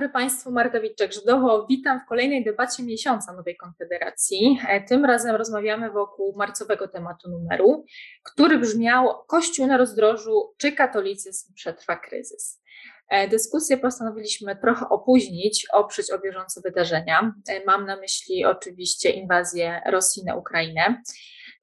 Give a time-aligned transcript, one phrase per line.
[0.00, 1.66] dobry Państwu, Marta Witczak-Żydowo.
[1.68, 4.60] Witam w kolejnej debacie miesiąca Nowej Konfederacji.
[4.68, 7.84] E, tym razem rozmawiamy wokół marcowego tematu numeru,
[8.22, 12.62] który brzmiał Kościół na rozdrożu, czy katolicyzm przetrwa kryzys.
[13.10, 17.34] E, dyskusję postanowiliśmy trochę opóźnić, oprzeć o bieżące wydarzenia.
[17.48, 21.02] E, mam na myśli oczywiście inwazję Rosji na Ukrainę.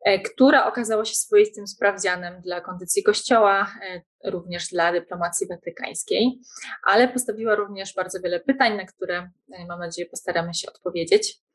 [0.01, 4.01] E, która okazała się swoistym sprawdzianem dla kondycji Kościoła, e,
[4.31, 6.39] również dla dyplomacji watykańskiej,
[6.83, 9.17] ale postawiła również bardzo wiele pytań, na które
[9.53, 11.46] e, mam nadzieję postaramy się odpowiedzieć.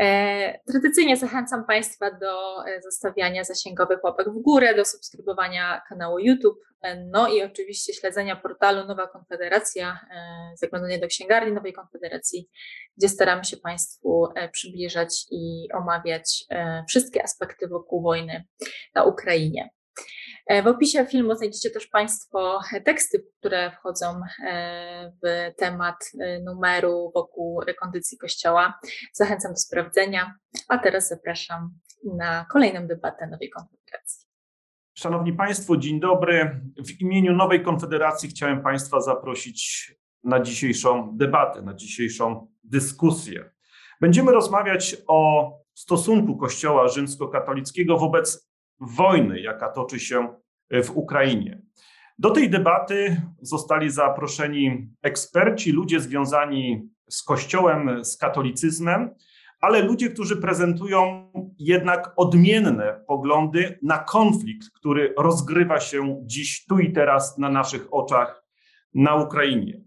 [0.00, 6.58] E, tradycyjnie zachęcam Państwa do e, zostawiania zasięgowych łapek w górę, do subskrybowania kanału YouTube,
[6.82, 10.00] e, no i oczywiście śledzenia portalu Nowa Konfederacja,
[10.54, 12.48] zaglądania do księgarni Nowej Konfederacji,
[12.96, 16.44] gdzie staramy się Państwu przybliżać i omawiać
[16.88, 18.44] wszystkie aspekty wokół wojny
[18.94, 19.70] na Ukrainie.
[20.46, 27.10] E, w opisie filmu znajdziecie też Państwo teksty, które wchodzą e, w temat e, numeru
[27.14, 28.80] wokół kondycji Kościoła.
[29.12, 30.34] Zachęcam do sprawdzenia,
[30.68, 31.70] a teraz zapraszam
[32.16, 34.26] na kolejną debatę Nowej Konfederacji.
[34.98, 36.60] Szanowni Państwo, dzień dobry.
[36.86, 39.92] W imieniu Nowej Konfederacji chciałem Państwa zaprosić
[40.24, 43.50] na dzisiejszą debatę, na dzisiejszą dyskusję.
[44.00, 48.45] Będziemy rozmawiać o stosunku Kościoła rzymskokatolickiego wobec
[48.80, 50.28] wojny, jaka toczy się
[50.70, 51.62] e, w Ukrainie.
[52.18, 59.10] Do tej debaty zostali zaproszeni eksperci, ludzie związani z Kościołem, z katolicyzmem,
[59.60, 66.92] ale ludzie, którzy prezentują jednak odmienne poglądy na konflikt, który rozgrywa się dziś, tu i
[66.92, 68.44] teraz na naszych oczach
[68.94, 69.80] na Ukrainie.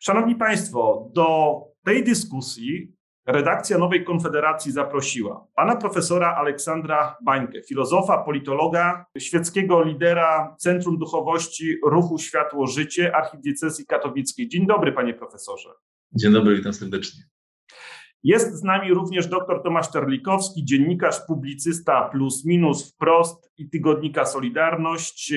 [0.00, 2.93] Szanowni Państwo, do tej dyskusji
[3.26, 12.18] redakcja Nowej Konfederacji zaprosiła pana profesora Aleksandra Bańkę, filozofa, politologa, świeckiego lidera Centrum Duchowości Ruchu
[12.18, 14.48] Światło Życie Archidiecezji Katowickiej.
[14.48, 15.68] Dzień dobry, panie profesorze.
[16.12, 17.22] Dzień dobry, witam serdecznie.
[18.22, 25.32] Jest z nami również dr Tomasz Terlikowski, dziennikarz, publicysta plus minus wprost i tygodnika Solidarność,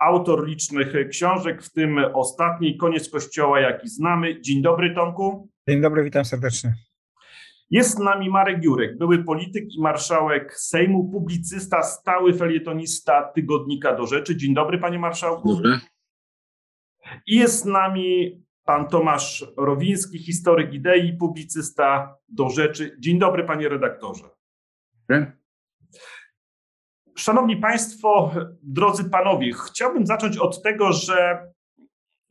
[0.00, 4.40] autor licznych książek, w tym ostatniej Koniec Kościoła, jaki znamy.
[4.40, 5.48] Dzień dobry, Tomku.
[5.68, 6.74] Dzień dobry, witam serdecznie.
[7.72, 14.06] Jest z nami Marek Jurek, były polityk i marszałek Sejmu, publicysta, stały felietonista tygodnika do
[14.06, 14.36] rzeczy.
[14.36, 15.54] Dzień dobry, panie marszałku.
[15.54, 15.80] Dobry.
[17.26, 22.96] I jest z nami pan Tomasz Rowiński, historyk idei, publicysta do rzeczy.
[22.98, 24.24] Dzień dobry, panie redaktorze.
[25.08, 25.32] Dobry.
[27.16, 31.46] Szanowni Państwo, drodzy panowie, chciałbym zacząć od tego, że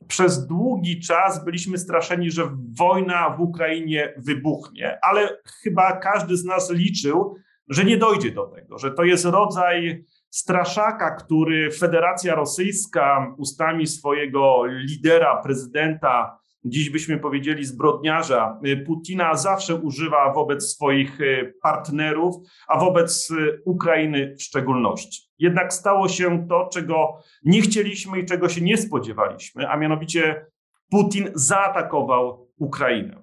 [0.08, 6.70] przez długi czas byliśmy straszeni, że wojna w Ukrainie wybuchnie, ale chyba każdy z nas
[6.70, 7.36] liczył,
[7.68, 14.66] że nie dojdzie do tego, że to jest rodzaj straszaka, który Federacja Rosyjska ustami swojego
[14.66, 22.34] lidera, prezydenta dziś byśmy powiedzieli zbrodniarza y, Putina zawsze używa wobec swoich y, partnerów,
[22.68, 25.22] a wobec y, Ukrainy w szczególności.
[25.38, 30.46] Jednak stało się to, czego nie chcieliśmy i czego się nie spodziewaliśmy, a mianowicie
[30.90, 33.22] Putin zaatakował Ukrainę.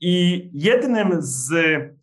[0.00, 1.52] I jednym z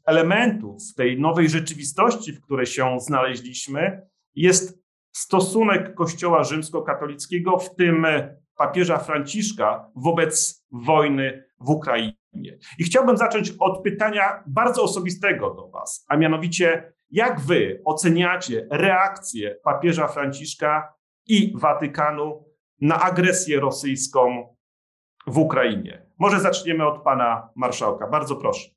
[0.06, 4.02] elementów tej nowej rzeczywistości, w której się znaleźliśmy,
[4.36, 4.82] jest
[5.12, 8.08] stosunek Kościoła rzymskokatolickiego, w tym
[8.62, 12.58] papieża Franciszka wobec wojny w Ukrainie.
[12.80, 19.56] I chciałbym zacząć od pytania bardzo osobistego do Was, a mianowicie, jak Wy oceniacie reakcję
[19.64, 20.94] papieża Franciszka
[21.28, 22.46] i Watykanu
[22.82, 24.56] na agresję rosyjską
[25.28, 26.06] w Ukrainie?
[26.20, 28.08] Może zaczniemy od Pana Marszałka.
[28.08, 28.70] Bardzo proszę.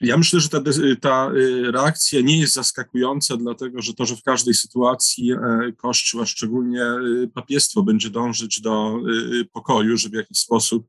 [0.00, 0.60] Ja myślę, że ta,
[1.00, 6.22] ta y, reakcja nie jest zaskakująca, dlatego że to, że w każdej sytuacji e, Kościół,
[6.22, 8.96] a szczególnie y, papiestwo, będzie dążyć do
[9.40, 10.88] y, pokoju, że w jakiś sposób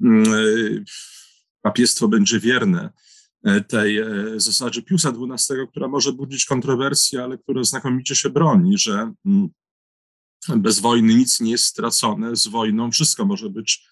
[0.00, 0.84] mm,
[1.62, 2.90] papiestwo będzie wierne
[3.44, 4.06] e, tej e,
[4.36, 9.48] zasadzie Piusa XII, która może budzić kontrowersje, ale która znakomicie się broni, że mm,
[10.56, 13.86] bez wojny nic nie jest stracone, z wojną wszystko może być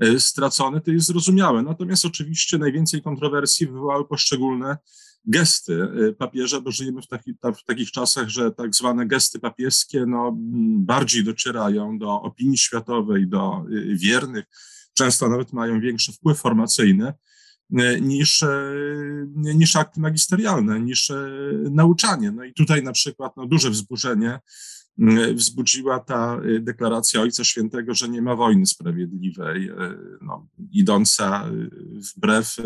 [0.00, 1.62] E, stracone, to jest zrozumiałe.
[1.62, 4.76] Natomiast oczywiście najwięcej kontrowersji wywołały poszczególne
[5.24, 10.06] gesty e, papieża, bo żyjemy w, taki, w takich czasach, że tak zwane gesty papieskie
[10.06, 10.32] no,
[10.78, 14.44] bardziej docierają do opinii światowej, do e, wiernych,
[14.94, 17.12] często nawet mają większy wpływ formacyjny
[18.00, 18.44] niż,
[19.34, 21.12] niż akty magisterialne, niż
[21.70, 22.30] nauczanie.
[22.32, 24.40] No i tutaj na przykład no, duże wzburzenie
[25.34, 29.74] wzbudziła ta y, deklaracja Ojca Świętego, że nie ma wojny sprawiedliwej, y,
[30.22, 31.70] no, idąca y,
[32.16, 32.56] wbrew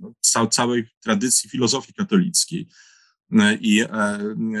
[0.00, 0.14] no,
[0.50, 2.68] całej tradycji filozofii katolickiej
[3.60, 3.84] i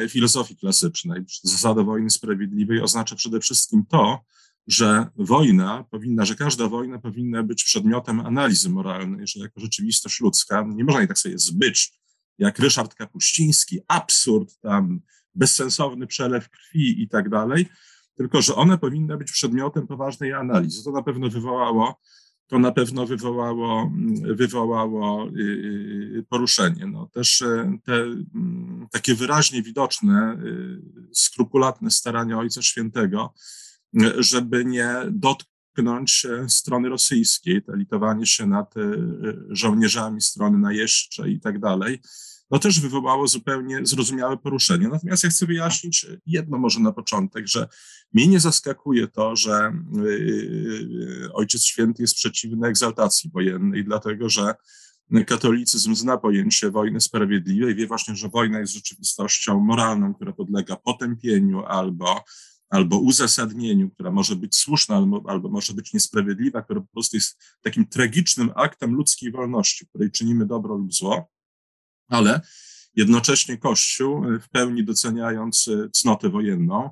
[0.08, 1.24] filozofii klasycznej.
[1.42, 4.24] Zasada wojny sprawiedliwej oznacza przede wszystkim to,
[4.66, 10.66] że wojna powinna, że każda wojna powinna być przedmiotem analizy moralnej, że jako rzeczywistość ludzka
[10.68, 12.00] nie można jej tak sobie zbyć,
[12.38, 15.00] jak Ryszard Kapuściński, absurd, tam
[15.34, 17.66] bezsensowny przelew krwi i tak dalej,
[18.14, 20.84] tylko że one powinny być przedmiotem poważnej analizy.
[20.84, 22.00] To na pewno wywołało,
[22.50, 23.92] to na pewno wywołało,
[24.22, 25.40] wywołało y,
[26.18, 26.86] y, poruszenie.
[26.86, 33.34] No, też e, te mm, takie wyraźnie widoczne, y, skrupulatne starania Ojca Świętego,
[34.18, 38.74] żeby nie dotknąć strony rosyjskiej, to litowanie się nad
[39.48, 42.00] żołnierzami strony najeźdźczej i tak dalej,
[42.50, 44.88] no też wywołało zupełnie zrozumiałe poruszenie.
[44.88, 47.68] Natomiast ja chcę wyjaśnić jedno może na początek, że
[48.12, 54.54] mnie nie zaskakuje to, że yy, Ojciec Święty jest przeciwny egzaltacji wojennej, dlatego że
[55.26, 61.64] katolicyzm zna pojęcie wojny sprawiedliwej, wie właśnie, że wojna jest rzeczywistością moralną, która podlega potępieniu
[61.64, 62.24] albo,
[62.68, 67.38] albo uzasadnieniu, która może być słuszna albo, albo może być niesprawiedliwa, która po prostu jest
[67.62, 71.30] takim tragicznym aktem ludzkiej wolności, której czynimy dobro lub zło
[72.10, 72.40] ale
[72.96, 76.90] jednocześnie Kościół, w pełni doceniając e, cnotę wojenną,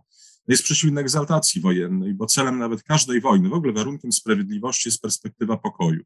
[0.49, 5.57] jest przeciwny egzaltacji wojennej, bo celem nawet każdej wojny, w ogóle warunkiem sprawiedliwości jest perspektywa
[5.57, 6.03] pokoju.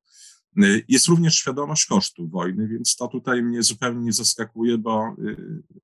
[0.56, 5.16] E, jest również świadomość kosztów wojny, więc to tutaj mnie zupełnie nie zaskakuje, bo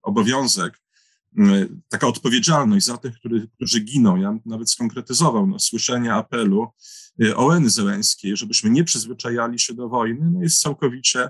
[0.02, 0.80] obowiązek,
[1.88, 6.68] taka odpowiedzialność za tych, który, którzy giną, ja nawet skonkretyzował no, słyszenie apelu
[7.36, 11.28] Ołeny Zełenskiej, żebyśmy nie przyzwyczajali się do wojny, no, jest całkowicie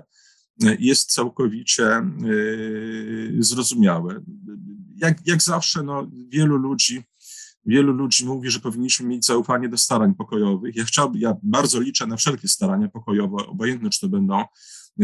[0.79, 4.23] jest całkowicie y, zrozumiałe.
[4.95, 7.03] Jak, jak zawsze, no, wielu ludzi,
[7.65, 10.75] wielu ludzi mówi, że powinniśmy mieć zaufanie do starań pokojowych.
[10.75, 14.43] Ja chciałbym, ja bardzo liczę na wszelkie starania pokojowe, obojętne czy to będą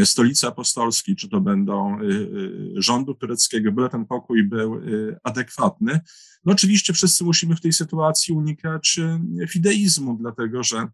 [0.06, 4.82] stolicy apostolskiej, czy to będą y, y, rządu tureckiego, byle ten pokój był
[5.24, 6.00] adekwatny.
[6.46, 9.00] No oczywiście wszyscy musimy w tej sytuacji unikać
[9.50, 10.88] fideizmu, dlatego że,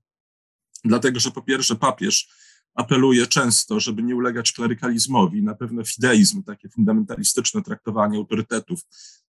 [0.85, 2.29] dlatego że po pierwsze papież
[2.75, 5.43] apeluje często, żeby nie ulegać klerykalizmowi.
[5.43, 8.79] Na pewno fideizm, takie fundamentalistyczne traktowanie autorytetów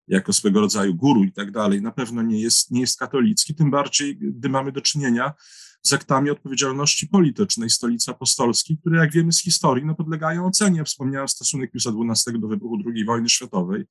[0.09, 3.71] jako swego rodzaju guru i tak dalej, na pewno nie jest, nie jest katolicki, tym
[3.71, 5.33] bardziej, gdy mamy do czynienia
[5.83, 10.85] z aktami odpowiedzialności politycznej stolicy apostolskiej, które, jak wiemy z historii, no, podlegają ocenie.
[10.85, 13.85] Wspomniałem stosunek Piusa XII do wybuchu II wojny światowej.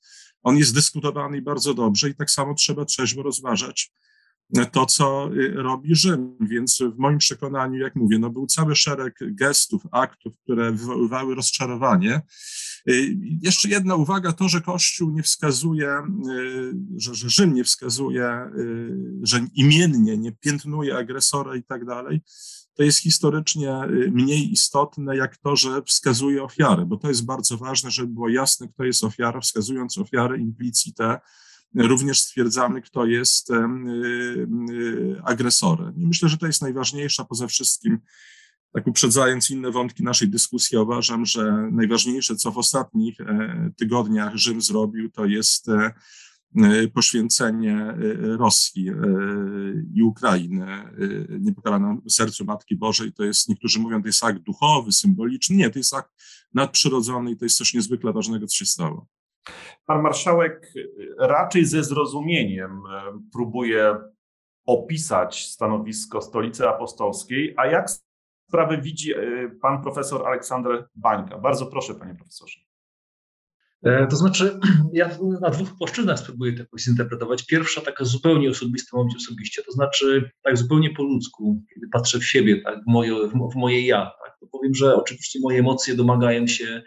[0.44, 3.92] On jest dyskutowany bardzo dobrze i tak samo trzeba trzeźwo rozważać
[4.71, 6.38] to, co y, robi Rzym.
[6.39, 12.21] Więc w moim przekonaniu, jak mówię, no był cały szereg gestów, aktów, które wywoływały rozczarowanie.
[12.89, 15.89] Y, jeszcze jedna uwaga, to, że Kościół nie wskazuje,
[16.30, 18.51] y, że, że Rzym nie wskazuje,
[19.21, 22.21] że imiennie nie piętnuje agresora i tak dalej,
[22.74, 23.80] to jest historycznie
[24.12, 28.68] mniej istotne, jak to, że wskazuje ofiarę, bo to jest bardzo ważne, żeby było jasne,
[28.68, 31.19] kto jest ofiara, wskazując ofiarę implicite,
[31.75, 33.50] również stwierdzamy, kto jest
[35.23, 35.94] agresorem.
[35.97, 38.00] I myślę, że to jest najważniejsza poza wszystkim.
[38.73, 44.62] Tak uprzedzając inne wątki naszej dyskusji, uważam, że najważniejsze, co w ostatnich e, tygodniach Rzym
[44.62, 45.94] zrobił, to jest e,
[46.56, 48.91] e, poświęcenie Rosji
[49.94, 50.65] i Ukrainy
[51.39, 53.13] niepokalaną sercu Matki Bożej.
[53.13, 55.56] To jest, niektórzy mówią, to jest akt duchowy, symboliczny.
[55.56, 56.12] Nie, to jest akt
[56.53, 59.07] nadprzyrodzony i to jest coś niezwykle ważnego, co się stało.
[59.85, 60.73] Pan marszałek
[61.19, 63.95] raczej ze zrozumieniem e, próbuje
[64.65, 67.89] opisać stanowisko Stolicy Apostolskiej, a jak
[68.48, 69.17] sprawę widzi e,
[69.62, 71.38] pan profesor Aleksander Bańka?
[71.38, 72.60] Bardzo proszę, panie profesorze.
[73.83, 74.60] E, to znaczy,
[74.93, 75.10] ja
[75.41, 77.45] na dwóch płaszczyznach spróbuję to zinterpretować.
[77.45, 82.25] Pierwsza, taka zupełnie osobista, mam osobiście, to znaczy tak zupełnie po ludzku, kiedy patrzę w
[82.25, 86.83] siebie, tak, w moje, w moje ja, tak, powiem, że oczywiście moje emocje domagają się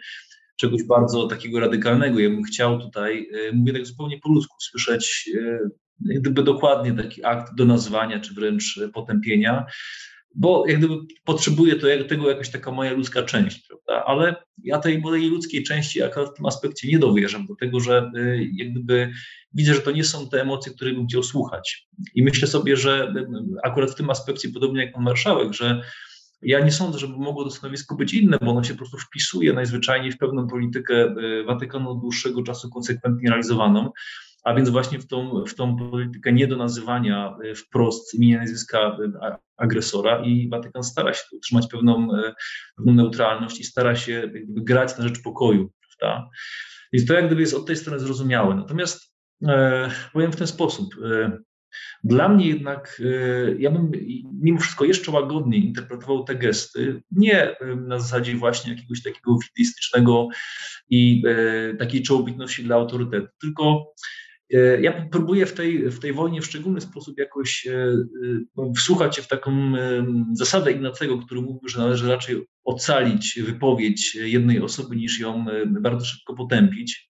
[0.55, 2.19] czegoś bardzo takiego radykalnego.
[2.19, 5.59] Ja bym chciał tutaj, e, mówię tak zupełnie po ludzku, słyszeć e,
[6.05, 9.65] jak gdyby dokładnie taki akt do nazwania, czy wręcz potępienia,
[10.35, 10.95] bo jak gdyby
[11.25, 14.05] potrzebuje to, tego jakaś taka moja ludzka część, prawda?
[14.05, 18.11] Ale ja tej mojej ludzkiej części akurat w tym aspekcie nie dowierzam do tego, że
[18.15, 19.11] e, jak gdyby
[19.53, 21.87] widzę, że to nie są te emocje, które bym chciał słuchać.
[22.15, 23.13] I myślę sobie, że
[23.63, 25.81] akurat w tym aspekcie, podobnie jak pan marszałek, że
[26.41, 29.53] ja nie sądzę, żeby mogło to stanowisko być inne, bo ono się po prostu wpisuje
[29.53, 33.91] najzwyczajniej w pewną politykę e, Watykanu od dłuższego czasu konsekwentnie realizowaną,
[34.43, 38.79] a więc właśnie w tą, w tą politykę nie do nazywania e, wprost imienia nazwiska
[38.79, 42.07] e, agresora i Watykan stara się utrzymać pewną,
[42.77, 46.29] pewną neutralność i stara się grać na rzecz pokoju, prawda?
[46.93, 48.55] Więc to jak gdyby jest od tej strony zrozumiałe.
[48.55, 49.13] Natomiast
[49.47, 51.37] e, powiem w ten sposób, e,
[52.03, 53.91] dla mnie jednak, e, ja bym
[54.41, 60.27] mimo wszystko jeszcze łagodniej interpretował te gesty, nie e, na zasadzie właśnie jakiegoś takiego wideistycznego
[60.89, 63.93] i e, takiej czołobitności dla autorytetu, tylko
[64.81, 67.67] ja próbuję w tej, w tej wojnie w szczególny sposób jakoś
[68.55, 69.73] no, wsłuchać się w taką
[70.33, 75.45] zasadę Ignacego, który mówił, że należy raczej ocalić wypowiedź jednej osoby, niż ją
[75.81, 77.09] bardzo szybko potępić,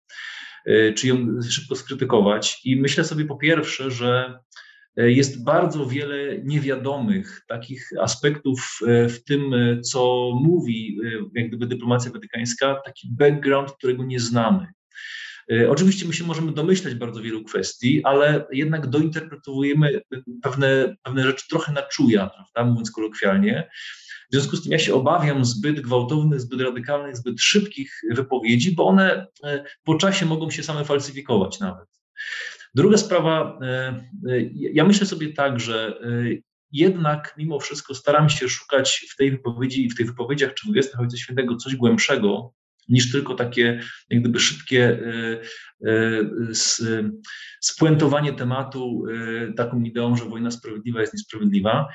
[0.94, 2.60] czy ją szybko skrytykować.
[2.64, 4.38] I myślę sobie po pierwsze, że
[4.96, 8.78] jest bardzo wiele niewiadomych takich aspektów
[9.08, 9.52] w tym,
[9.82, 10.98] co mówi
[11.34, 14.66] jak gdyby dyplomacja watykańska, taki background, którego nie znamy.
[15.68, 20.00] Oczywiście my się możemy domyślać bardzo wielu kwestii, ale jednak dointerpretujemy
[20.42, 23.70] pewne, pewne rzeczy trochę na czuja, prawda, mówiąc kolokwialnie.
[24.34, 28.86] W związku z tym ja się obawiam zbyt gwałtownych, zbyt radykalnych, zbyt szybkich wypowiedzi, bo
[28.86, 31.88] one e, po czasie mogą się same falsyfikować nawet.
[32.74, 34.00] Druga sprawa, e,
[34.52, 35.98] ja myślę sobie tak, że
[36.72, 40.72] jednak mimo wszystko staram się szukać w tej wypowiedzi i w tych wypowiedziach czy w
[40.72, 42.52] gestach Ojca Świętego coś głębszego,
[42.88, 44.98] niż tylko takie jak gdyby szybkie
[45.84, 47.10] e, e,
[47.60, 49.04] spuentowanie tematu
[49.48, 51.88] e, taką ideą, że wojna sprawiedliwa jest niesprawiedliwa.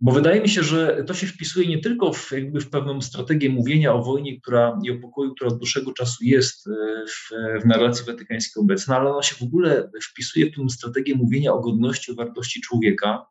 [0.00, 3.50] Bo wydaje mi się, że to się wpisuje nie tylko w, jakby w pewną strategię
[3.50, 6.68] mówienia o wojnie która, i o pokoju, która od dłuższego czasu jest
[7.08, 7.30] w,
[7.62, 11.60] w narracji watykańskiej obecna, ale ona się w ogóle wpisuje w tę strategię mówienia o
[11.60, 13.26] godności, o wartości człowieka.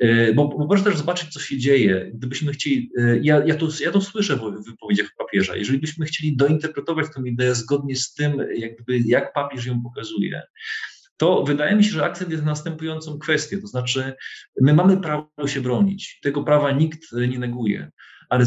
[0.00, 2.10] E, bo, bo proszę też zobaczyć, co się dzieje.
[2.14, 6.36] Gdybyśmy chcieli, e, ja, ja, to, ja to słyszę w wypowiedziach papieża, jeżeli byśmy chcieli
[6.36, 10.42] dointerpretować tę ideę zgodnie z tym, jakby, jak papież ją pokazuje,
[11.16, 14.14] to wydaje mi się, że akcent jest następującą kwestię, to znaczy
[14.60, 17.90] my mamy prawo się bronić, tego prawa nikt nie neguje,
[18.32, 18.46] ale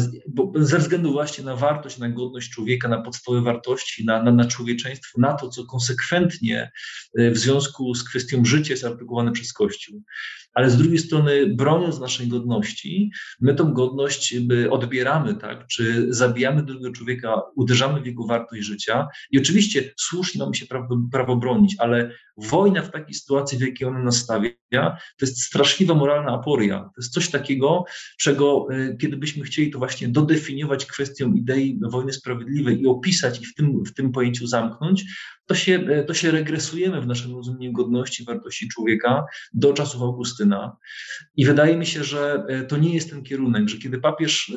[0.54, 5.20] ze względu właśnie na wartość, na godność człowieka, na podstawowe wartości, na, na, na człowieczeństwo,
[5.20, 6.70] na to, co konsekwentnie
[7.18, 10.02] e, w związku z kwestią życia jest artykułowane przez Kościół.
[10.52, 14.34] Ale z drugiej strony broniąc naszej godności, my tą godność
[14.70, 19.06] odbieramy, tak, czy zabijamy drugiego człowieka, uderzamy w jego wartość życia.
[19.30, 23.88] I oczywiście słusznie mamy się prawo, prawo bronić, ale wojna w takiej sytuacji, w jakiej
[23.88, 24.50] ona nas stawia,
[25.18, 26.78] to jest straszliwa moralna aporia.
[26.80, 27.84] To jest coś takiego,
[28.18, 33.46] czego y, kiedy byśmy chcieli to właśnie dodefiniować kwestią idei wojny sprawiedliwej i opisać i
[33.46, 35.04] w tym, w tym pojęciu zamknąć,
[35.46, 39.24] to się, y, to się regresujemy w naszym rozumieniu godności, wartości człowieka
[39.54, 40.76] do czasów Augustyna.
[41.36, 44.52] I wydaje mi się, że y, to nie jest ten kierunek, że kiedy papież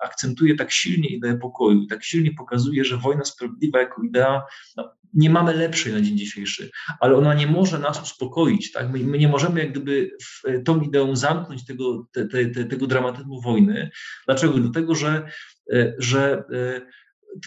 [0.00, 4.42] akcentuje tak silnie ideę pokoju, tak silnie pokazuje, że wojna sprawiedliwa jako idea
[4.76, 8.72] no, nie mamy lepszej na dzień dzisiejszy, ale ona nie może nas uspokoić.
[8.72, 8.90] Tak?
[8.92, 12.86] My, my nie możemy jak gdyby w tą ideą zamknąć tego, te, te, te, tego
[12.86, 13.90] dramatyzmu wojny.
[14.26, 14.58] Dlaczego?
[14.58, 15.28] Dlatego, że,
[15.72, 16.80] e, że e,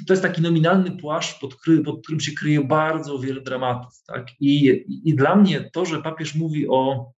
[0.07, 3.93] to jest taki nominalny płaszcz, pod, kry, pod którym się kryje bardzo wiele dramatów.
[4.07, 4.27] Tak?
[4.39, 7.11] I, I dla mnie to, że papież mówi o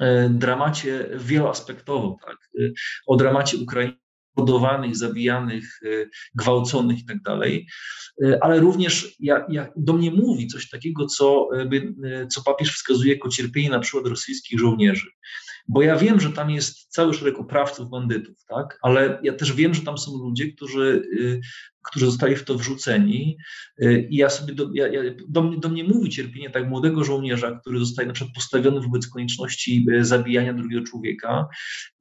[0.00, 2.36] e, dramacie wieloaspektowo, tak?
[3.06, 3.96] o dramacie Ukrainy,
[4.36, 5.88] mordowanych, zabijanych, e,
[6.34, 7.16] gwałconych i tak
[8.24, 13.12] e, ale również jak, jak do mnie mówi coś takiego, co, e, co papież wskazuje
[13.12, 15.10] jako cierpienie na przykład rosyjskich żołnierzy.
[15.72, 18.78] Bo ja wiem, że tam jest cały szereg oprawców, bandytów, tak?
[18.82, 21.40] ale ja też wiem, że tam są ludzie, którzy, y,
[21.90, 23.36] którzy zostali w to wrzuceni
[23.82, 24.86] y, i ja sobie, do, ja,
[25.28, 29.06] do, mnie, do mnie mówi cierpienie tak młodego żołnierza, który zostaje na przykład postawiony wobec
[29.06, 31.48] konieczności y, zabijania drugiego człowieka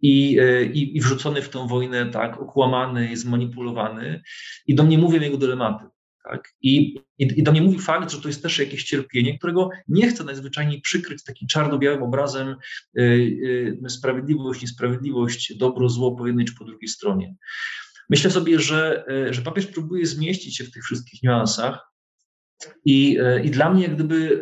[0.02, 0.40] i,
[0.74, 4.22] i, i wrzucony w tę wojnę tak, okłamany, zmanipulowany
[4.68, 5.86] i do mnie mówią jego dylematy.
[6.30, 6.54] Tak?
[6.62, 10.10] I, i, I do mnie mówi fakt, że to jest też jakieś cierpienie, którego nie
[10.10, 13.02] chcę najzwyczajniej przykryć takim czarno-białym obrazem y,
[13.86, 17.36] y, sprawiedliwość, niesprawiedliwość, dobro, zło po jednej czy po drugiej stronie.
[18.10, 21.92] Myślę sobie, że, y, że papież próbuje zmieścić się w tych wszystkich niuansach
[22.86, 24.40] i, y, i dla mnie jak gdyby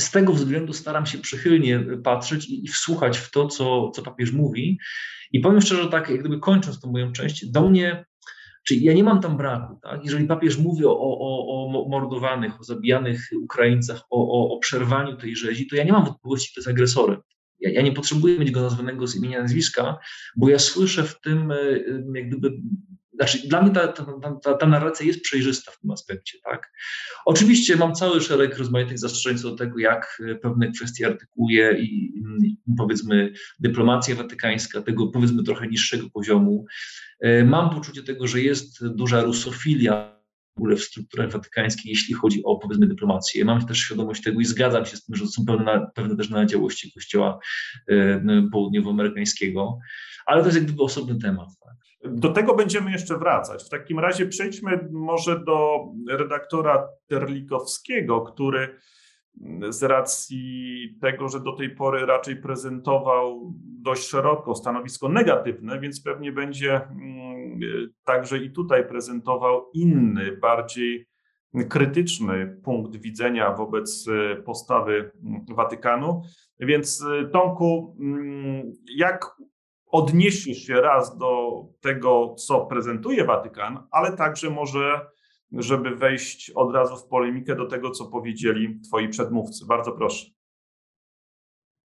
[0.00, 4.32] z tego względu staram się przychylnie patrzeć i, i wsłuchać w to, co, co papież
[4.32, 4.78] mówi.
[5.32, 8.04] I powiem szczerze, tak jak gdyby kończąc tą moją część, do mnie
[8.64, 9.78] Czyli ja nie mam tam braku.
[9.82, 10.04] Tak?
[10.04, 15.36] Jeżeli papież mówi o, o, o mordowanych, o zabijanych Ukraińcach, o, o, o przerwaniu tej
[15.36, 17.20] rzezi, to ja nie mam wątpliwości, kto jest agresorem.
[17.60, 19.98] Ja, ja, nie potrzebuję mieć go nazwanego z imienia nazwiska,
[20.36, 21.56] bo ja słyszę w tym e,
[22.14, 22.52] jak gdyby
[23.14, 24.04] znaczy, dla mnie ta, ta,
[24.42, 26.72] ta, ta, narracja jest przejrzysta w tym aspekcie, tak?
[27.24, 32.18] Oczywiście mam cały szereg rozmaitych zastrzeżeń co do tego, jak e, pewne kwestie artykułuje i,
[32.44, 36.66] i powiedzmy dyplomacja watykańska, tego powiedzmy trochę niższego poziomu.
[37.20, 40.23] E, mam poczucie tego, że jest duża rusofilia
[40.56, 43.44] ogóle w strukturach watykańskich, jeśli chodzi o powiedzmy dyplomację.
[43.44, 46.92] Mam też świadomość tego i zgadzam się z tym, że są pewne, pewne też nadziałości
[46.92, 47.38] Kościoła
[47.88, 49.78] e, południowoamerykańskiego,
[50.26, 51.48] ale to jest jak gdyby osobny temat.
[51.60, 51.74] Tak?
[52.14, 53.64] Do tego będziemy jeszcze wracać.
[53.64, 58.78] W takim razie przejdźmy może do redaktora Terlikowskiego, który
[59.68, 66.32] z racji tego, że do tej pory raczej prezentował dość szeroko stanowisko negatywne, więc pewnie
[66.32, 67.33] będzie mm,
[68.04, 71.06] także i tutaj prezentował inny, bardziej
[71.68, 74.06] krytyczny punkt widzenia wobec
[74.44, 75.10] postawy
[75.48, 76.22] Watykanu.
[76.60, 79.36] Więc Tomku, mm, jak
[79.86, 85.00] odniesiesz się raz do tego, co prezentuje Watykan, ale także może,
[85.52, 89.66] żeby wejść od razu w polemikę do tego, co powiedzieli twoi przedmówcy.
[89.66, 90.26] Bardzo proszę.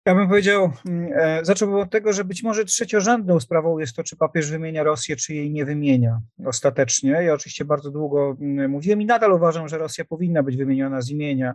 [0.05, 4.03] Ja bym powiedział, mm, e, zacząłbym od tego, że być może trzeciorzędną sprawą jest to,
[4.03, 7.09] czy papież wymienia Rosję, czy jej nie wymienia ostatecznie.
[7.09, 11.09] Ja oczywiście bardzo długo mm, mówiłem i nadal uważam, że Rosja powinna być wymieniona z
[11.09, 11.53] imienia,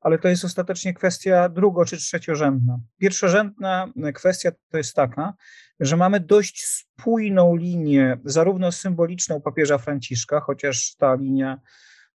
[0.00, 2.78] ale to jest ostatecznie kwestia drugo- czy trzeciorzędna.
[2.98, 5.34] Pierwszorzędna kwestia to jest taka,
[5.80, 11.60] że mamy dość spójną linię, zarówno symboliczną papieża Franciszka, chociaż ta linia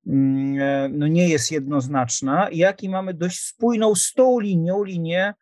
[0.07, 5.33] mm, e, no nie jest jednoznaczna, jak i mamy dość spójną z tą linią, linię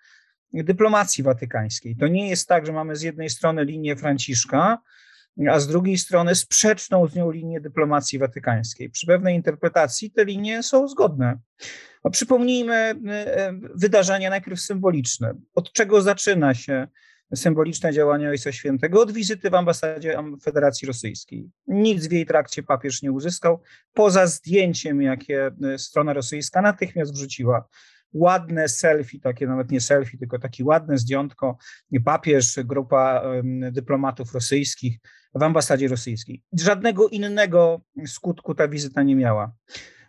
[0.53, 1.95] dyplomacji watykańskiej.
[1.95, 4.77] To nie jest tak, że mamy z jednej strony linię Franciszka,
[5.51, 8.89] a z drugiej strony sprzeczną z nią linię dyplomacji watykańskiej.
[8.89, 11.39] Przy pewnej interpretacji te linie są zgodne.
[12.03, 12.95] No, przypomnijmy e,
[13.37, 15.33] e, wydarzenia najpierw symboliczne.
[15.55, 16.87] Od czego zaczyna się
[17.35, 19.01] symboliczne działanie Ojca Świętego?
[19.01, 21.49] Od wizyty w ambasadzie Federacji Rosyjskiej.
[21.67, 23.61] Nic w jej trakcie papież nie uzyskał,
[23.93, 27.67] poza zdjęciem, jakie e, strona rosyjska natychmiast wrzuciła
[28.13, 31.57] ładne selfie, takie nawet nie selfie, tylko takie ładne zdjątko,
[32.05, 33.23] papież, grupa
[33.71, 34.99] dyplomatów rosyjskich
[35.35, 36.43] w ambasadzie rosyjskiej.
[36.53, 39.51] Żadnego innego skutku ta wizyta nie miała.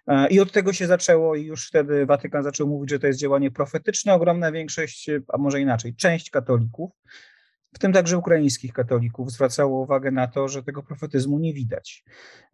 [0.07, 3.19] E, I od tego się zaczęło i już wtedy Watykan zaczął mówić, że to jest
[3.19, 4.15] działanie profetyczne.
[4.15, 6.91] Ogromna większość, a może inaczej, część katolików,
[7.73, 12.05] w tym także ukraińskich katolików, zwracało uwagę na to, że tego profetyzmu nie widać.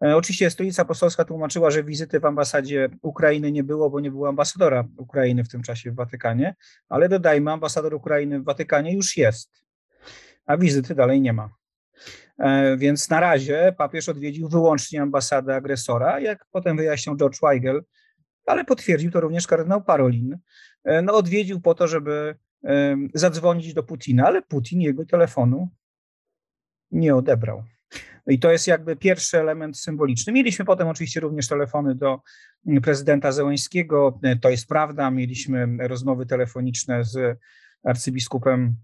[0.02, 4.28] E, oczywiście Stolica Apostolska tłumaczyła, że wizyty w ambasadzie Ukrainy nie było, bo nie było
[4.28, 6.54] ambasadora Ukrainy w tym czasie w Watykanie,
[6.88, 9.50] ale dodajmy, ambasador Ukrainy w Watykanie już jest,
[10.46, 11.50] a wizyty dalej nie ma.
[12.38, 17.84] E, więc na razie papież odwiedził wyłącznie ambasadę agresora, jak potem wyjaśniał George Weigel,
[18.46, 20.38] ale potwierdził to również kardynał Parolin.
[20.84, 22.36] E, no, odwiedził po to, żeby
[23.14, 25.68] zadzwonić do Putina, ale Putin jego telefonu
[26.90, 27.64] nie odebrał.
[28.26, 30.32] I to jest jakby pierwszy element symboliczny.
[30.32, 32.20] Mieliśmy potem oczywiście również telefony do
[32.82, 35.10] prezydenta Zełańskiego, to jest prawda.
[35.10, 37.38] Mieliśmy rozmowy telefoniczne z
[37.84, 38.76] arcybiskupem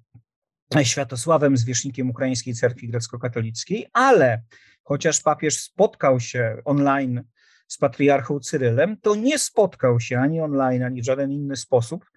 [0.83, 4.43] Światosławem, zwierzchnikiem Ukraińskiej Cerkwi Grecko-Katolickiej, ale
[4.83, 7.25] chociaż papież spotkał się online
[7.69, 12.10] z patriarchą Cyrylem, to nie spotkał się ani online, ani w żaden inny sposób,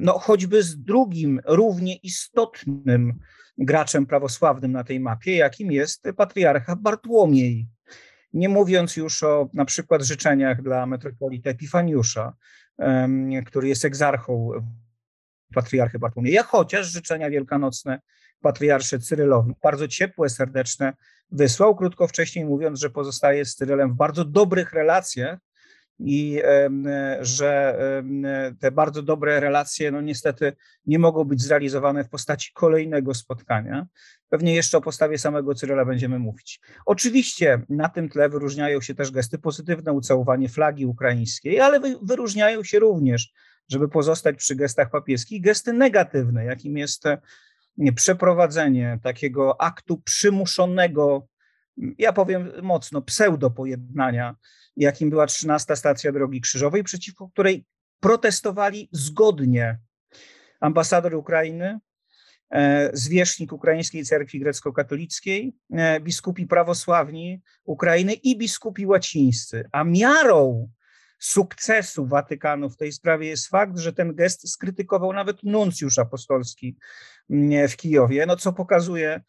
[0.00, 3.18] no choćby z drugim równie istotnym
[3.58, 7.68] graczem prawosławnym na tej mapie, jakim jest patriarcha Bartłomiej.
[8.32, 12.32] Nie mówiąc już o na przykład życzeniach dla metropolita Epifaniusza,
[13.46, 14.50] który jest egzarchą
[15.54, 18.00] patriarchy Bartłomieja, chociaż życzenia wielkanocne
[18.40, 20.92] patriarsze Cyrylowi, bardzo ciepłe, serdeczne,
[21.30, 25.38] wysłał, krótko wcześniej mówiąc, że pozostaje z Cyrylem w bardzo dobrych relacjach
[26.00, 26.42] i
[27.20, 27.78] że
[28.60, 30.52] te bardzo dobre relacje, no niestety,
[30.86, 33.86] nie mogą być zrealizowane w postaci kolejnego spotkania.
[34.28, 36.60] Pewnie jeszcze o postawie samego Cyryla będziemy mówić.
[36.86, 42.78] Oczywiście na tym tle wyróżniają się też gesty pozytywne, ucałowanie flagi ukraińskiej, ale wyróżniają się
[42.78, 43.32] również
[43.70, 47.04] żeby pozostać przy gestach papieskich, gesty negatywne, jakim jest
[47.94, 51.26] przeprowadzenie takiego aktu przymuszonego,
[51.98, 54.36] ja powiem mocno, pseudo-pojednania,
[54.76, 57.66] jakim była 13 stacja Drogi Krzyżowej, przeciwko której
[58.00, 59.78] protestowali zgodnie
[60.60, 61.78] ambasador Ukrainy,
[62.50, 69.64] e, zwierzchnik Ukraińskiej Cerkwi Grecko-Katolickiej, e, biskupi prawosławni Ukrainy i biskupi łacińscy.
[69.72, 70.68] A miarą
[71.18, 76.76] sukcesu Watykanu w tej sprawie jest fakt, że ten gest skrytykował nawet nuncjusz apostolski
[77.30, 79.20] mm, w Kijowie, no co pokazuje,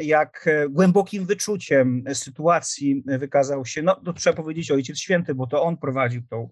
[0.00, 5.76] jak głębokim wyczuciem sytuacji wykazał się, no to trzeba powiedzieć Ojciec Święty, bo to on
[5.76, 6.48] prowadził tą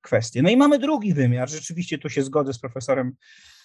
[0.00, 0.42] kwestię.
[0.42, 3.12] No i mamy drugi wymiar, rzeczywiście tu się zgodzę z profesorem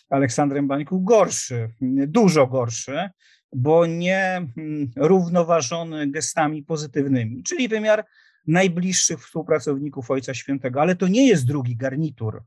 [0.09, 1.69] Aleksandrem Bańką, gorszy,
[2.07, 3.09] dużo gorszy,
[3.55, 8.05] bo nie mm, równoważony gestami pozytywnymi, czyli wymiar
[8.47, 12.43] najbliższych współpracowników Ojca Świętego, ale to nie jest drugi garnitur,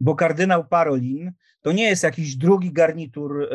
[0.00, 1.32] bo kardynał Parolin
[1.66, 3.48] to nie jest jakiś drugi garnitur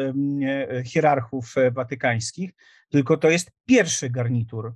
[0.86, 2.52] hierarchów e, watykańskich,
[2.90, 4.74] tylko to jest pierwszy garnitur.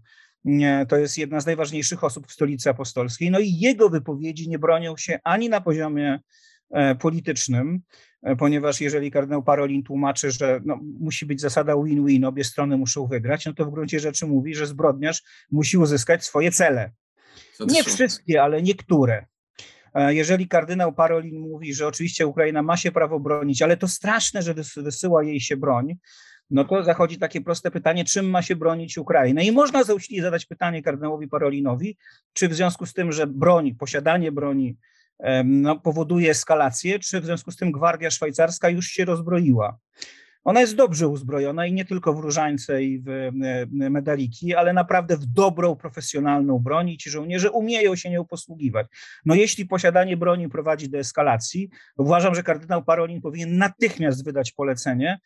[0.87, 3.31] To jest jedna z najważniejszych osób w stolicy apostolskiej.
[3.31, 6.19] No i jego wypowiedzi nie bronią się ani na poziomie
[6.99, 7.79] politycznym,
[8.37, 13.45] ponieważ jeżeli kardynał Parolin tłumaczy, że no, musi być zasada win-win, obie strony muszą wygrać,
[13.45, 16.91] no to w gruncie rzeczy mówi, że zbrodniarz musi uzyskać swoje cele.
[17.67, 19.25] Nie wszystkie, ale niektóre.
[19.95, 24.53] Jeżeli kardynał Parolin mówi, że oczywiście Ukraina ma się prawo bronić, ale to straszne, że
[24.77, 25.95] wysyła jej się broń,
[26.49, 29.41] no to zachodzi takie proste pytanie, czym ma się bronić Ukraina?
[29.41, 31.97] I można zauśliwie zadać pytanie kardynałowi Parolinowi,
[32.33, 34.77] czy w związku z tym, że broń, posiadanie broni
[35.45, 39.77] no, powoduje eskalację, czy w związku z tym gwardia szwajcarska już się rozbroiła?
[40.43, 43.31] Ona jest dobrze uzbrojona i nie tylko w różańce i w
[43.71, 48.87] medaliki, ale naprawdę w dobrą, profesjonalną broń i ci żołnierze umieją się nią posługiwać.
[49.25, 55.19] No jeśli posiadanie broni prowadzi do eskalacji, uważam, że kardynał Parolin powinien natychmiast wydać polecenie,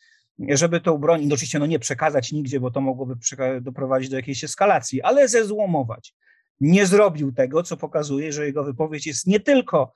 [0.50, 3.16] żeby tą broń, no oczywiście no nie przekazać nigdzie, bo to mogłoby
[3.62, 6.16] doprowadzić do jakiejś eskalacji, ale zezłomować.
[6.60, 9.94] Nie zrobił tego, co pokazuje, że jego wypowiedź jest nie tylko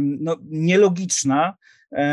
[0.00, 1.56] no, nielogiczna,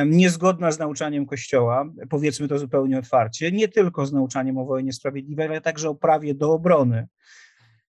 [0.05, 5.47] niezgodna z nauczaniem Kościoła, powiedzmy to zupełnie otwarcie, nie tylko z nauczaniem o wojnie sprawiedliwej,
[5.47, 7.07] ale także o prawie do obrony,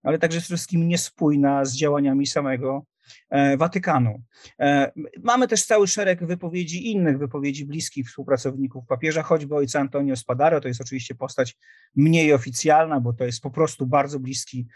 [0.03, 2.85] ale także przede wszystkim niespójna z działaniami samego
[3.29, 4.21] e, Watykanu.
[4.59, 4.91] E,
[5.23, 10.67] mamy też cały szereg wypowiedzi, innych wypowiedzi bliskich współpracowników papieża, choćby ojca Antonio Spadaro, to
[10.67, 11.57] jest oczywiście postać
[11.95, 14.67] mniej oficjalna, bo to jest po prostu bardzo bliski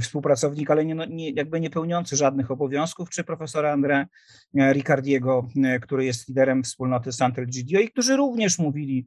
[0.00, 4.06] współpracownik, ale nie, no, nie, jakby nie pełniący żadnych obowiązków, czy profesora André
[4.58, 9.06] e, Ricardiego, e, który jest liderem wspólnoty Sant'Elgidio i którzy również mówili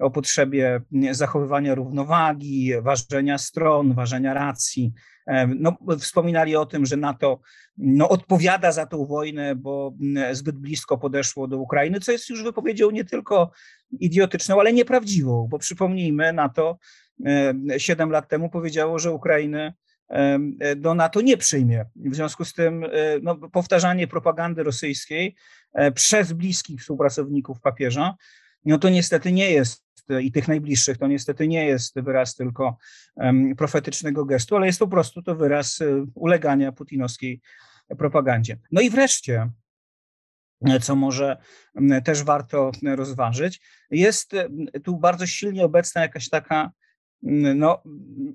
[0.00, 4.92] o potrzebie zachowywania równowagi, ważenia stron, ważenia racji.
[5.26, 7.40] E, no, wspominali o tym, że NATO
[7.78, 9.94] no, odpowiada za tą wojnę, bo
[10.32, 13.50] zbyt blisko podeszło do Ukrainy, co jest już wypowiedzią nie tylko
[14.00, 16.78] idiotyczną, ale nieprawdziwą, bo przypomnijmy, NATO
[17.78, 19.93] siedem lat temu powiedziało, że Ukrainę E,
[20.76, 21.84] do NATO nie przyjmie.
[21.96, 22.88] W związku z tym e,
[23.22, 25.36] no, powtarzanie propagandy rosyjskiej
[25.72, 28.14] e, przez bliskich współpracowników papieża,
[28.64, 29.84] no to niestety nie jest
[30.20, 32.76] i tych najbliższych, to niestety nie jest wyraz tylko
[33.56, 35.78] profetycznego gestu, ale jest po prostu to wyraz
[36.14, 37.40] ulegania putinowskiej
[37.98, 38.58] propagandzie.
[38.72, 39.50] No i wreszcie,
[40.82, 41.36] co może
[42.04, 44.32] też warto rozważyć, jest
[44.84, 46.70] tu bardzo silnie obecna jakaś taka
[47.22, 47.82] no,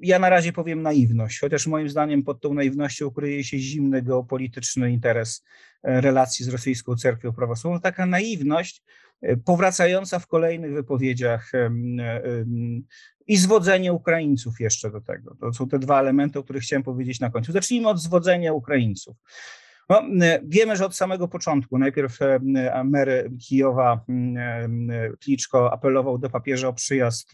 [0.01, 4.91] ja na razie powiem naiwność, chociaż moim zdaniem pod tą naiwnością kryje się zimny geopolityczny
[4.91, 5.45] interes
[5.83, 7.81] e, relacji z rosyjską cerkwią prawosławną.
[7.81, 8.83] Taka naiwność
[9.21, 11.51] e, powracająca w kolejnych wypowiedziach
[13.27, 15.35] i zwodzenie Ukraińców jeszcze do tego.
[15.35, 17.51] To są te dwa elementy, o których chciałem powiedzieć na końcu.
[17.51, 19.17] Zacznijmy od zwodzenia Ukraińców.
[19.89, 20.01] No,
[20.43, 22.19] wiemy, że od samego początku, najpierw
[22.83, 24.05] mery Kijowa
[25.19, 27.31] Kliczko apelował do papieża o przyjazd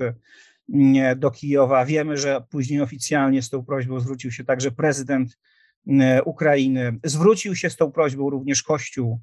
[1.15, 1.85] do Kijowa.
[1.85, 5.37] Wiemy, że później oficjalnie z tą prośbą zwrócił się także prezydent
[6.25, 6.99] Ukrainy.
[7.03, 9.21] Zwrócił się z tą prośbą również Kościół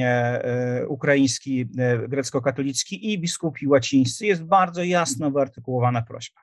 [0.00, 4.26] e, ukraiński, e, grecko-katolicki i biskupi łacińscy.
[4.26, 6.40] Jest bardzo jasno wyartykułowana prośba.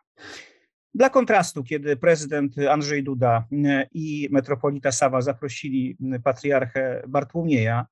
[0.93, 3.47] Dla kontrastu, kiedy prezydent Andrzej Duda
[3.93, 7.85] i metropolita Sawa zaprosili patriarchę Bartłomieja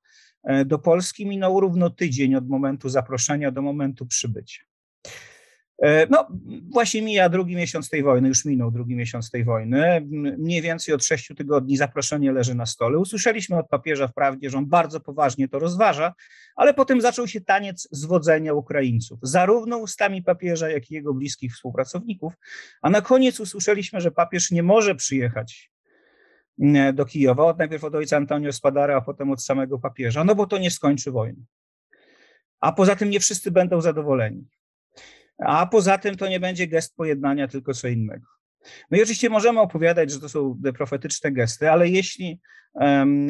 [0.44, 4.62] e, do Polski, minął równo tydzień od momentu zaproszenia do momentu przybycia.
[5.82, 6.26] E, no,
[6.70, 10.06] właśnie mija drugi miesiąc tej wojny, już minął drugi miesiąc tej wojny.
[10.38, 12.98] Mniej więcej od sześciu tygodni zaproszenie leży na stole.
[12.98, 16.14] Usłyszeliśmy od papieża wprawdzie, że on bardzo poważnie to rozważa,
[16.56, 22.32] ale potem zaczął się taniec zwodzenia Ukraińców, zarówno ustami papieża, jak i jego bliskich współpracowników.
[22.82, 25.70] A na koniec usłyszeliśmy, że papież nie może przyjechać
[26.92, 30.46] do Kijowa, od najpierw od ojca Antonio Spadara, a potem od samego papieża, no bo
[30.46, 31.42] to nie skończy wojny.
[32.60, 34.44] A poza tym nie wszyscy będą zadowoleni
[35.38, 38.26] a poza tym to nie będzie gest pojednania, tylko co innego.
[38.90, 42.40] No i oczywiście możemy opowiadać, że to są profetyczne gesty, ale jeśli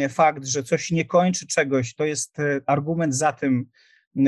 [0.09, 3.67] fakt, że coś nie kończy czegoś, to jest e, argument za tym,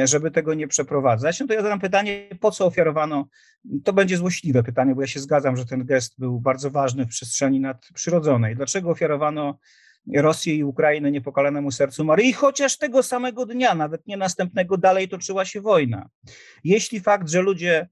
[0.05, 3.29] żeby tego nie przeprowadzać, no to ja zadam pytanie, po co ofiarowano,
[3.85, 7.09] to będzie złośliwe pytanie, bo ja się zgadzam, że ten gest był bardzo ważny w
[7.09, 8.57] przestrzeni nadprzyrodzonej.
[8.57, 9.59] Dlaczego ofiarowano
[10.15, 15.45] Rosję i Ukrainę niepokalanemu sercu Maryi, chociaż tego samego dnia, nawet nie następnego, dalej toczyła
[15.45, 16.09] się wojna.
[16.65, 17.89] Jeśli fakt, że ludzie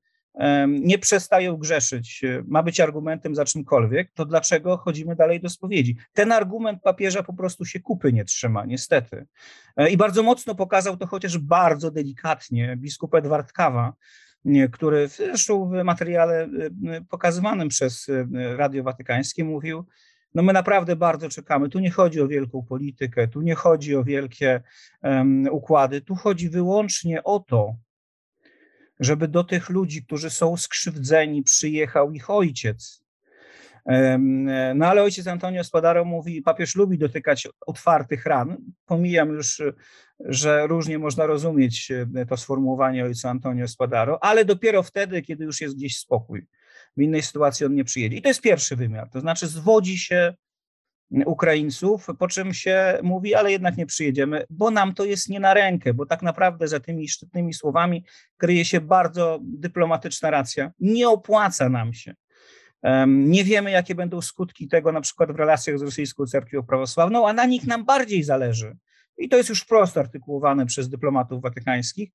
[0.69, 5.97] nie przestają grzeszyć, e, ma być argumentem za czymkolwiek, to dlaczego chodzimy dalej do spowiedzi?
[6.13, 9.27] Ten argument papieża po prostu się kupy nie trzyma, niestety.
[9.77, 13.93] E, I bardzo mocno pokazał to chociaż bardzo delikatnie biskup Edward Kawa,
[14.73, 16.49] który zresztą w materiale
[16.87, 18.11] e, pokazywanym przez
[18.57, 19.87] Radio Watykańskie mówił,
[20.37, 21.69] no my naprawdę bardzo czekamy.
[21.69, 24.63] Tu nie chodzi o wielką politykę, tu nie chodzi o wielkie
[25.03, 27.75] um, układy, tu chodzi wyłącznie o to,
[29.01, 33.05] żeby do tych ludzi, którzy są skrzywdzeni, przyjechał ich ojciec.
[34.75, 38.57] No ale ojciec Antonio Spadaro mówi, papież lubi dotykać otwartych ran.
[38.87, 39.63] Pomijam już,
[40.21, 45.61] że różnie można rozumieć e, to sformułowanie ojca Antonio Spadaro, ale dopiero wtedy, kiedy już
[45.61, 46.47] jest gdzieś spokój
[46.97, 48.17] w innej sytuacji on nie przyjedzie.
[48.17, 50.35] I to jest pierwszy wymiar, to znaczy zwodzi się
[51.27, 55.55] Ukraińców, po czym się mówi, ale jednak nie przyjedziemy, bo nam to jest nie na
[55.55, 58.05] rękę, bo tak naprawdę za tymi szczytnymi słowami
[58.37, 60.73] kryje się bardzo dyplomatyczna racja.
[60.81, 62.15] Nie opłaca nam się.
[63.07, 67.33] Nie wiemy, jakie będą skutki tego na przykład w relacjach z rosyjską cerkwią prawosławną, a
[67.33, 68.77] na nich nam bardziej zależy.
[69.19, 72.11] I to jest już wprost artykułowane przez dyplomatów watykańskich,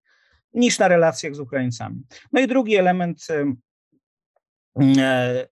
[0.53, 2.03] niż na relacjach z Ukraińcami.
[2.31, 3.27] No i drugi element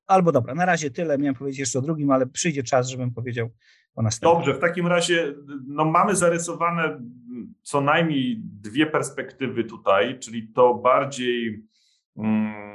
[0.08, 1.18] albo dobra, na razie tyle.
[1.18, 3.50] Miałem powiedzieć jeszcze o drugim, ale przyjdzie czas, żebym powiedział
[3.96, 4.38] o następnym.
[4.38, 5.34] Dobrze, w takim razie
[5.68, 7.02] no, mamy zarysowane
[7.62, 11.64] co najmniej dwie perspektywy tutaj, czyli to bardziej
[12.18, 12.70] mm,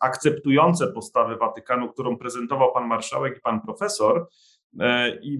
[0.00, 4.28] akceptujące postawy Watykanu, którą prezentował pan marszałek i pan profesor,
[4.80, 5.38] e, i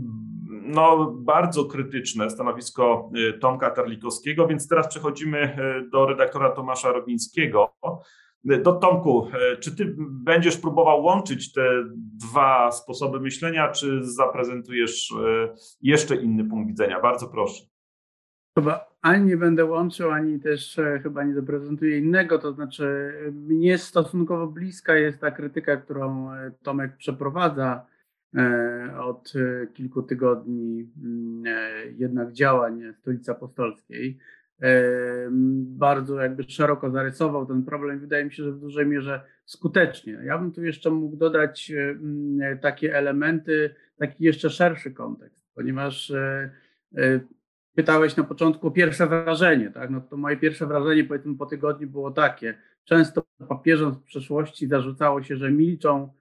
[0.51, 5.57] no, bardzo krytyczne stanowisko e, Tomka Terlikowskiego, więc teraz przechodzimy
[5.92, 7.75] do redaktora Tomasza Robińskiego.
[8.45, 15.55] Do Tomku, e, czy ty będziesz próbował łączyć te dwa sposoby myślenia, czy zaprezentujesz e,
[15.83, 17.01] jeszcze inny punkt widzenia?
[17.01, 17.65] Bardzo proszę.
[18.59, 22.39] Chyba ani nie będę łączył, ani też e, chyba nie zaprezentuję innego.
[22.39, 26.31] To znaczy, mnie stosunkowo bliska jest ta krytyka, którą
[26.63, 27.87] Tomek przeprowadza
[29.05, 29.33] od
[29.75, 31.45] kilku tygodni, mm,
[31.99, 34.19] jednak działań Stolicy Apostolskiej
[35.61, 38.01] bardzo jakby szeroko zarysował ten problem.
[38.01, 40.12] Wydaje mi się, że w dużej mierze skutecznie.
[40.25, 41.72] Ja bym tu jeszcze mógł dodać
[42.61, 46.51] takie elementy, taki jeszcze szerszy kontekst, ponieważ e,
[46.96, 47.20] e,
[47.75, 49.90] pytałeś na początku o pierwsze wrażenie, tak?
[49.90, 52.55] No to moje pierwsze wrażenie powiedzmy po tygodniu było takie.
[52.85, 56.12] Często papieżom z przeszłości zarzucało się, że milczą,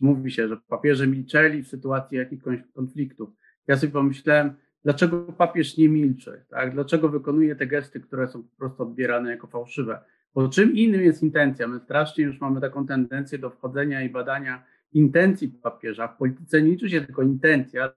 [0.00, 2.42] mówi się, że papieże milczeli w sytuacji jakichś
[2.74, 3.30] konfliktów.
[3.66, 4.54] Ja sobie pomyślałem,
[4.86, 6.72] dlaczego papież nie milczy, tak?
[6.74, 10.04] dlaczego wykonuje te gesty, które są po prostu odbierane jako fałszywe.
[10.34, 11.68] Bo czym innym jest intencja?
[11.68, 16.08] My strasznie już mamy taką tendencję do wchodzenia i badania intencji papieża.
[16.08, 17.92] W polityce nie liczy się tylko intencja,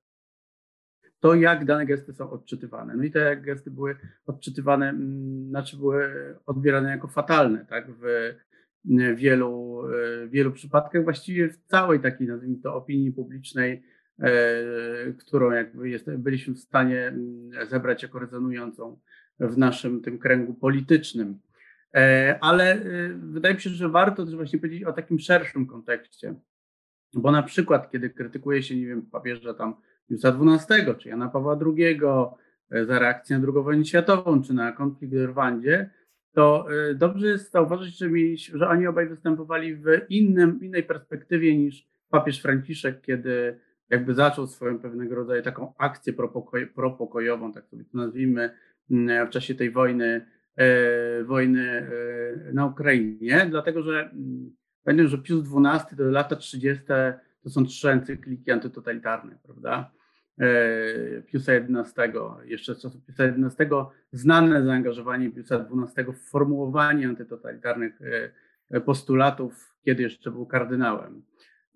[1.19, 2.95] to jak dane gesty są odczytywane.
[2.95, 6.09] No i te gesty były odczytywane, mm, znaczy były
[6.45, 7.87] odbierane jako fatalne, tak?
[7.91, 8.33] W
[9.15, 9.83] wielu,
[10.27, 13.83] wielu przypadkach, właściwie w całej takiej, nazwijmy to, opinii publicznej
[15.19, 18.99] którą jakby jest, byliśmy w stanie mm, zebrać jako rezonującą
[19.39, 21.39] w naszym tym kręgu politycznym.
[21.95, 26.35] E, ale e, wydaje mi się, że warto też właśnie powiedzieć o takim szerszym kontekście,
[27.13, 29.75] bo na przykład, kiedy krytykuje się, nie wiem, papieża tam
[30.07, 31.99] Piusa XII, czy Jana Pawła II
[32.87, 35.89] za reakcję na II wojnę światową, czy na konflikt w Rwandzie,
[36.33, 41.87] to dobrze jest zauważyć, że, mieli, że oni obaj występowali w innym, innej perspektywie niż
[42.09, 47.97] papież Franciszek, kiedy jakby zaczął swoją pewnego rodzaju taką akcję propokoj, propokojową, tak sobie to
[47.97, 48.49] nazwijmy,
[48.91, 50.25] mm, w czasie tej wojny,
[50.55, 56.85] e, wojny e, na Ukrainie, dlatego że mm, pamiętam, że Pius XII to lata 30.
[57.43, 59.91] to są trzy encykliki antytotalitarne, prawda?
[60.39, 62.01] E, Piusa XI,
[62.45, 63.65] jeszcze z czasów Piusa XI,
[64.11, 67.99] znane zaangażowanie Piusa XII w formułowanie antytotalitarnych
[68.71, 71.21] e, postulatów, kiedy jeszcze był kardynałem.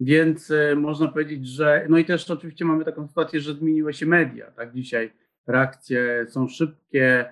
[0.03, 1.85] Więc e, można powiedzieć, że.
[1.89, 4.51] No i też oczywiście mamy taką sytuację, że zmieniły się media.
[4.51, 5.11] Tak, dzisiaj
[5.47, 7.25] reakcje są szybkie.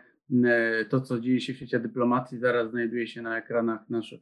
[0.45, 4.21] E, to, co dzieje się w świecie dyplomacji, zaraz znajduje się na ekranach naszych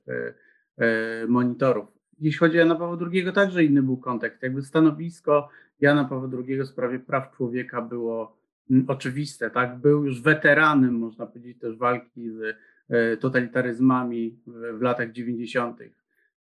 [0.77, 1.87] e, monitorów.
[2.19, 4.43] Jeśli chodzi o Jana Pawła II, także inny był kontekst.
[4.43, 8.37] Jakby stanowisko Jana Pawła II w sprawie praw człowieka było
[8.87, 9.49] oczywiste.
[9.49, 9.77] Tak?
[9.77, 12.57] Był już weteranem, można powiedzieć, też walki z
[13.19, 15.79] totalitaryzmami w, latach 90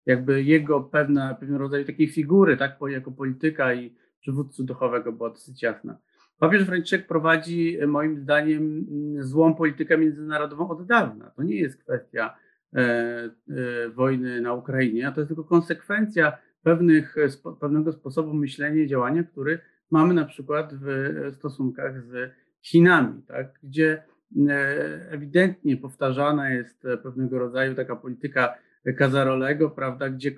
[0.09, 5.63] jakby jego pewna, pewien rodzaj takiej figury, tak, jako polityka i przywódcy duchowego była dosyć
[5.63, 5.99] jasna.
[6.39, 8.87] Papież Franciszek prowadzi moim zdaniem
[9.19, 11.31] złą politykę międzynarodową od dawna.
[11.31, 12.37] To nie jest kwestia
[12.75, 17.17] e, e, wojny na Ukrainie, a to jest tylko konsekwencja pewnych,
[17.61, 19.59] pewnego sposobu myślenia i działania, który
[19.91, 24.03] mamy na przykład w stosunkach z Chinami, tak, gdzie
[24.49, 28.55] e, ewidentnie powtarzana jest pewnego rodzaju taka polityka
[28.97, 30.33] Kazarolego, prawda, gdzie,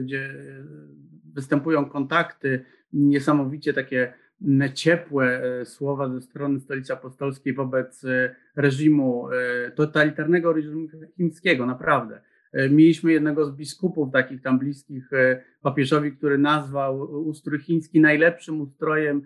[0.00, 0.34] gdzie
[1.34, 4.12] występują kontakty, niesamowicie takie
[4.74, 12.20] ciepłe e, słowa ze strony Stolicy Apostolskiej wobec e, reżimu, e, totalitarnego reżimu chińskiego, naprawdę.
[12.70, 15.10] Mieliśmy jednego z biskupów takich tam bliskich
[15.62, 19.22] papieżowi, który nazwał ustrój chiński najlepszym ustrojem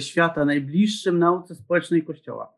[0.00, 2.52] świata, najbliższym nauce społecznej Kościoła.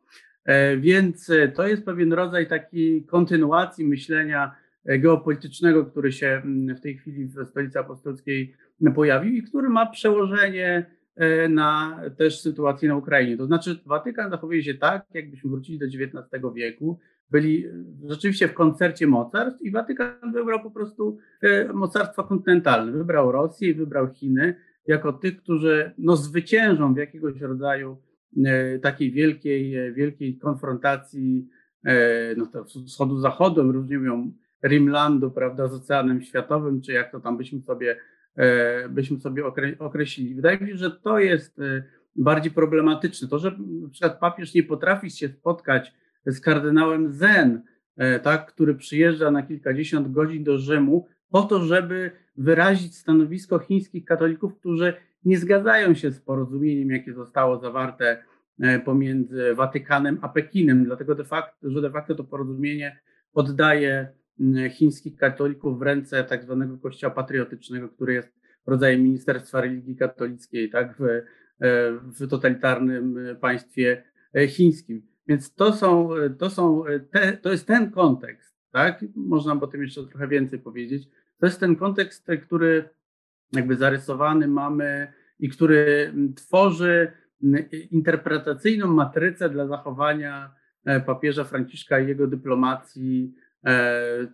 [0.78, 7.26] Więc to jest pewien rodzaj takiej kontynuacji myślenia geopolitycznego, który się mm, w tej chwili
[7.26, 8.54] w stolicy apostolskiej
[8.94, 13.36] pojawił i który ma przełożenie e, na też sytuację na Ukrainie.
[13.36, 16.98] To znaczy Watykan zachowuje się tak, jakbyśmy wrócili do XIX wieku,
[17.30, 17.70] byli e,
[18.08, 21.18] rzeczywiście w koncercie mocarstw i Watykan wybrał po prostu
[21.74, 22.92] mocarstwa kontynentalne.
[22.92, 24.54] Wybrał Rosję i wybrał Chiny
[24.86, 27.96] jako tych, którzy no, zwyciężą w jakiegoś rodzaju
[28.82, 31.48] takiej wielkiej, wielkiej konfrontacji
[32.36, 32.46] no,
[32.86, 34.32] wschodu-zachodu, różnie mówią
[34.64, 37.96] Rimlandu, prawda, z Oceanem Światowym, czy jak to tam byśmy sobie,
[38.90, 39.42] byśmy sobie
[39.78, 40.34] określili.
[40.34, 41.60] Wydaje mi się, że to jest
[42.16, 43.28] bardziej problematyczne.
[43.28, 45.92] To, że na przykład papież nie potrafi się spotkać
[46.26, 47.62] z kardynałem Zen,
[47.96, 54.04] e, tak, który przyjeżdża na kilkadziesiąt godzin do Rzymu, po to, żeby wyrazić stanowisko chińskich
[54.04, 54.94] katolików, którzy
[55.24, 58.22] nie zgadzają się z porozumieniem, jakie zostało zawarte
[58.60, 63.00] e, pomiędzy Watykanem a Pekinem, dlatego de facto, że de facto to porozumienie
[63.34, 64.08] oddaje
[64.70, 70.96] chińskich katolików w ręce tak zwanego kościoła patriotycznego, który jest rodzajem Ministerstwa Religii Katolickiej, tak,
[70.98, 71.22] w, e,
[71.92, 74.02] w totalitarnym państwie
[74.48, 75.02] chińskim.
[75.26, 79.04] Więc to są, to są te, to jest ten kontekst, tak?
[79.16, 81.08] Można o tym jeszcze trochę więcej powiedzieć.
[81.38, 82.88] To jest ten kontekst, który
[83.52, 87.12] jakby zarysowany mamy i który tworzy
[87.90, 93.49] interpretacyjną matrycę dla zachowania e, papieża Franciszka i jego dyplomacji e,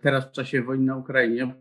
[0.01, 1.53] teraz w czasie wojny na Ukrainie.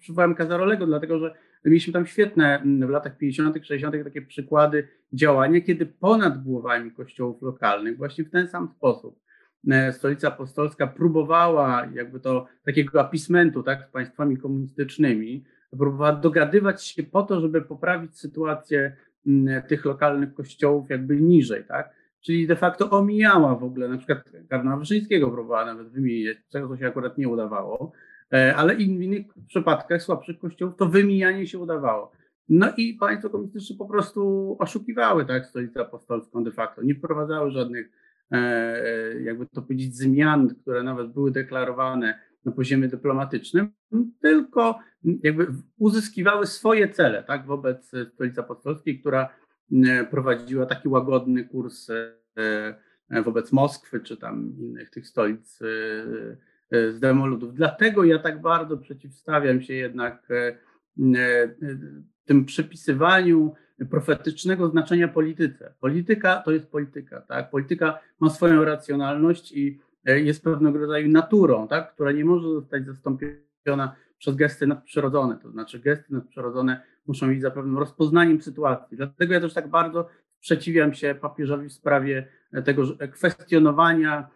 [0.00, 4.04] Przywołałem Kazarolego, dlatego że Mieliśmy tam świetne mm, w latach 50., 60.
[4.04, 9.20] takie przykłady działania, kiedy ponad głowami kościołów lokalnych, właśnie w ten sam sposób,
[9.70, 17.02] e, stolica apostolska próbowała jakby to takiego apismentu tak, z państwami komunistycznymi, próbowała dogadywać się
[17.02, 21.99] po to, żeby poprawić sytuację mm, tych lokalnych kościołów jakby niżej, tak?
[22.20, 26.76] Czyli de facto omijała w ogóle, na przykład kardynała Wyszyńskiego próbowała nawet wymienić, czego to
[26.76, 27.92] się akurat nie udawało,
[28.32, 32.12] E, ale w innych przypadkach słabszych kościołów to wymijanie się udawało.
[32.48, 36.82] No i państwa komunistyczne po prostu oszukiwały tak, stolicę apostolską de facto.
[36.82, 37.90] Nie wprowadzały żadnych,
[38.32, 43.72] e, e, jakby to powiedzieć, zmian, które nawet były deklarowane na poziomie dyplomatycznym,
[44.22, 44.78] tylko
[45.22, 45.46] jakby
[45.78, 49.28] uzyskiwały swoje cele tak, wobec stolicy apostolskiej, która
[50.10, 51.88] prowadziła taki łagodny kurs
[53.24, 55.58] wobec Moskwy czy tam innych tych stolic
[56.70, 57.54] E, z demoludów.
[57.54, 60.58] Dlatego ja tak bardzo przeciwstawiam się jednak e,
[61.16, 61.48] e,
[62.24, 63.54] tym przypisywaniu
[63.90, 65.74] profetycznego znaczenia polityce.
[65.80, 67.50] Polityka to jest polityka, tak?
[67.50, 71.94] Polityka ma swoją racjonalność i jest pewnego rodzaju naturą, tak?
[71.94, 75.38] która nie może zostać zastąpiona przez gesty nadprzyrodzone.
[75.42, 78.96] To znaczy gesty nadprzyrodzone muszą iść za pewnym rozpoznaniem sytuacji.
[78.96, 80.08] Dlatego ja też tak bardzo
[80.38, 82.26] sprzeciwiam się papieżowi w sprawie
[82.64, 82.82] tego
[83.12, 84.30] kwestionowania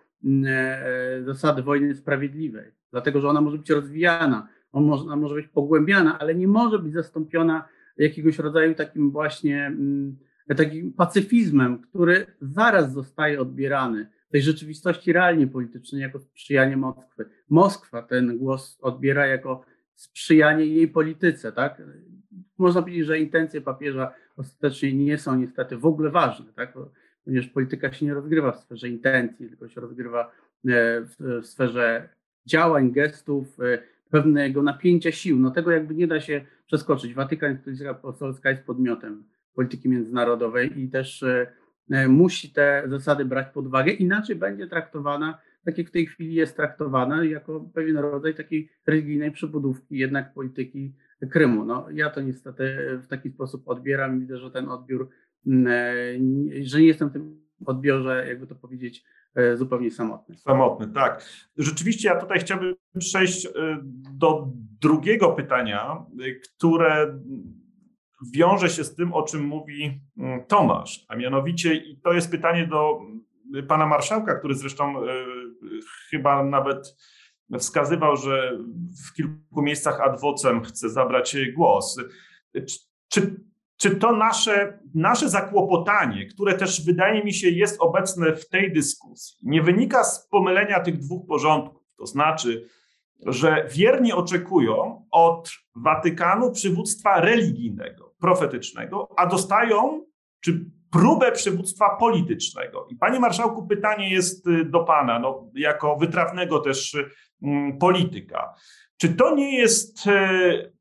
[0.47, 0.87] E,
[1.19, 6.35] e, zasady wojny sprawiedliwej, dlatego że ona może być rozwijana, ona może być pogłębiana, ale
[6.35, 10.17] nie może być zastąpiona jakiegoś rodzaju takim właśnie mm,
[10.57, 17.25] takim pacyfizmem, który zaraz zostaje odbierany tej rzeczywistości realnie politycznej jako sprzyjanie Moskwy.
[17.49, 21.83] Moskwa ten głos odbiera jako sprzyjanie jej polityce, tak?
[22.59, 26.73] Można powiedzieć, że intencje papieża ostatecznie nie są niestety w ogóle ważne, tak?
[27.25, 30.31] ponieważ polityka się nie rozgrywa w sferze intencji, tylko się rozgrywa e,
[31.01, 32.09] w sferze
[32.47, 33.79] działań, gestów, e,
[34.11, 35.39] pewnego napięcia sił.
[35.39, 37.15] No tego jakby nie da się przeskoczyć.
[37.15, 43.67] Watykan, instytucja apostolska jest podmiotem polityki międzynarodowej i też e, musi te zasady brać pod
[43.67, 48.69] uwagę, inaczej będzie traktowana, tak jak w tej chwili jest traktowana, jako pewien rodzaj takiej
[48.87, 50.93] religijnej przebudówki jednak polityki
[51.31, 51.65] Krymu.
[51.65, 52.65] No, ja to niestety
[53.03, 55.09] w taki sposób odbieram i widzę, że ten odbiór
[55.47, 55.67] Mm,
[56.61, 60.37] e, że nie jestem w tym odbiorze, jakby to powiedzieć, e, zupełnie samotny.
[60.39, 61.25] Samotny, tak.
[61.57, 63.51] Rzeczywiście ja tutaj chciałbym przejść e,
[64.13, 64.49] do
[64.81, 66.05] drugiego pytania,
[66.57, 67.21] które
[68.33, 72.67] wiąże się z tym, o czym mówi mm, Tomasz, a mianowicie i to jest pytanie
[72.67, 73.01] do
[73.69, 74.95] pana marszałka, który zresztą
[76.11, 76.97] chyba nawet
[77.59, 78.59] wskazywał, że
[79.09, 81.97] w kilku miejscach adwocem chce zabrać głos.
[83.09, 83.45] Czy
[83.77, 89.37] czy to nasze, nasze zakłopotanie, które też wydaje mi się jest obecne w tej dyskusji,
[89.43, 91.83] nie wynika z pomylenia tych dwóch porządków?
[91.99, 92.69] To znaczy,
[93.27, 100.07] że wierni oczekują od Watykanu przywództwa religijnego, profetycznego, a dostają
[100.41, 102.87] czy próbę przywództwa politycznego.
[102.91, 106.97] I panie marszałku, pytanie jest y, do pana, no, jako wytrawnego też
[107.43, 108.55] mm, polityka.
[108.97, 110.73] Czy to nie jest y,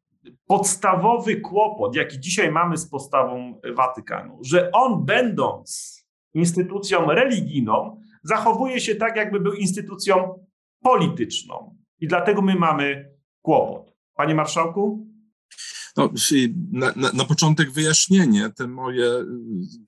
[0.47, 5.99] podstawowy kłopot, jaki dzisiaj mamy z postawą Watykanu, że on, będąc
[6.33, 10.45] instytucją religijną, zachowuje się tak, jakby był instytucją
[10.83, 11.75] polityczną.
[11.99, 13.11] I dlatego my mamy
[13.41, 13.93] kłopot.
[14.15, 15.12] Panie marszałku?
[15.97, 16.09] No,
[16.71, 19.25] na, na, na, początek wyjaśnienie, te moje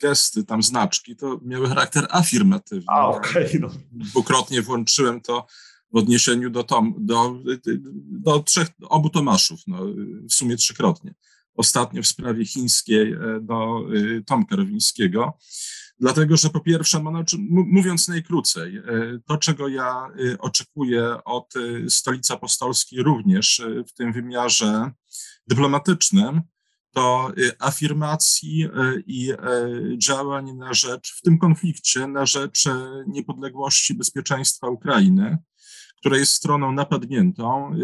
[0.02, 2.86] gesty, tam znaczki, to miały charakter afirmatywny.
[2.88, 3.08] A.
[3.08, 3.70] Okay, no.
[3.92, 5.48] Dwukrotnie włączyłem to
[5.92, 7.40] w odniesieniu do, tom, do,
[7.96, 9.78] do trzech, obu Tomaszów, no,
[10.30, 11.14] w sumie trzykrotnie.
[11.54, 13.82] ostatnio w sprawie chińskiej do
[14.26, 15.38] Tomka Rowińskiego.
[16.00, 17.04] Dlatego, że po pierwsze,
[17.50, 18.82] mówiąc najkrócej,
[19.26, 20.08] to czego ja
[20.40, 21.54] oczekuję od
[21.90, 24.92] stolicy apostolskiej również w tym wymiarze
[25.48, 26.42] dyplomatycznym,
[26.94, 28.68] to afirmacji
[29.08, 29.34] i
[29.98, 32.64] działań na rzecz, w tym konflikcie, na rzecz
[33.08, 35.38] niepodległości bezpieczeństwa Ukrainy,
[36.00, 37.72] która jest stroną napadniętą.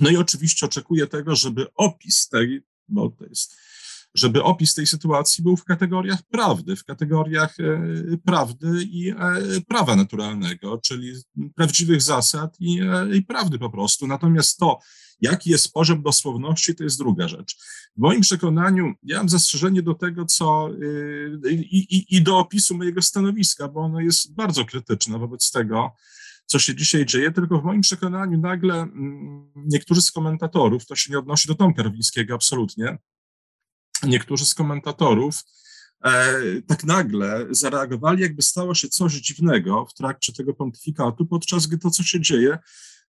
[0.00, 3.56] No i oczywiście oczekuję tego, żeby opis tej, bo to jest,
[4.14, 7.56] żeby opis tej sytuacji był w kategoriach prawdy, w kategoriach
[8.24, 9.14] prawdy i
[9.68, 11.12] prawa naturalnego, czyli
[11.54, 12.80] prawdziwych zasad i,
[13.14, 14.06] i prawdy po prostu.
[14.06, 14.78] Natomiast to,
[15.22, 17.56] Jaki jest poziom dosłowności, to jest druga rzecz.
[17.96, 20.68] W moim przekonaniu, ja mam zastrzeżenie do tego, co
[21.50, 25.90] i, i, i do opisu mojego stanowiska, bo ono jest bardzo krytyczne wobec tego,
[26.46, 31.12] co się dzisiaj dzieje, tylko w moim przekonaniu nagle mm, niektórzy z komentatorów, to się
[31.12, 32.98] nie odnosi do Tomka Rowińskiego absolutnie,
[34.02, 35.42] niektórzy z komentatorów
[36.04, 36.34] e,
[36.66, 41.90] tak nagle zareagowali, jakby stało się coś dziwnego w trakcie tego pontyfikatu, podczas gdy to,
[41.90, 42.58] co się dzieje,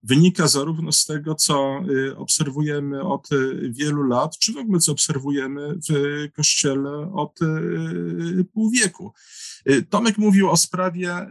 [0.03, 4.91] wynika zarówno z tego, co y, obserwujemy od y, wielu lat, czy w ogóle co
[4.91, 5.93] obserwujemy w
[6.33, 9.13] Kościele od y, pół wieku.
[9.89, 11.27] Tomek mówił o sprawie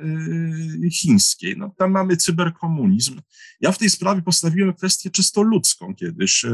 [0.92, 1.56] chińskiej.
[1.56, 3.20] No, tam mamy cyberkomunizm.
[3.60, 6.44] Ja w tej sprawie postawiłem kwestię czysto ludzką kiedyś,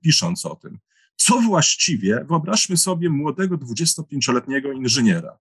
[0.00, 0.78] pisząc o tym.
[1.16, 5.38] Co właściwie, wyobraźmy sobie młodego 25-letniego inżyniera,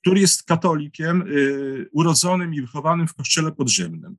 [0.00, 1.24] który jest katolikiem,
[1.92, 4.16] urodzonym i wychowanym w kościele podziemnym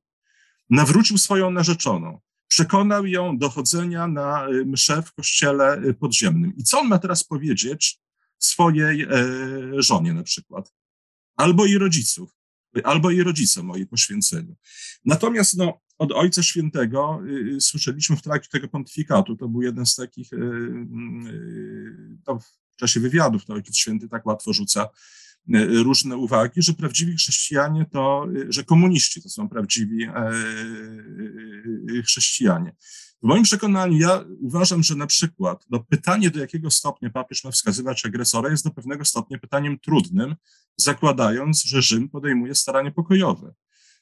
[0.70, 6.56] nawrócił swoją narzeczoną, przekonał ją do chodzenia na y, msze w kościele y, podziemnym.
[6.56, 8.00] I co on ma teraz powiedzieć
[8.38, 9.08] swojej e,
[9.82, 10.72] żonie na przykład?
[11.36, 12.30] Albo i rodziców,
[12.84, 14.56] albo i rodzicom o jej poświęceniu.
[15.04, 17.20] Natomiast no, od Ojca Świętego
[17.56, 20.30] y, słyszeliśmy w trakcie tego pontyfikatu, to był jeden z takich,
[22.24, 24.88] to w czasie wywiadów to Ojciec Święty tak łatwo rzuca
[25.82, 30.32] różne uwagi, że prawdziwi chrześcijanie to, że komuniści to są prawdziwi e,
[32.02, 32.74] chrześcijanie.
[33.22, 37.50] W moim przekonaniu ja uważam, że na przykład no, pytanie, do jakiego stopnia papież ma
[37.50, 40.34] wskazywać agresora, jest do pewnego stopnia pytaniem trudnym,
[40.76, 43.54] zakładając, że Rzym podejmuje staranie pokojowe.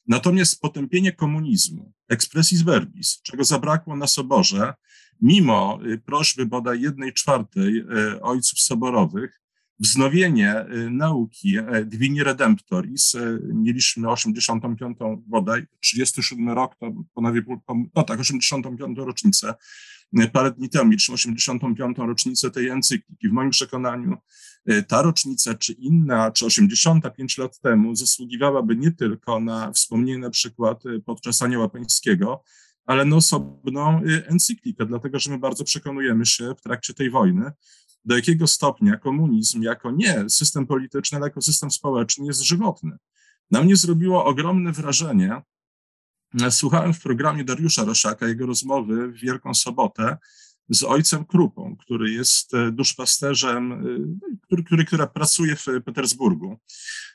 [0.06, 4.74] Natomiast potępienie komunizmu, expressis verbis, czego zabrakło na soborze,
[5.20, 7.84] mimo prośby bodaj jednej czwartej
[8.22, 9.42] ojców soborowych,
[9.82, 13.16] wznowienie y, nauki e, Divini Redemptoris.
[13.42, 14.98] Mieliśmy 85.
[15.26, 17.42] bodaj, 37 rok, to ponownie,
[17.94, 18.80] no tak, 85.
[18.96, 19.54] rocznicę.
[20.18, 21.98] E, parę dni temu mieliśmy 85.
[21.98, 23.28] rocznicę tej encykliki.
[23.28, 24.16] W moim przekonaniu
[24.88, 30.82] ta rocznica, czy inna, czy 85 lat temu zasługiwałaby nie tylko na wspomnienie na przykład
[31.04, 32.42] podczas Anioła Pańskiego,
[32.86, 37.50] ale na osobną encyklikę, dlatego że my bardzo przekonujemy się w trakcie tej wojny,
[38.04, 42.96] do jakiego stopnia komunizm jako nie system polityczny, ale jako system społeczny jest żywotny.
[43.50, 45.42] Na mnie zrobiło ogromne wrażenie.
[46.50, 50.16] Słuchałem w programie Dariusza Roszaka jego rozmowy w Wielką Sobotę
[50.68, 56.56] z ojcem Krupą, który jest e, duszpasterzem, e, który, który, która pracuje w Petersburgu.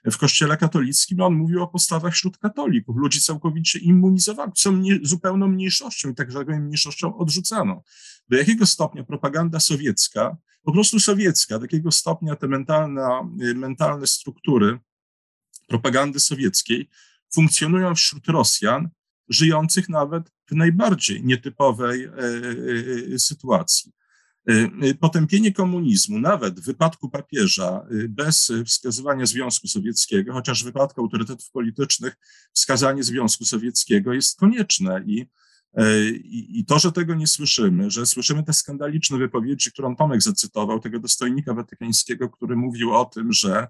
[0.05, 2.97] W kościele katolickim on mówił o postawach wśród katolików.
[2.97, 7.83] Ludzi całkowicie immunizowano, są nie, zupełną mniejszością i tak powiem mniejszością odrzucano.
[8.29, 14.79] Do jakiego stopnia propaganda sowiecka, po prostu sowiecka, do jakiego stopnia te mentalne, mentalne struktury
[15.67, 16.89] propagandy sowieckiej
[17.33, 18.89] funkcjonują wśród Rosjan,
[19.29, 23.91] żyjących nawet w najbardziej nietypowej e, e, e, sytuacji.
[24.99, 32.15] Potępienie komunizmu, nawet w wypadku papieża, bez wskazywania Związku Sowieckiego, chociaż w wypadku autorytetów politycznych
[32.53, 35.25] wskazanie Związku Sowieckiego jest konieczne i
[36.23, 40.99] i, to, że tego nie słyszymy, że słyszymy te skandaliczne wypowiedzi, którą Tomek zacytował, tego
[40.99, 43.67] dostojnika watykańskiego, który mówił o tym, że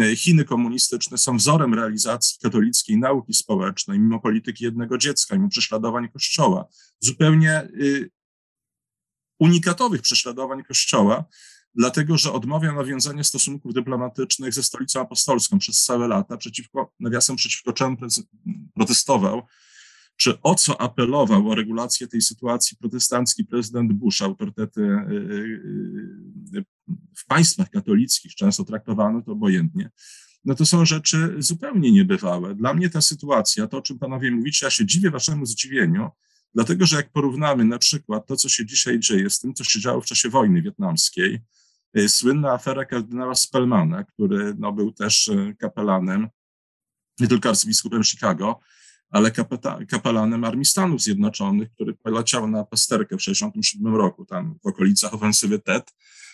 [0.00, 6.08] E, Chiny komunistyczne są wzorem realizacji katolickiej nauki społecznej, mimo polityki jednego dziecka, mimo prześladowań
[6.08, 6.68] Kościoła,
[7.00, 8.10] zupełnie y,
[9.40, 11.24] unikatowych prześladowań Kościoła,
[11.74, 17.72] dlatego że odmawia nawiązania stosunków dyplomatycznych ze stolicą apostolską przez całe lata, przeciwko, nawiasem przeciwko
[17.72, 17.96] czemu
[18.74, 19.46] protestował,
[20.16, 25.14] czy o co apelował o regulację tej sytuacji protestancki prezydent Bush, autorytety y,
[26.54, 26.64] y,
[27.16, 29.90] w państwach katolickich często traktowano to obojętnie,
[30.44, 32.54] no to są rzeczy zupełnie niebywałe.
[32.54, 36.10] Dla mnie ta sytuacja, to o czym panowie mówicie, ja się dziwię waszemu zdziwieniu,
[36.54, 39.80] dlatego że jak porównamy na przykład to, co się dzisiaj dzieje z tym, co się
[39.80, 41.40] działo w czasie wojny wietnamskiej,
[41.98, 46.28] y, słynna afera kardynała Spellmana, który no, był też kapelanem,
[47.20, 48.60] nie tylko arcybiskupem Chicago,
[49.12, 49.30] ale
[49.88, 55.58] kapelanem Armii Stanów Zjednoczonych, który poleciał na pasterkę w 1967 roku, tam w okolicach ofensywy
[55.58, 55.92] TED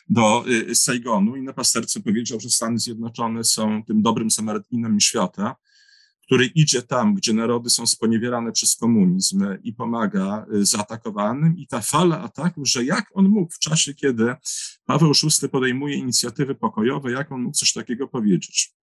[0.09, 5.57] do y, Saigonu i na pasterce powiedział, że Stany Zjednoczone są tym dobrym Samarytinem świata,
[6.23, 11.59] który idzie tam, gdzie narody są sponiewierane przez komunizm i pomaga y, zaatakowanym.
[11.59, 14.35] I ta fala ataków, że jak on mógł w czasie, kiedy
[14.85, 15.13] Paweł
[15.43, 18.75] VI podejmuje inicjatywy pokojowe, jak on mógł coś takiego powiedzieć?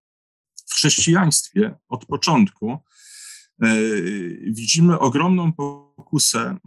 [0.66, 2.78] W chrześcijaństwie od początku
[4.43, 6.58] widzimy ogromną pokusę e,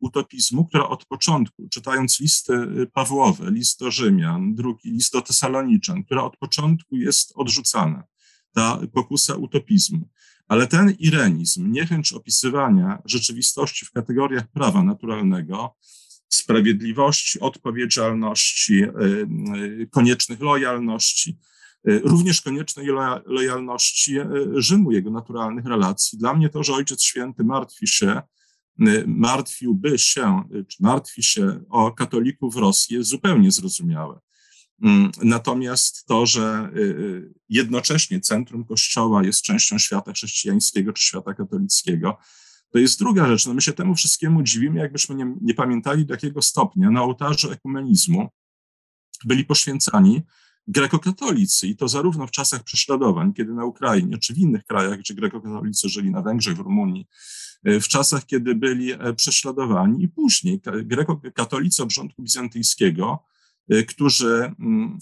[0.00, 2.52] utopizmu, która od początku, czytając listy
[2.92, 8.04] Pawłowe, list do Rzymian, drugi list do Tesaloniczan, która od początku jest odrzucana,
[8.52, 10.08] ta pokusa utopizmu.
[10.48, 15.76] Ale ten irenizm, niechęć opisywania rzeczywistości w kategoriach prawa naturalnego,
[16.28, 18.90] sprawiedliwości, odpowiedzialności, e,
[19.90, 21.51] koniecznych lojalności, E,
[21.84, 22.86] również koniecznej
[23.26, 26.18] lojalności e, Rzymu, jego naturalnych relacji.
[26.18, 28.22] Dla mnie to, że Ojciec Święty martwi się, e,
[29.06, 34.20] martwiłby się, czy martwi się o katolików w Rosji, jest zupełnie zrozumiałe.
[34.82, 36.70] Mm, natomiast to, że
[37.48, 42.18] jednocześnie centrum Kościoła jest częścią świata chrześcijańskiego czy świata katolickiego,
[42.70, 43.46] to jest druga rzecz.
[43.46, 47.52] No my się temu wszystkiemu dziwimy, jakbyśmy nie, nie pamiętali, do jakiego stopnia na ołtarzu
[47.52, 48.28] ekumenizmu
[49.24, 50.22] byli poświęcani
[50.68, 55.14] grekokatolicy i to zarówno w czasach prześladowań, kiedy na Ukrainie, czy w innych krajach, gdzie
[55.14, 57.08] grekokatolicy żyli na Węgrzech, w Rumunii,
[57.64, 63.24] e, w czasach, kiedy byli e, prześladowani i później grekokatolicy obrządku bizantyjskiego,
[63.68, 64.98] e, którzy mm,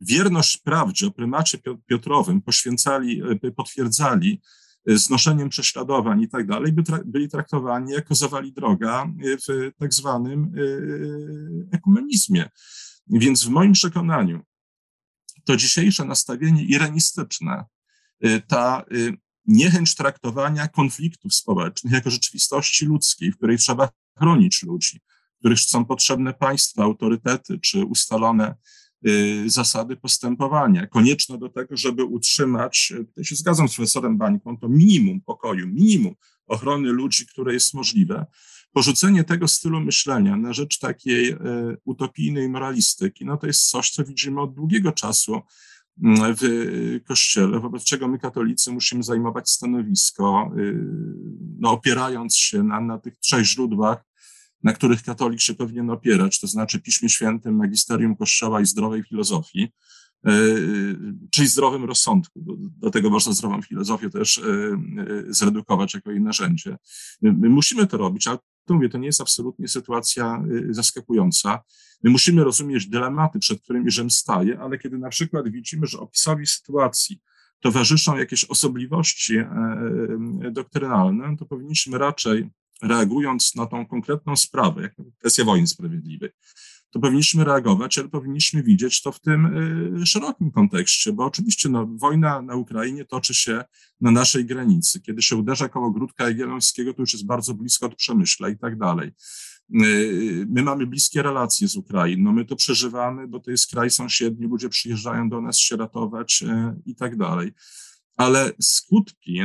[0.00, 3.22] wierność prawdzie o prymacie Piotrowym poświęcali,
[3.56, 4.40] potwierdzali
[4.86, 9.12] znoszeniem prześladowań i tak dalej, byli traktowani jako zawali droga
[9.48, 10.52] w tak zwanym
[11.72, 12.48] ekumenizmie.
[13.06, 14.42] Więc w moim przekonaniu
[15.48, 17.64] to dzisiejsze nastawienie irenistyczne,
[18.26, 23.88] y, ta y, niechęć traktowania konfliktów społecznych jako rzeczywistości ludzkiej, w której trzeba
[24.18, 25.00] chronić ludzi,
[25.36, 28.54] w których są potrzebne państwa, autorytety czy ustalone
[29.08, 34.68] y, zasady postępowania, konieczne do tego, żeby utrzymać, tutaj się zgadzam z profesorem Bańką, to
[34.68, 36.14] minimum pokoju, minimum
[36.46, 38.26] ochrony ludzi, które jest możliwe,
[38.78, 41.36] porzucenie tego stylu myślenia na rzecz takiej e,
[41.84, 45.40] utopijnej moralistyki, no to jest coś, co widzimy od długiego czasu
[46.02, 46.42] mm, w
[47.04, 50.84] Kościele, wobec czego my katolicy musimy zajmować stanowisko, y,
[51.58, 54.04] no, opierając się na, na tych trzech źródłach,
[54.62, 59.68] na których katolik się powinien opierać, to znaczy Piśmie Świętym, Magisterium Kościoła i zdrowej filozofii,
[60.26, 60.32] e,
[61.30, 62.40] czyli zdrowym rozsądku.
[62.78, 64.42] Do, tego można zdrową filozofię też e,
[65.28, 66.76] zredukować jako jej narzędzie.
[67.22, 68.38] My musimy to robić, ale
[68.68, 71.62] to mówię, to nie jest absolutnie sytuacja y, zaskakująca.
[72.02, 76.46] My musimy rozumieć dylematy, przed którymi Rzym staje, ale kiedy na przykład widzimy, że opisowi
[76.46, 77.20] sytuacji
[77.60, 79.42] towarzyszą jakieś osobliwości e,
[80.44, 82.50] e, doktrynalne, to powinniśmy raczej,
[82.82, 86.30] reagując na tą konkretną sprawę, jak kwestia wojny sprawiedliwej,
[86.90, 89.46] to powinniśmy reagować, ale powinniśmy widzieć to w tym
[90.02, 93.64] y, szerokim kontekście, bo oczywiście no, wojna na Ukrainie toczy się
[94.00, 95.00] na naszej granicy.
[95.00, 98.78] Kiedy się uderza koło Gródka Jagiellońskiego, to już jest bardzo blisko od Przemyśla i tak
[98.78, 99.10] dalej.
[99.82, 104.46] Y, my mamy bliskie relacje z Ukrainą, my to przeżywamy, bo to jest kraj sąsiedni,
[104.46, 106.46] ludzie przyjeżdżają do nas się ratować y,
[106.86, 107.52] i tak dalej.
[108.16, 109.40] Ale skutki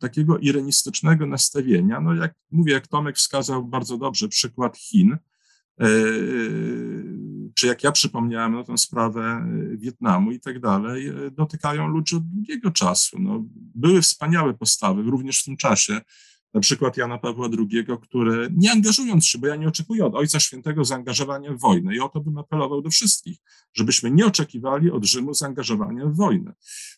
[0.00, 5.16] takiego irenistycznego nastawienia, no jak mówię, jak Tomek wskazał bardzo dobrze przykład Chin,
[7.58, 12.16] czy jak ja przypomniałem no, tę sprawę e, Wietnamu i tak dalej, e, dotykają ludzi
[12.16, 13.16] od długiego czasu.
[13.20, 16.00] No, były wspaniałe postawy również w tym czasie,
[16.54, 20.40] na przykład Jana Pawła II, który nie angażując się, bo ja nie oczekuję od Ojca
[20.40, 23.38] Świętego zaangażowania w wojnę i o to bym apelował do wszystkich,
[23.74, 26.52] żebyśmy nie oczekiwali od Rzymu zaangażowania w wojnę.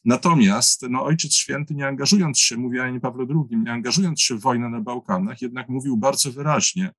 [0.04, 4.40] Natomiast no, Ojciec Święty nie angażując się, mówi Janie Pawle II, nie angażując się w
[4.40, 6.92] wojnę na Bałkanach, jednak mówił bardzo wyraźnie,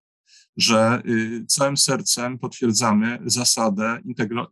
[0.57, 4.01] że y, całym sercem potwierdzamy zasadę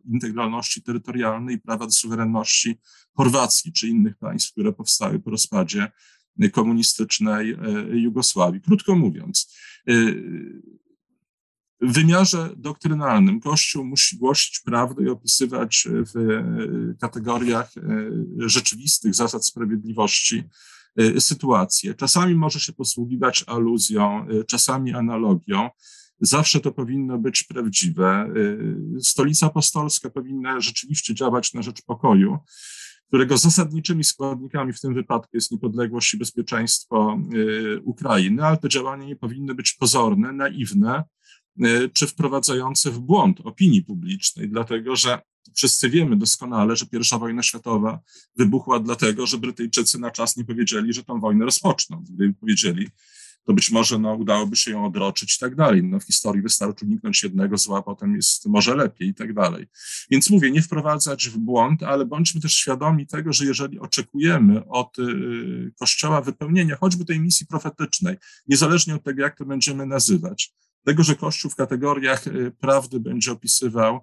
[0.05, 2.79] integralności terytorialnej i prawa do suwerenności
[3.13, 5.91] Chorwacji czy innych państw, które powstały po rozpadzie
[6.53, 7.55] komunistycznej y,
[7.99, 8.61] Jugosławii.
[8.61, 9.55] Krótko mówiąc,
[9.89, 10.23] y,
[11.81, 16.43] w wymiarze doktrynalnym Kościół musi głosić prawdę i opisywać w
[17.01, 17.71] kategoriach
[18.37, 20.43] rzeczywistych zasad sprawiedliwości
[21.19, 21.93] sytuację.
[21.93, 25.69] Czasami może się posługiwać aluzją, y, czasami analogią.
[26.19, 28.31] Zawsze to powinno być prawdziwe.
[28.97, 32.37] Y, Stolica Apostolska powinna rzeczywiście działać na rzecz pokoju,
[33.07, 37.19] którego zasadniczymi składnikami w tym wypadku jest niepodległość i bezpieczeństwo
[37.83, 41.03] Ukrainy, ale te działania nie powinny być pozorne, naiwne
[41.93, 45.21] czy wprowadzające w błąd opinii publicznej, dlatego że
[45.55, 47.99] Wszyscy wiemy doskonale, że pierwsza wojna światowa
[48.35, 52.03] wybuchła dlatego, że Brytyjczycy na czas nie powiedzieli, że tą wojnę rozpoczną.
[52.09, 52.87] Gdyby powiedzieli,
[53.49, 55.83] to być może no, udałoby się ją odroczyć i tak dalej.
[55.83, 59.67] No, w historii wystarczy uniknąć jednego zła, potem jest może lepiej i tak dalej.
[60.11, 64.99] Więc mówię, nie wprowadzać w błąd, ale bądźmy też świadomi tego, że jeżeli oczekujemy od
[64.99, 70.53] y, Kościoła wypełnienia choćby tej misji profetycznej, niezależnie od tego, jak to będziemy nazywać,
[70.85, 73.99] tego, że Kościół w kategoriach y, prawdy będzie opisywał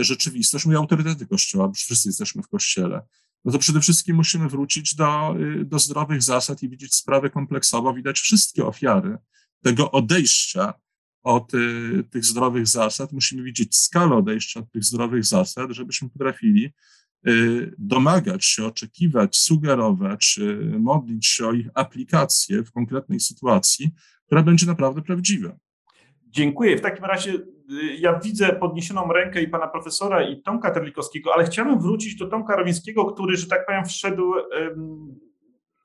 [0.00, 3.02] rzeczywistość, mówię autorytety Kościoła, bo wszyscy jesteśmy w Kościele,
[3.44, 7.94] no to przede wszystkim musimy wrócić do, y, do zdrowych zasad i widzieć sprawę kompleksowo,
[7.94, 9.18] widać wszystkie ofiary
[9.62, 10.74] tego odejścia
[11.22, 13.12] od y, tych zdrowych zasad.
[13.12, 16.72] Musimy widzieć skalę odejścia od tych zdrowych zasad, żebyśmy potrafili
[17.28, 23.90] y, domagać się, oczekiwać, sugerować, y, modlić się o ich aplikację w konkretnej sytuacji,
[24.26, 25.56] która będzie naprawdę prawdziwa.
[26.30, 26.76] Dziękuję.
[26.76, 31.44] W takim razie y, ja widzę podniesioną rękę i pana profesora, i Tomka Terlikowskiego, ale
[31.44, 35.18] chciałbym wrócić do Tomka Rowińskiego, który, że tak powiem, wszedł um,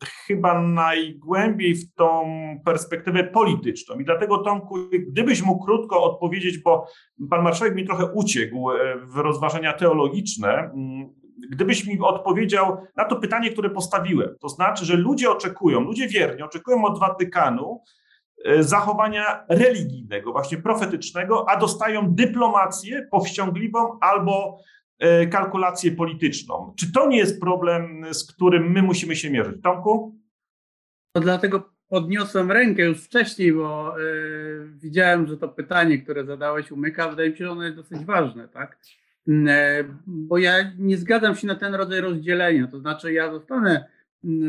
[0.06, 2.26] chyba najgłębiej w tą
[2.66, 4.00] perspektywę polityczną.
[4.00, 4.76] I dlatego, Tomku,
[5.08, 6.88] gdybyś mógł krótko odpowiedzieć, bo
[7.30, 11.14] pan marszałek mi trochę uciekł e, w rozważania teologiczne, mm,
[11.52, 14.36] gdybyś mi odpowiedział na to pytanie, które postawiłem.
[14.41, 17.82] To znaczy, że ludzie oczekują, ludzie wierni oczekują od Watykanu,
[18.60, 24.60] zachowania religijnego, właśnie profetycznego, a dostają dyplomację powściągliwą albo
[25.00, 26.74] e, kalkulację polityczną.
[26.80, 29.62] Czy to nie jest problem, z którym my musimy się mierzyć?
[29.62, 30.16] Tomku?
[31.16, 37.10] To dlatego podniosłem rękę już wcześniej, bo y, widziałem, że to pytanie, które zadałeś, umyka.
[37.10, 38.78] Wydaje mi się, że ono jest dosyć ważne, tak?
[39.28, 39.34] Y,
[40.08, 42.68] bo ja nie zgadzam się na ten rodzaj rozdzielenia.
[42.68, 43.86] To znaczy, ja zostanę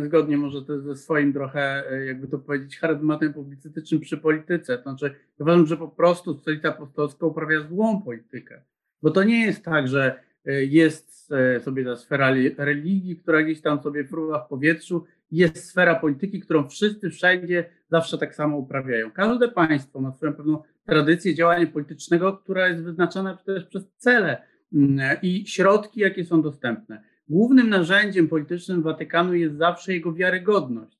[0.04, 4.76] zgodnie może ze swoim trochę, e, jakby to powiedzieć, charyzmatem publicystycznym przy polityce.
[4.78, 8.62] To znaczy, uważam, że po prostu stolica apostolska uprawia złą politykę.
[9.02, 13.60] Bo to nie jest tak, że e, jest e, sobie ta sfera religii, która gdzieś
[13.60, 19.10] tam sobie fruwa w powietrzu, jest sfera polityki, którą wszyscy wszędzie zawsze tak samo uprawiają.
[19.10, 24.42] Każde państwo ma swoją pewną tradycję działania politycznego, która jest wyznaczona też przez cele
[24.74, 30.98] mm, i środki, jakie są dostępne głównym narzędziem politycznym Watykanu jest zawsze jego wiarygodność.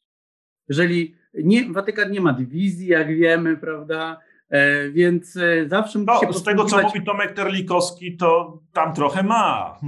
[0.68, 4.20] Jeżeli nie, Watykan nie ma dywizji, jak wiemy, prawda?
[4.49, 8.95] E, więc e, zawsze musi no, się Z tego, co mówi Tomek Terlikowski, to tam
[8.95, 9.81] trochę ma.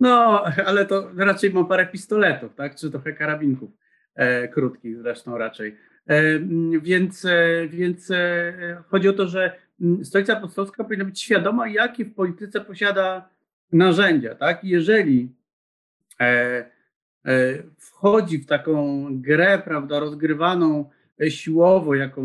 [0.00, 2.76] No, ale to raczej ma parę pistoletów, tak?
[2.76, 3.70] Czy trochę karabinków
[4.14, 5.76] e, krótkich zresztą raczej.
[6.06, 6.38] E,
[6.80, 9.56] więc, e, więc e, chodzi o to, że
[10.02, 13.28] Stolica Apostolska powinna być świadoma, jakie w polityce posiada
[13.72, 14.64] narzędzia, tak?
[14.64, 15.34] Jeżeli
[17.78, 20.90] wchodzi w taką grę, prawda, rozgrywaną
[21.28, 22.24] siłowo, jaką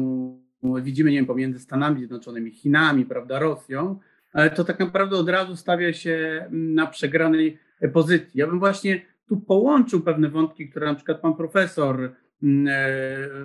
[0.82, 4.00] widzimy, nie wiem, pomiędzy Stanami Zjednoczonymi, Chinami, prawda, Rosją,
[4.34, 7.58] e, to tak naprawdę od razu stawia się na przegranej
[7.94, 8.40] pozycji.
[8.40, 12.12] Ja bym właśnie tu połączył pewne wątki, które na przykład pan profesor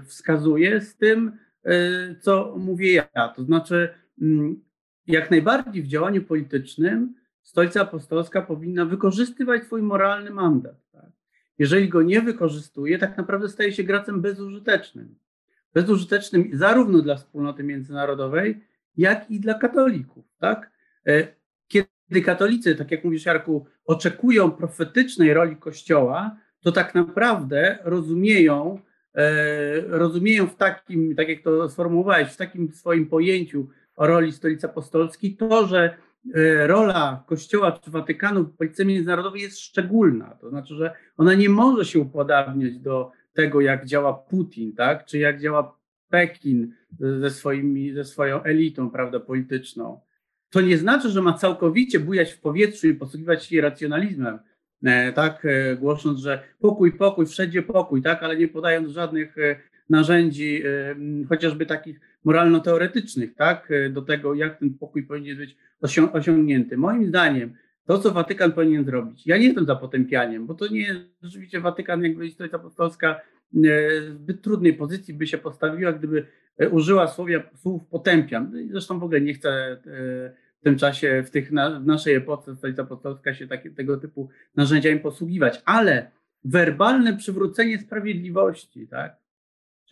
[0.04, 1.32] wskazuje z tym,
[2.20, 3.28] co mówię ja.
[3.36, 3.88] To znaczy,
[5.06, 7.14] jak najbardziej w działaniu politycznym
[7.44, 10.90] Stolica Apostolska powinna wykorzystywać swój moralny mandat.
[10.92, 11.10] Tak?
[11.58, 15.14] Jeżeli go nie wykorzystuje, tak naprawdę staje się gracem bezużytecznym.
[15.74, 18.60] Bezużytecznym zarówno dla wspólnoty międzynarodowej,
[18.96, 20.24] jak i dla katolików.
[20.38, 20.70] Tak?
[21.06, 21.26] E,
[21.68, 28.78] kiedy katolicy, tak jak mówisz Jarku, oczekują profetycznej roli Kościoła, to tak naprawdę rozumieją,
[29.14, 34.66] e, rozumieją w takim, tak jak to sformułowałeś, w takim swoim pojęciu o roli Stolicy
[34.66, 35.96] Apostolskiej, to, że
[36.66, 40.36] rola Kościoła czy Watykanu w polityce międzynarodowej jest szczególna.
[40.40, 45.04] To znaczy, że ona nie może się upodabniać do tego, jak działa Putin, tak?
[45.04, 45.76] czy jak działa
[46.08, 50.00] Pekin ze, swoimi, ze swoją elitą prawda, polityczną.
[50.50, 54.38] To nie znaczy, że ma całkowicie bujać w powietrzu i posługiwać się racjonalizmem,
[54.84, 59.36] e, tak, e, głosząc, że pokój, pokój, wszędzie pokój, tak, ale nie podając żadnych
[59.90, 60.62] narzędzi,
[61.28, 65.56] chociażby takich moralno-teoretycznych, tak, do tego, jak ten pokój powinien być
[66.12, 66.76] osiągnięty.
[66.76, 67.54] Moim zdaniem
[67.86, 71.60] to, co Watykan powinien zrobić, ja nie jestem za potępianiem, bo to nie jest rzeczywiście
[71.60, 73.20] Watykan, jakby Stolica Apostolska
[73.52, 76.26] w zbyt trudnej pozycji by się postawiła, gdyby
[76.70, 78.50] użyła słowia, słów potępiam.
[78.52, 79.78] No zresztą w ogóle nie chcę
[80.60, 85.00] w tym czasie, w, tych, w naszej epoce Stolica Apostolska się takie, tego typu narzędziami
[85.00, 86.10] posługiwać, ale
[86.44, 89.23] werbalne przywrócenie sprawiedliwości, tak?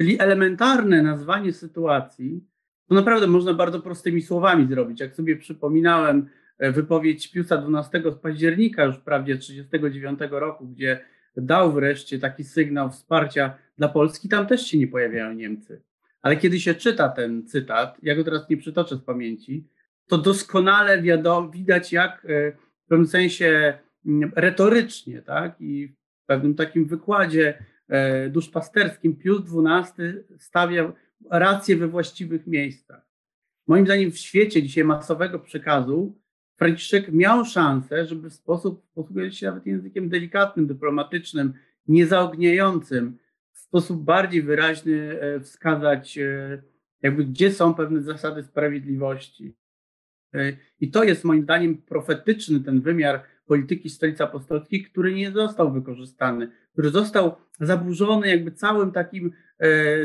[0.02, 2.44] Czyli elementarne nazwanie sytuacji,
[2.88, 5.00] to naprawdę można bardzo prostymi słowami zrobić.
[5.00, 6.28] Jak sobie przypominałem
[6.58, 11.00] e, wypowiedź Piusa XII z października już wprawdzie 1939 roku, gdzie
[11.36, 15.82] dał wreszcie taki sygnał wsparcia dla Polski, tam też się nie pojawiają Niemcy.
[16.22, 19.68] Ale kiedy się czyta ten cytat, ja go teraz nie przytoczę z pamięci,
[20.06, 21.02] to doskonale
[21.52, 22.52] widać, jak e,
[22.92, 25.60] pewnym sensie mm, retorycznie, tak?
[25.60, 25.88] I
[26.22, 27.64] w pewnym takim wykładzie
[28.30, 30.04] duszpasterskim Pius XII
[30.38, 30.92] stawia
[31.30, 33.06] rację we właściwych miejscach.
[33.66, 36.22] Moim zdaniem w świecie dzisiaj masowego przekazu
[36.56, 41.52] Franciszek miał szansę, żeby w sposób, posługując się nawet językiem delikatnym, dyplomatycznym,
[41.88, 43.18] niezaogniającym,
[43.52, 46.62] w sposób bardziej wyraźny e, wskazać, e,
[47.02, 49.56] jakby gdzie są pewne zasady sprawiedliwości.
[50.34, 55.72] E, I to jest moim zdaniem profetyczny ten wymiar polityki Stolicy Apostolskiej, który nie został
[55.72, 59.32] wykorzystany, który został zaburzony jakby całym takim,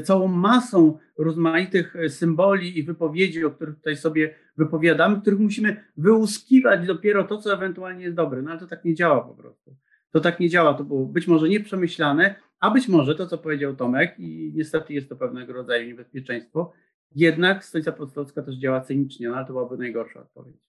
[0.04, 7.24] całą masą rozmaitych symboli i wypowiedzi, o których tutaj sobie wypowiadamy, których musimy wyłuskiwać dopiero
[7.24, 8.42] to, co ewentualnie jest dobre.
[8.42, 9.76] No ale to tak nie działa po prostu.
[10.12, 13.76] To tak nie działa, to było być może nieprzemyślane, a być może to, co powiedział
[13.76, 16.74] Tomek, i niestety jest to pewnego rodzaju niebezpieczeństwo,
[17.16, 20.67] jednak Stolica Apostolska też działa cynicznie, no ale to byłaby najgorsza odpowiedź.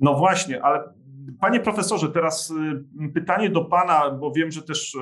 [0.00, 0.94] No właśnie, ale
[1.40, 4.98] panie profesorze, teraz y, pytanie do pana, bo wiem, że też y,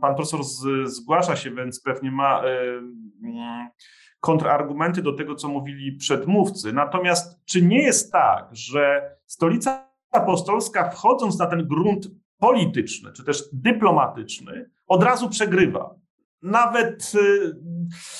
[0.00, 0.40] pan profesor
[0.84, 2.80] zgłasza się, więc pewnie ma y,
[4.20, 6.72] kontrargumenty do tego, co mówili przedmówcy.
[6.72, 12.06] Natomiast czy nie jest tak, że stolica apostolska, wchodząc na ten grunt
[12.38, 15.94] polityczny, czy też dyplomatyczny, od razu przegrywa?
[16.42, 17.12] Nawet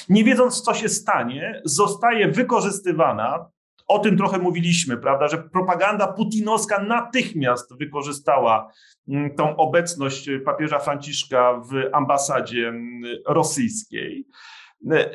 [0.09, 3.51] nie wiedząc, co się stanie, zostaje wykorzystywana.
[3.91, 8.73] O tym trochę mówiliśmy, prawda, że propaganda putinowska natychmiast wykorzystała
[9.09, 14.27] mm, tą obecność papieża Franciszka w ambasadzie mm, rosyjskiej.
[14.93, 15.11] Y,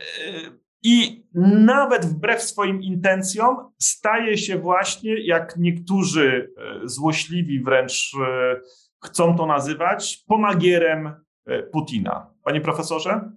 [0.83, 1.25] i
[1.65, 8.59] nawet wbrew swoim intencjom staje się właśnie, jak niektórzy e, złośliwi wręcz e,
[9.05, 11.07] chcą to nazywać, pomagierem
[11.45, 12.29] e, Putina.
[12.43, 13.31] Panie profesorze?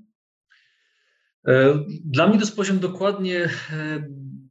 [2.04, 3.48] Dla mnie to jest poziom dokładnie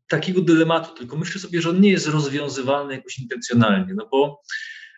[0.09, 4.41] takiego dylematu, tylko myślę sobie, że on nie jest rozwiązywalny jakoś intencjonalnie, no bo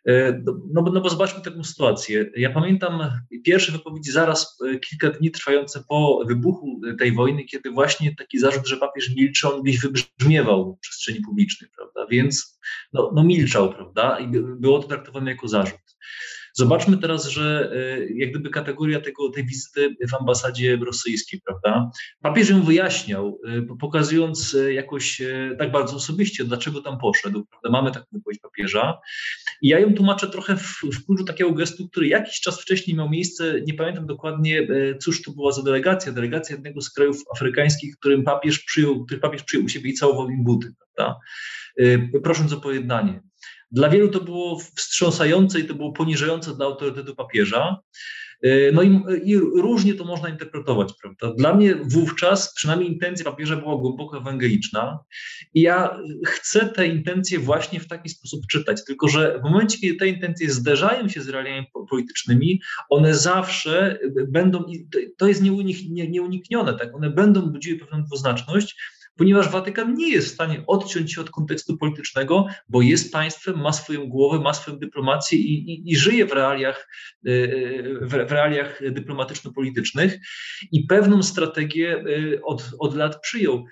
[0.05, 2.31] E, no, no, no bo zobaczmy taką sytuację.
[2.35, 3.01] Ja pamiętam
[3.43, 8.67] pierwsze wypowiedzi zaraz e, kilka dni trwające po wybuchu tej wojny, kiedy właśnie taki zarzut,
[8.67, 12.07] że papież milczy, on gdzieś wybrzmiewał w przestrzeni publicznej, prawda?
[12.11, 12.59] Więc
[12.93, 14.19] no, no milczał, prawda?
[14.19, 14.27] I
[14.59, 15.79] było to traktowane jako zarzut.
[16.53, 21.91] Zobaczmy teraz, że e, jak gdyby kategoria tego, tej wizyty w ambasadzie rosyjskiej, prawda?
[22.21, 25.21] Papież ją wyjaśniał, e, pokazując e, jakoś
[25.59, 27.69] tak bardzo osobiście, dlaczego tam poszedł, prawda?
[27.69, 28.99] Mamy taką wypowiedź papieża.
[29.61, 33.09] I ja ją tłumaczę trochę w, w kluczu takiego gestu, który jakiś czas wcześniej miał
[33.09, 34.67] miejsce, nie pamiętam dokładnie,
[35.01, 39.43] cóż to była za delegacja, delegacja jednego z krajów afrykańskich, którym papież przyjął, który papież
[39.43, 41.19] przyjął u siebie i całował im buty, prawda?
[42.23, 43.28] Prosząc o pojednanie.
[43.71, 47.79] Dla wielu to było wstrząsające i to było poniżające dla autorytetu papieża.
[48.43, 51.35] E, no i, i, różnie to można interpretować, prawda?
[51.37, 54.99] Dla mnie wówczas przynajmniej intencja papieża była głęboko ewangeliczna
[55.53, 59.95] i ja chcę te intencje właśnie w taki sposób czytać, tylko że w momencie, kiedy
[59.95, 64.65] te intencje zderzają się z realiami politycznymi, one zawsze będą,
[65.17, 65.41] to jest
[65.89, 66.95] nieuniknione, tak?
[66.95, 68.75] One będą budziły pewną dwuznaczność,
[69.19, 73.73] ponieważ Watykan nie jest w stanie odciąć się od kontekstu politycznego, bo jest państwem, ma
[73.73, 76.87] swoją głowę, ma swoją dyplomację i, i, i żyje w realiach,
[77.27, 80.19] y, w, w realiach dyplomatyczno-politycznych
[80.71, 83.65] i pewną strategię y, od, od lat przyjął.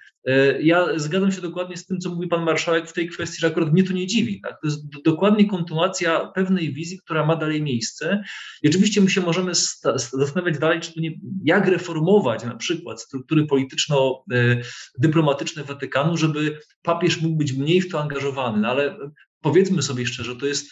[0.60, 3.74] Ja zgadzam się dokładnie z tym, co mówi pan marszałek w tej kwestii, że akurat
[3.74, 4.42] mnie to nie dziwi.
[4.42, 4.62] Tak?
[4.62, 8.24] To jest dokładnie kontynuacja pewnej wizji, która ma dalej miejsce.
[8.64, 9.52] I oczywiście my się możemy
[10.14, 11.12] zastanawiać dalej, czy to nie,
[11.44, 18.02] jak reformować na przykład struktury polityczno-dyplomatyczne, dyplomatyczne Watykanu, żeby papież mógł być mniej w to
[18.02, 18.62] angażowany.
[18.62, 18.98] No ale
[19.42, 20.72] powiedzmy sobie szczerze, to jest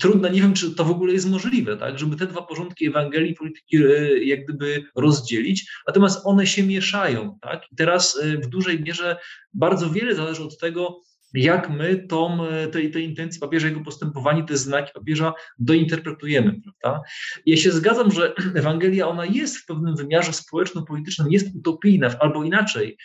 [0.00, 3.34] trudne, nie wiem, czy to w ogóle jest możliwe, tak, żeby te dwa porządki Ewangelii
[3.34, 8.82] polityki e, jak gdyby rozdzielić, natomiast one się mieszają, tak, i teraz e, w dużej
[8.82, 9.16] mierze
[9.54, 11.00] bardzo wiele zależy od tego,
[11.34, 17.02] jak my tą, e, tej, tej intencji papieża, jego postępowanie, te znaki papieża dointerpretujemy, prawda?
[17.46, 22.96] Ja się zgadzam, że Ewangelia, ona jest w pewnym wymiarze społeczno-politycznym, jest utopijna, albo inaczej,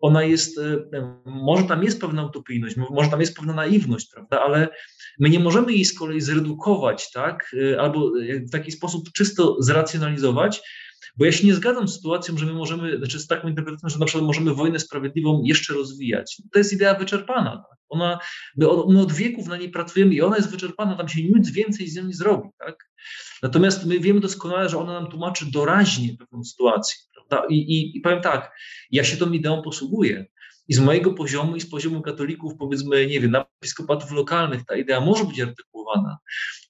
[0.00, 4.68] ona jest, e, może tam jest pewna utopijność, może tam jest pewna naiwność, prawda, ale
[5.20, 8.10] my nie możemy jej z kolei zredukować, tak, e, albo
[8.48, 10.62] w taki sposób czysto zracjonalizować,
[11.16, 13.98] bo ja się nie zgadzam z sytuacją, że my możemy, znaczy z taką interpretacją, że
[13.98, 16.42] na przykład możemy wojnę sprawiedliwą jeszcze rozwijać.
[16.52, 17.50] To jest idea wyczerpana.
[17.50, 17.78] Tak?
[17.88, 18.18] Ona,
[18.56, 21.50] my, od, my od wieków na niej pracujemy i ona jest wyczerpana, tam się nic
[21.50, 22.48] więcej z nią nie zrobi.
[22.58, 22.90] Tak?
[23.42, 26.96] Natomiast my wiemy doskonale, że ona nam tłumaczy doraźnie pewną sytuację.
[27.50, 28.52] I, i, I powiem tak,
[28.90, 30.26] ja się tą ideą posługuję.
[30.68, 34.76] I z mojego poziomu i z poziomu katolików, powiedzmy, nie wiem, na episkopatów lokalnych ta
[34.76, 36.18] idea może być artykułowana,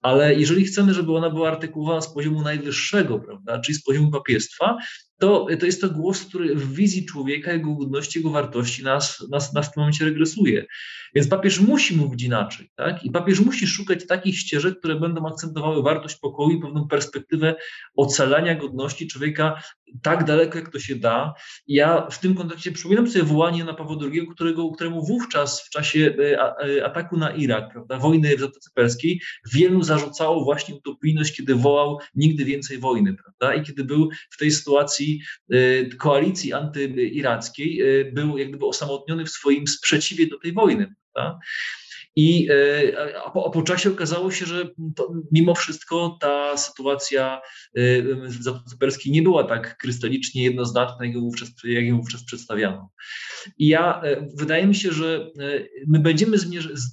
[0.03, 4.77] ale jeżeli chcemy, żeby ona była artykułowana z poziomu najwyższego, prawda, czyli z poziomu papiestwa,
[5.19, 9.53] to, to jest to głos, który w wizji człowieka, jego godności, jego wartości nas, nas,
[9.53, 10.67] nas w tym momencie regresuje.
[11.14, 13.05] Więc papież musi mówić inaczej, tak?
[13.05, 17.55] I papież musi szukać takich ścieżek, które będą akcentowały wartość pokoju i pewną perspektywę
[17.97, 19.62] ocalania godności człowieka
[20.03, 21.35] tak daleko, jak to się da.
[21.67, 26.14] Ja w tym kontekście przypominam sobie wołanie na Pawła II, którego, któremu wówczas w czasie
[26.19, 26.39] e,
[26.79, 29.21] e, ataku na Irak, prawda, wojny w Zatoce Perskiej,
[29.53, 34.51] wielu zarzucało właśnie utopijność, kiedy wołał nigdy więcej wojny, prawda, i kiedy był w tej
[34.51, 35.06] sytuacji
[35.51, 37.83] e, koalicji antyirackiej,
[38.13, 40.95] był jak gdyby osamotniony w swoim sprzeciwie do tej wojny.
[42.17, 47.41] I e, a po, a po, czasie okazało się, że to, mimo wszystko ta sytuacja
[48.29, 52.91] w Zatoce Perskiej nie była tak krystalicznie jednoznaczna, jak ją wówczas, jak ją wówczas przedstawiano.
[53.59, 54.03] I ja,
[54.39, 55.31] wydaje mi się, że
[55.87, 56.37] my będziemy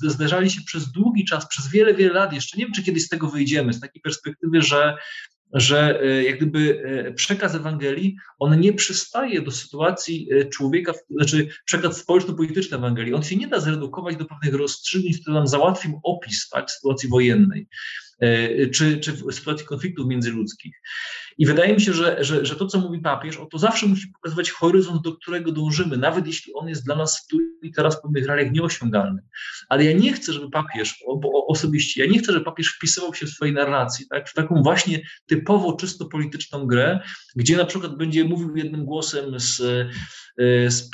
[0.01, 3.09] zderzali się przez długi czas, przez wiele, wiele lat, jeszcze nie wiem, czy kiedyś z
[3.09, 4.97] tego wyjdziemy, z takiej perspektywy, że
[5.53, 11.47] że e, jak gdyby e, przekaz Ewangelii, on nie przystaje do sytuacji e, człowieka, znaczy
[11.65, 16.49] przekaz społeczno-polityczny Ewangelii, on się nie da zredukować do pewnych rozstrzygnięć, które nam załatwią opis
[16.49, 17.67] tak, sytuacji wojennej.
[18.23, 20.81] E, czy, czy w sytuacji konfliktów międzyludzkich.
[21.37, 24.07] I wydaje mi się, że, że, że to, co mówi papież, o to zawsze musi
[24.07, 28.01] pokazywać horyzont, do którego dążymy, nawet jeśli on jest dla nas tu i teraz w
[28.01, 29.21] pewnych realiach nieosiągalny.
[29.69, 33.25] Ale ja nie chcę, żeby papież, bo osobiście, ja nie chcę, żeby papież wpisywał się
[33.25, 36.99] w swojej narracji, tak, w taką właśnie typowo czysto polityczną grę,
[37.35, 39.61] gdzie na przykład będzie mówił jednym głosem z,
[40.67, 40.89] z,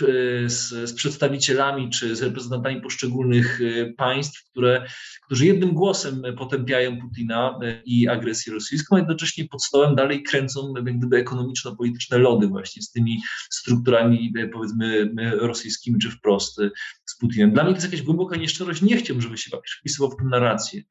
[0.45, 4.85] z, z przedstawicielami czy z reprezentantami poszczególnych e, państw, które,
[5.25, 10.97] którzy jednym głosem potępiają Putina i agresję rosyjską, a jednocześnie pod stołem dalej kręcą jak
[10.97, 16.61] gdyby ekonomiczno-polityczne lody właśnie z tymi strukturami powiedzmy rosyjskimi czy wprost
[17.05, 17.51] z Putinem.
[17.51, 18.81] Dla mnie to jest jakaś głęboka nieszczerość.
[18.81, 20.83] Nie chciałbym, żeby się papież wpisywał w tę narrację.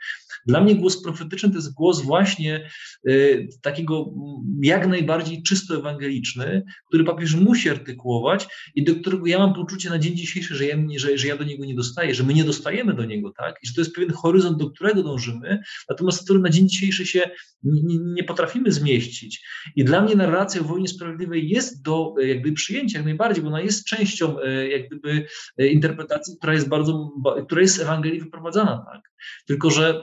[0.47, 2.71] Dla mnie głos profetyczny to jest głos właśnie
[3.09, 4.15] y, takiego
[4.63, 8.38] jak najbardziej czysto ewangeliczny, który papież musi artykułować
[8.75, 11.45] i do którego ja mam poczucie na dzień dzisiejszy, że ja, że, że ja do
[11.45, 13.57] niego nie dostaję, że my nie dostajemy do niego, tak?
[13.63, 17.31] I że to jest pewien horyzont, do którego dążymy, natomiast który na dzień dzisiejszy się
[17.63, 19.47] nie, nie potrafimy zmieścić.
[19.77, 23.61] I dla mnie narracja o wojnie sprawiedliwej jest do jakby przyjęcia jak najbardziej, bo ona
[23.61, 24.37] jest częścią
[24.71, 25.27] jak gdyby
[25.59, 27.11] interpretacji, która jest bardzo,
[27.47, 29.18] która jest Ewangelii wyprowadzana, tak?
[29.47, 30.03] Tylko, że,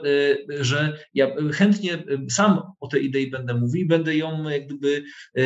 [0.50, 2.00] e, że ja chętnie e,
[2.30, 5.04] sam o tej idei będę mówił i będę ją jak gdyby
[5.36, 5.42] e,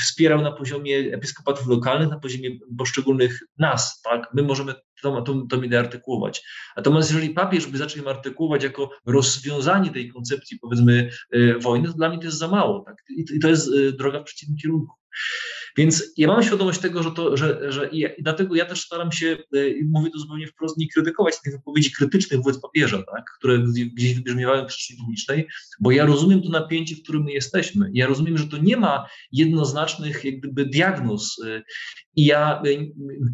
[0.00, 4.28] wspierał na poziomie episkopatów lokalnych, na poziomie poszczególnych nas, tak?
[4.34, 6.42] My możemy tą, tą, tą ideę artykułować.
[6.76, 11.10] Natomiast jeżeli papież by zaczął ją artykułować jako rozwiązanie tej koncepcji, powiedzmy,
[11.60, 12.96] wojny, to dla mnie to jest za mało, tak?
[13.34, 14.99] I to jest droga w przeciwnym kierunku.
[15.76, 19.26] Więc ja mam świadomość tego, że to, że, że i, dlatego ja też staram się,
[19.26, 19.58] e,
[19.88, 23.58] mówię to zupełnie wprost, nie krytykować tych wypowiedzi krytycznych wobec papieża, tak, które
[23.96, 25.48] gdzieś wybrzmiewają w przestrzeni publicznej,
[25.80, 27.90] bo ja rozumiem to napięcie, w którym my jesteśmy.
[27.94, 31.62] Ja rozumiem, że to nie ma jednoznacznych jak gdyby diagnoz e,
[32.16, 32.68] i ja e,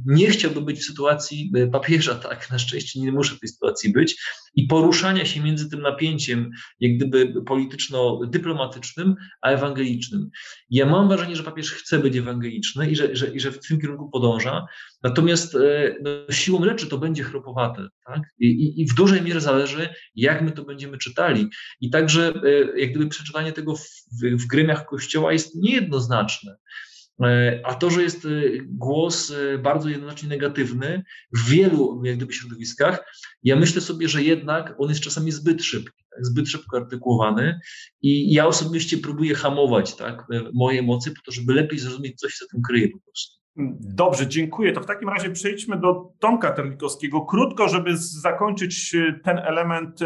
[0.06, 4.16] nie chciałbym być w sytuacji papieża, tak, na szczęście nie muszę w tej sytuacji być
[4.54, 6.50] i poruszania się między tym napięciem
[6.80, 10.30] jak gdyby polityczno-dyplomatycznym, a ewangelicznym.
[10.70, 13.80] Ja mam wrażenie, że papież chce być ewangeliczny i że, że, i że w tym
[13.80, 14.66] kierunku podąża.
[15.02, 17.88] Natomiast e, no, siłą rzeczy to będzie chropowate.
[18.06, 18.22] Tak?
[18.38, 21.48] I, I, w dużej mierze zależy, jak my to będziemy czytali.
[21.80, 23.86] I także e, jak gdyby przeczytanie tego w,
[24.22, 26.56] w, w gremiach Kościoła jest niejednoznaczne.
[27.24, 28.28] E, a to, że jest
[28.66, 31.02] głos bardzo jednoznacznie negatywny
[31.32, 33.04] w wielu jak gdyby środowiskach,
[33.42, 37.60] ja myślę sobie, że jednak on jest czasami zbyt szybki, tak, zbyt szybko artykułowany
[38.02, 42.36] i ja osobiście próbuję hamować tak, moje emocje po to, żeby lepiej zrozumieć, co się
[42.40, 43.36] za tym kryje po prostu.
[43.80, 44.72] Dobrze, dziękuję.
[44.72, 47.20] To w takim razie przejdźmy do Tomka Terlikowskiego.
[47.20, 50.00] Krótko, żeby zakończyć ten element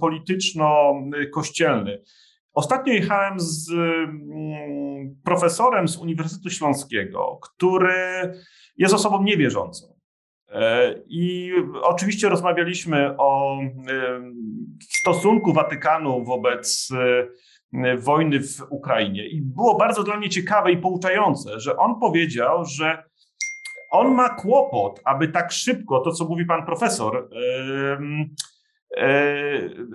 [0.00, 2.02] polityczno-kościelny.
[2.54, 8.32] Ostatnio jechałem z mm, profesorem z Uniwersytetu Śląskiego, który
[8.76, 9.86] jest osobą niewierzącą.
[10.48, 11.52] E, I
[11.82, 13.66] oczywiście rozmawialiśmy o y,
[14.80, 16.92] stosunku Watykanu wobec
[17.74, 19.26] E, wojny w Ukrainie.
[19.28, 23.02] I było bardzo dla mnie ciekawe i pouczające, że on powiedział, że
[23.90, 27.98] on ma kłopot, aby tak szybko, to co mówi pan profesor, e,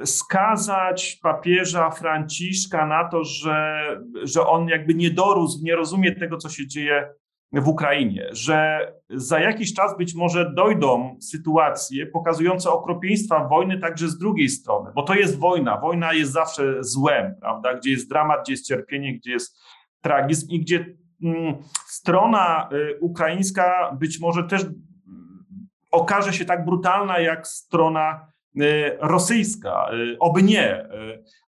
[0.05, 3.83] skazać papieża Franciszka na to, że,
[4.23, 7.09] że on jakby nie dorósł, nie rozumie tego, co się dzieje
[7.53, 8.79] w Ukrainie, że
[9.09, 15.03] za jakiś czas być może dojdą sytuacje pokazujące okropieństwa wojny także z drugiej strony, bo
[15.03, 15.77] to jest wojna.
[15.77, 17.73] Wojna jest zawsze złem, prawda?
[17.73, 19.59] Gdzie jest dramat, gdzie jest cierpienie, gdzie jest
[20.01, 20.85] tragizm i gdzie
[21.23, 21.55] mm,
[21.87, 24.75] strona y, ukraińska być może też mm,
[25.91, 28.29] okaże się tak brutalna jak strona
[28.99, 29.89] rosyjska.
[29.93, 30.89] Y, oby nie.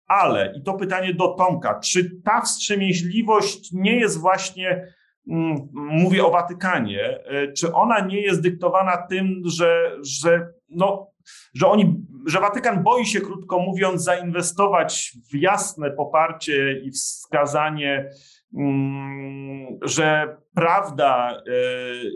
[0.08, 4.92] Ale, i to pytanie do Tomka, czy ta wstrzemięźliwość nie jest właśnie,
[5.30, 11.10] mm, mówię o Watykanie, e, czy ona nie jest dyktowana tym, że, że, no,
[11.54, 11.94] że, oni,
[12.26, 18.10] że Watykan boi się, krótko mówiąc, zainwestować w jasne poparcie i wskazanie,
[18.58, 21.52] mm, że prawda e,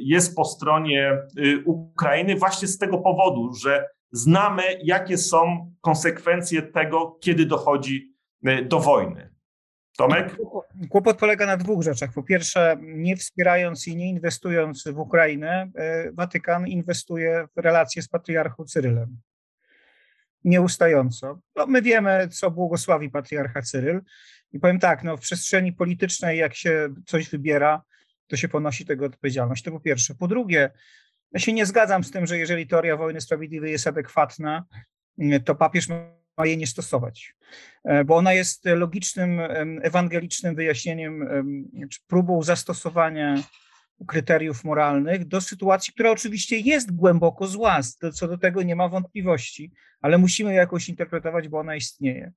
[0.02, 7.18] jest po stronie y, Ukrainy właśnie z tego powodu, że znamy, jakie są konsekwencje tego,
[7.20, 9.32] kiedy dochodzi e, do wojny.
[9.96, 10.36] Tomek?
[10.90, 12.12] Kłopot polega na dwóch rzeczach.
[12.12, 18.08] Po pierwsze, nie wspierając i nie inwestując w Ukrainę, e, Watykan inwestuje w relacje z
[18.08, 19.20] patriarchą Cyrylem.
[20.44, 21.40] Nieustająco.
[21.56, 24.00] No, my wiemy, co błogosławi patriarcha Cyryl.
[24.52, 27.82] I powiem tak, no, w przestrzeni politycznej, jak się coś wybiera,
[28.26, 29.62] to się ponosi tego odpowiedzialność.
[29.62, 30.14] To po pierwsze.
[30.14, 30.70] Po drugie,
[31.32, 34.64] ja się nie zgadzam z tym, że jeżeli teoria wojny sprawiedliwej jest adekwatna,
[35.44, 37.34] to papież ma jej nie stosować,
[37.84, 39.40] e, bo ona jest logicznym,
[39.82, 41.28] ewangelicznym wyjaśnieniem,
[41.90, 43.42] czy próbą zastosowania
[44.06, 47.80] kryteriów moralnych do sytuacji, która oczywiście jest głęboko zła,
[48.14, 52.32] co do tego nie ma wątpliwości, ale musimy ją jakoś interpretować, bo ona istnieje.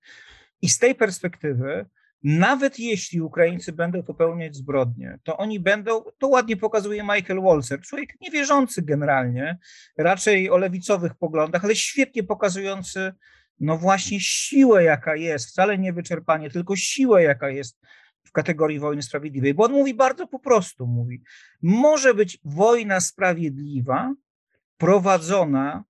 [0.62, 1.86] I z tej perspektywy
[2.24, 8.14] nawet jeśli Ukraińcy będą popełniać zbrodnie, to oni będą, to ładnie pokazuje Michael Walzer, człowiek
[8.22, 9.58] niewierzący generalnie,
[9.98, 13.14] raczej o lewicowych poglądach, ale świetnie pokazujący
[13.60, 17.80] no właśnie siłę, jaka jest, wcale nie wyczerpanie, tylko siłę, jaka jest
[18.24, 19.54] w kategorii wojny sprawiedliwej.
[19.54, 21.24] Bo on mówi bardzo po prostu, mówi,
[21.62, 24.14] może być wojna sprawiedliwa
[24.78, 25.84] prowadzona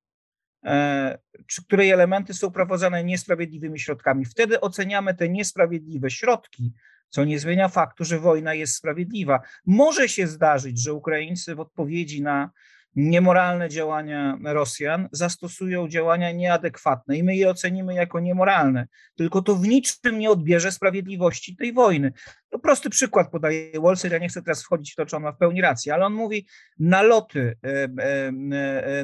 [1.48, 4.26] czy której elementy są prowadzone niesprawiedliwymi środkami.
[4.26, 6.74] Wtedy oceniamy te niesprawiedliwe środki,
[7.10, 9.40] co nie zmienia faktu, że wojna jest sprawiedliwa.
[9.66, 12.52] Może się zdarzyć, że Ukraińcy w odpowiedzi na
[12.96, 18.88] niemoralne działania Rosjan zastosują działania nieadekwatne i my je ocenimy jako niemoralne.
[19.16, 22.14] Tylko to w niczym nie odbierze sprawiedliwości tej wojny.
[22.50, 25.32] To prosty przykład podaje Wolser, ja nie chcę teraz wchodzić w to, czy on ma
[25.32, 26.48] w pełni rację, ale on mówi
[26.80, 27.58] naloty,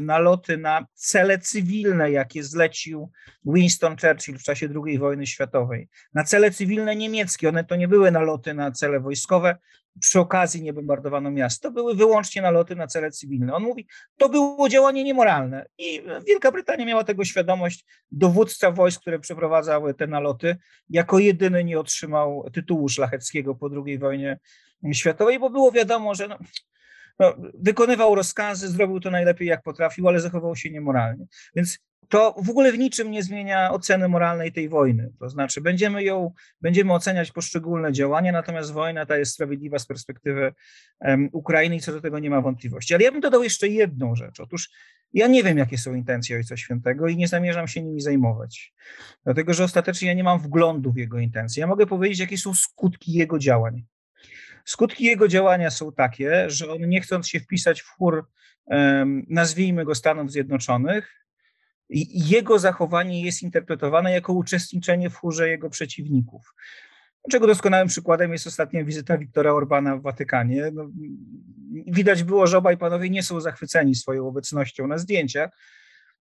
[0.02, 3.12] naloty na cele cywilne, jakie zlecił
[3.46, 8.12] Winston Churchill w czasie II wojny światowej, na cele cywilne niemieckie, one to nie były
[8.12, 9.56] naloty na cele wojskowe,
[10.00, 11.62] przy okazji nie bombardowano miast.
[11.62, 13.54] To były wyłącznie naloty na cele cywilne.
[13.54, 13.88] On mówi,
[14.18, 15.66] to było działanie niemoralne.
[15.78, 17.86] I Wielka Brytania miała tego świadomość.
[18.12, 20.58] Dowódca wojsk, które przeprowadzały te naloty,
[20.90, 24.40] jako jedyny nie otrzymał tytułu szlacheckiego po II wojnie
[24.94, 26.38] światowej, bo było wiadomo, że no,
[27.20, 31.26] no, wykonywał rozkazy, zrobił to najlepiej jak potrafił, ale zachował się niemoralnie.
[31.56, 31.80] Więc
[32.12, 35.12] to w ogóle w niczym nie zmienia oceny moralnej tej wojny.
[35.20, 36.32] To znaczy, będziemy ją,
[36.62, 40.54] będziemy oceniać poszczególne działania, natomiast wojna ta jest sprawiedliwa z perspektywy
[41.00, 42.94] um, Ukrainy i co do tego nie ma wątpliwości.
[42.94, 44.40] Ale ja bym dodał jeszcze jedną rzecz.
[44.40, 44.70] Otóż
[45.14, 48.74] ja nie wiem, jakie są intencje Ojca Świętego i nie zamierzam się nimi zajmować,
[49.24, 51.62] dlatego że ostatecznie ja nie mam wglądu w jego intencje.
[51.62, 53.86] Ja mogę powiedzieć, jakie są skutki jego działań.
[54.66, 58.28] Skutki jego działania są takie, że on nie chcąc się wpisać w chór,
[59.28, 61.26] nazwijmy go Stanów Zjednoczonych,
[62.14, 66.54] jego zachowanie jest interpretowane jako uczestniczenie w chórze jego przeciwników.
[67.32, 70.72] Czego doskonałym przykładem jest ostatnia wizyta Wiktora Orbana w Watykanie.
[70.74, 70.90] No,
[71.88, 75.52] widać było, że obaj panowie nie są zachwyceni swoją obecnością na zdjęciach,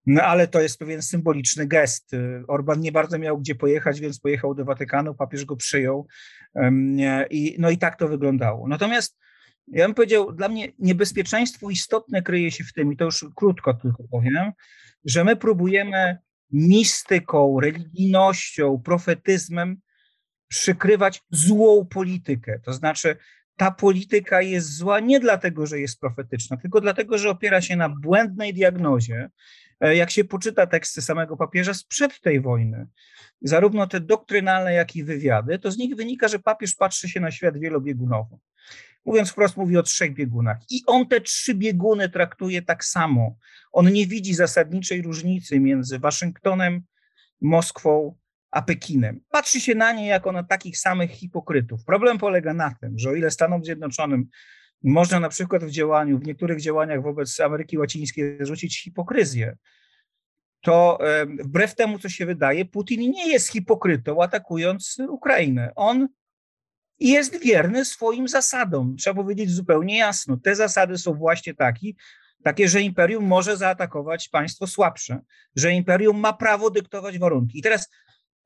[0.06, 2.10] no ale to jest pewien symboliczny gest.
[2.48, 6.06] Orban nie bardzo miał gdzie pojechać, więc pojechał do Watykanu, papież go przyjął
[7.30, 8.68] i, no i tak to wyglądało.
[8.68, 9.18] Natomiast
[9.68, 13.74] ja bym powiedział, dla mnie niebezpieczeństwo istotne kryje się w tym, i to już krótko
[13.74, 14.52] tylko powiem,
[15.04, 16.18] że my próbujemy
[16.52, 19.76] mistyką, religijnością, profetyzmem
[20.48, 22.60] przykrywać złą politykę.
[22.64, 23.16] To znaczy,
[23.56, 27.88] ta polityka jest zła nie dlatego, że jest profetyczna, tylko dlatego, że opiera się na
[27.88, 29.30] błędnej diagnozie.
[29.80, 32.86] E, jak się poczyta teksty samego papieża sprzed tej wojny,
[33.42, 37.30] zarówno te doktrynalne, jak i wywiady, to z nich wynika, że papież patrzy się na
[37.30, 38.38] świat wielobiegunowo.
[39.04, 40.58] Mówiąc wprost, mówi o trzech biegunach.
[40.70, 43.36] I on te trzy bieguny traktuje tak samo.
[43.72, 46.82] On nie widzi zasadniczej różnicy między Waszyngtonem,
[47.40, 48.16] Moskwą
[48.50, 49.20] a Pekinem.
[49.30, 51.84] Patrzy się na nie jako na takich samych hipokrytów.
[51.84, 54.28] Problem polega na tym, że o ile Stanom Zjednoczonym
[54.82, 59.56] można na przykład w działaniu, w niektórych działaniach wobec Ameryki Łacińskiej rzucić hipokryzję,
[60.60, 60.98] to
[61.44, 65.72] wbrew temu, co się wydaje, Putin nie jest hipokrytą atakując Ukrainę.
[65.76, 66.08] On
[66.98, 68.96] jest wierny swoim zasadom.
[68.96, 70.36] Trzeba powiedzieć zupełnie jasno.
[70.36, 71.92] Te zasady są właśnie takie,
[72.42, 75.20] takie, że imperium może zaatakować państwo słabsze,
[75.56, 77.58] że imperium ma prawo dyktować warunki.
[77.58, 77.90] I teraz,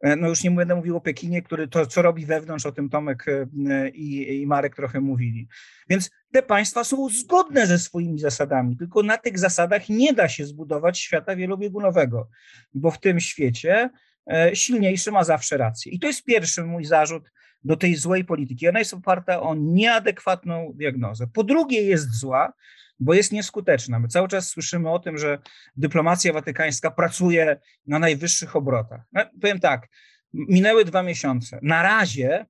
[0.04, 3.26] no już nie będę mówił o Pekinie, który to, co robi wewnątrz, o tym Tomek
[3.28, 5.48] e, i, i Marek trochę mówili.
[5.88, 10.46] Więc te państwa są zgodne ze swoimi zasadami, tylko na tych zasadach nie da się
[10.46, 12.28] zbudować świata wielobiegunowego,
[12.74, 13.90] bo w tym świecie
[14.32, 15.92] e, silniejszy ma zawsze rację.
[15.92, 17.30] I to jest pierwszy mój zarzut
[17.64, 18.68] do tej złej polityki.
[18.68, 21.26] Ona jest oparta o nieadekwatną diagnozę.
[21.26, 22.52] Po drugie, jest zła,
[23.00, 23.98] bo jest nieskuteczna.
[23.98, 25.38] My cały czas słyszymy o tym, że
[25.76, 29.00] dyplomacja watykańska pracuje na najwyższych obrotach.
[29.12, 29.88] No, powiem tak,
[30.32, 31.58] minęły dwa miesiące.
[31.62, 32.46] Na razie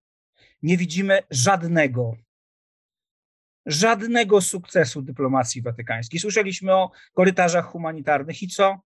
[0.63, 2.17] nie widzimy żadnego,
[3.67, 6.21] żadnego sukcesu dyplomacji watykańskiej.
[6.21, 8.81] Słyszeliśmy o korytarzach humanitarnych i co?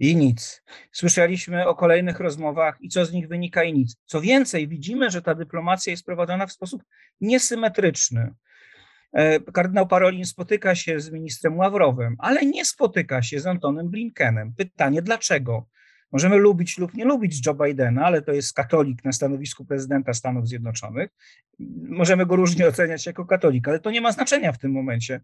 [0.00, 0.62] I nic.
[0.92, 3.96] Słyszeliśmy o kolejnych rozmowach i co z nich wynika i nic.
[4.06, 6.84] Co więcej, widzimy, że ta dyplomacja jest prowadzona w sposób
[7.20, 8.34] niesymetryczny.
[9.12, 14.52] E, kardynał Parolin spotyka się z ministrem Ławrowem, ale nie spotyka się z Antonem Blinkenem.
[14.56, 15.66] Pytanie dlaczego?
[16.12, 20.48] Możemy lubić lub nie lubić Joe Bidena, ale to jest katolik na stanowisku prezydenta Stanów
[20.48, 21.10] Zjednoczonych.
[21.88, 25.20] Możemy go różnie oceniać jako katolik, ale to nie ma znaczenia w tym momencie.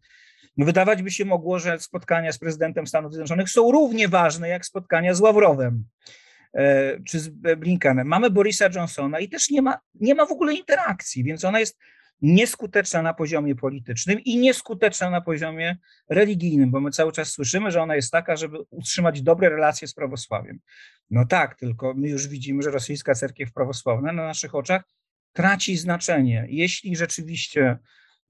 [0.59, 5.15] Wydawać by się mogło, że spotkania z prezydentem Stanów Zjednoczonych są równie ważne jak spotkania
[5.15, 5.85] z Ławrowem
[6.55, 7.29] e, czy z
[7.59, 8.07] Blinkenem.
[8.07, 11.79] Mamy Borisa Johnsona i też nie ma, nie ma w ogóle interakcji, więc ona jest
[12.23, 15.77] nieskuteczna na poziomie politycznym i nieskuteczna na poziomie
[16.11, 19.95] religijnym, bo my cały czas słyszymy, że ona jest taka, żeby utrzymać dobre relacje z
[19.95, 20.59] prawosławiem.
[21.11, 24.83] No tak, tylko my już widzimy, że rosyjska cerkiew prawosławna na naszych oczach
[25.33, 26.47] traci znaczenie.
[26.49, 27.79] Jeśli rzeczywiście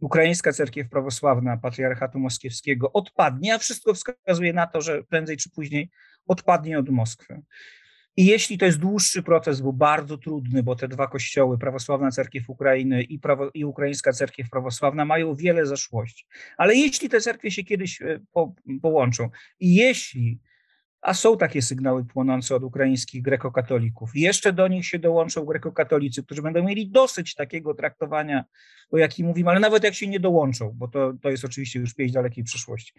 [0.01, 5.91] ukraińska cerkiew prawosławna patriarchatu moskiewskiego odpadnie, a wszystko wskazuje na to, że prędzej czy później
[6.27, 7.43] odpadnie od Moskwy.
[8.17, 12.51] I jeśli to jest dłuższy proces, bo bardzo trudny, bo te dwa kościoły, prawosławna cerkiew
[12.51, 17.65] Ukrainy i, prawo, i ukraińska cerkiew prawosławna mają wiele zaszłości, ale jeśli te cerkwie się
[17.65, 19.29] kiedyś e, po, połączą
[19.61, 20.41] i jeśli,
[21.01, 26.43] a są takie sygnały płonące od ukraińskich grekokatolików, jeszcze do nich się dołączą grekokatolicy, którzy
[26.43, 28.45] będą mieli dosyć takiego traktowania,
[28.91, 31.95] o jakim mówimy, ale nawet jak się nie dołączą, bo to, to jest oczywiście już
[31.95, 32.93] pieśń dalekiej przyszłości,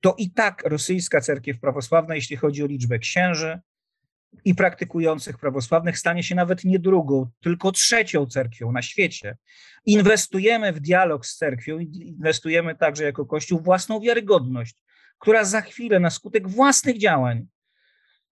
[0.00, 3.60] to i tak rosyjska cerkiew prawosławna, jeśli chodzi o liczbę księży,
[4.44, 9.36] i praktykujących prawosławnych stanie się nawet nie drugą, tylko trzecią cerkwią na świecie.
[9.84, 14.76] Inwestujemy w dialog z cerkwią, inwestujemy także jako Kościół własną wiarygodność,
[15.18, 17.46] która za chwilę na skutek własnych działań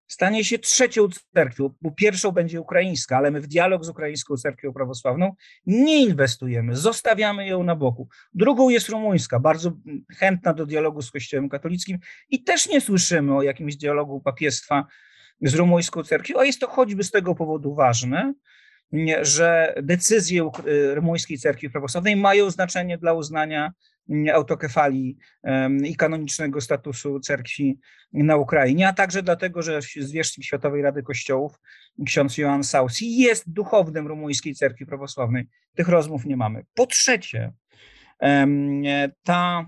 [0.08, 4.72] stanie się trzecią cerkwią, bo pierwszą będzie ukraińska, ale my w dialog z ukraińską cerkwią
[4.72, 5.34] prawosławną
[5.66, 8.08] nie inwestujemy, zostawiamy ją na boku.
[8.34, 9.72] Drugą jest rumuńska, bardzo
[10.16, 14.86] chętna do dialogu z Kościołem katolickim i też nie słyszymy o jakimś dialogu papiestwa
[15.42, 18.34] z rumuńską cerkwią, a jest to choćby z tego powodu ważne,
[19.22, 20.50] że decyzje
[20.94, 23.72] rumuńskiej cerkwi prawosławnej mają znaczenie dla uznania
[24.34, 25.16] autokefalii
[25.84, 27.78] i kanonicznego statusu cerkwi
[28.12, 31.60] na Ukrainie, a także dlatego, że zwierzchnik Światowej Rady Kościołów,
[32.06, 35.46] ksiądz Joan Sausi, jest duchownym rumuńskiej cerkwi prawosławnej.
[35.74, 36.64] Tych rozmów nie mamy.
[36.74, 37.52] Po trzecie,
[39.22, 39.66] ta,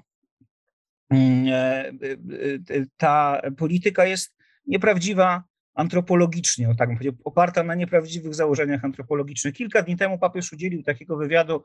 [2.96, 5.42] ta polityka jest nieprawdziwa
[5.80, 9.54] antropologicznie, o tak bym powiedział, oparta na nieprawdziwych założeniach antropologicznych.
[9.54, 11.62] Kilka dni temu papież udzielił takiego wywiadu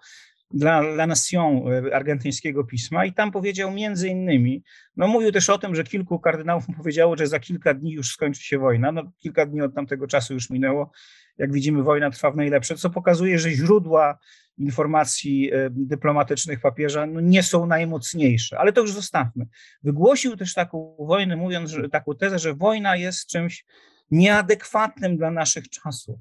[0.51, 4.63] dla La Nation e, argentyńskiego pisma i tam powiedział między innymi,
[4.97, 8.43] no mówił też o tym, że kilku kardynałów powiedziało, że za kilka dni już skończy
[8.43, 8.91] się wojna.
[8.91, 10.91] No kilka dni od tamtego czasu już minęło.
[11.37, 14.17] Jak widzimy, wojna trwa w najlepsze, co pokazuje, że źródła
[14.57, 19.45] informacji e, dyplomatycznych papieża no, nie są najmocniejsze, ale to już zostawmy.
[19.83, 23.65] Wygłosił też taką wojnę, mówiąc, że taką tezę, że wojna jest czymś
[24.11, 26.19] nieadekwatnym dla naszych czasów.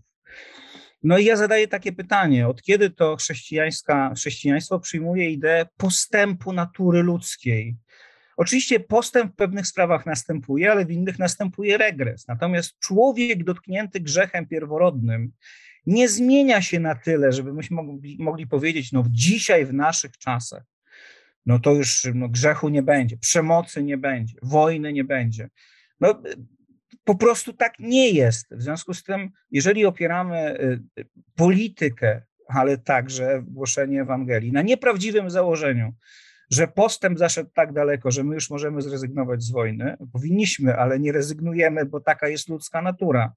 [1.03, 3.17] No i ja zadaję takie pytanie, od kiedy to
[4.17, 7.77] chrześcijaństwo przyjmuje ideę postępu natury ludzkiej?
[8.37, 12.29] Oczywiście postęp w pewnych sprawach następuje, ale w innych następuje regres.
[12.29, 15.33] Natomiast człowiek dotknięty grzechem pierworodnym
[15.87, 20.63] nie zmienia się na tyle, żeby myśmy mogli, mogli powiedzieć, no dzisiaj w naszych czasach,
[21.47, 25.51] no to już no, grzechu nie będzie, przemocy nie będzie, wojny nie będzie.
[26.01, 26.23] No,
[27.05, 28.55] po prostu tak nie jest.
[28.55, 30.59] W związku z tym, jeżeli opieramy
[30.99, 31.05] y,
[31.37, 35.95] politykę, ale także głoszenie Ewangelii na nieprawdziwym założeniu,
[36.51, 41.13] że postęp zaszedł tak daleko, że my już możemy zrezygnować z wojny, powinniśmy, ale nie
[41.13, 43.33] rezygnujemy, bo taka jest ludzka natura.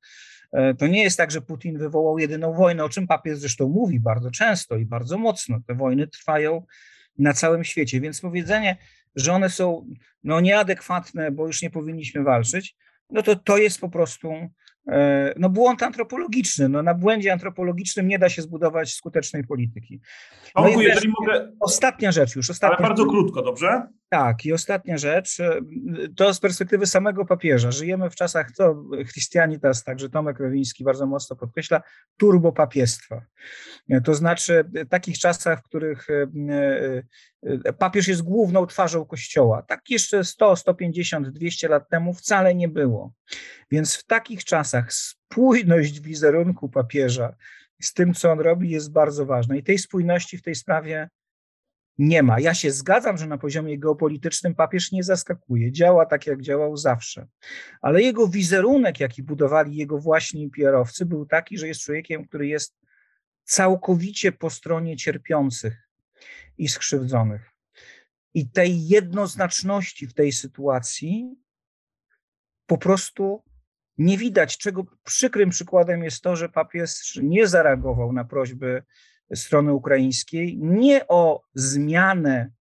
[0.51, 3.99] E, to nie jest tak, że Putin wywołał jedyną wojnę, o czym papież zresztą mówi
[3.99, 5.59] bardzo często i bardzo mocno.
[5.67, 6.65] Te wojny trwają
[7.17, 8.77] na całym świecie, więc powiedzenie,
[9.15, 9.87] że one są
[10.23, 12.75] no, nieadekwatne, bo już nie powinniśmy walczyć,
[13.09, 14.31] no to to jest po prostu
[14.87, 16.69] e, no, błąd antropologiczny.
[16.69, 19.99] No, na błędzie antropologicznym nie da się zbudować skutecznej polityki.
[20.55, 21.51] No Tomku, jeżeli mogę...
[21.59, 22.49] Ostatnia rzecz już.
[22.49, 23.87] Ostatnia Ale bardzo krótko, dobrze?
[24.09, 25.59] Tak, i ostatnia rzecz, e,
[26.15, 27.71] to z perspektywy samego papieża.
[27.71, 31.81] Żyjemy w czasach, to Christianitas, także Tomek Rowiński bardzo mocno podkreśla,
[32.17, 33.21] turbopapiestwa.
[33.89, 39.61] E, to znaczy takich czasach, w których e, papież jest główną twarzą Kościoła.
[39.61, 43.13] Tak jeszcze 100, 150, 200 lat temu wcale nie było.
[43.71, 47.35] Więc w takich czasach spójność wizerunku papieża
[47.81, 49.55] z tym, co on robi, jest bardzo ważna.
[49.55, 51.09] I tej spójności w tej sprawie
[51.97, 52.39] nie ma.
[52.39, 57.27] Ja się zgadzam, że na poziomie geopolitycznym papież nie zaskakuje, działa tak, jak działał zawsze.
[57.81, 62.75] Ale jego wizerunek, jaki budowali jego właśnie PR-owcy, był taki, że jest człowiekiem, który jest
[63.43, 65.89] całkowicie po stronie cierpiących
[66.57, 67.51] i skrzywdzonych.
[68.33, 71.35] I tej jednoznaczności w tej sytuacji
[72.65, 73.43] po prostu
[73.97, 78.83] nie widać, czego przykrym przykładem jest to, że papież nie zareagował na prośby
[79.35, 82.51] strony ukraińskiej nie o zmianę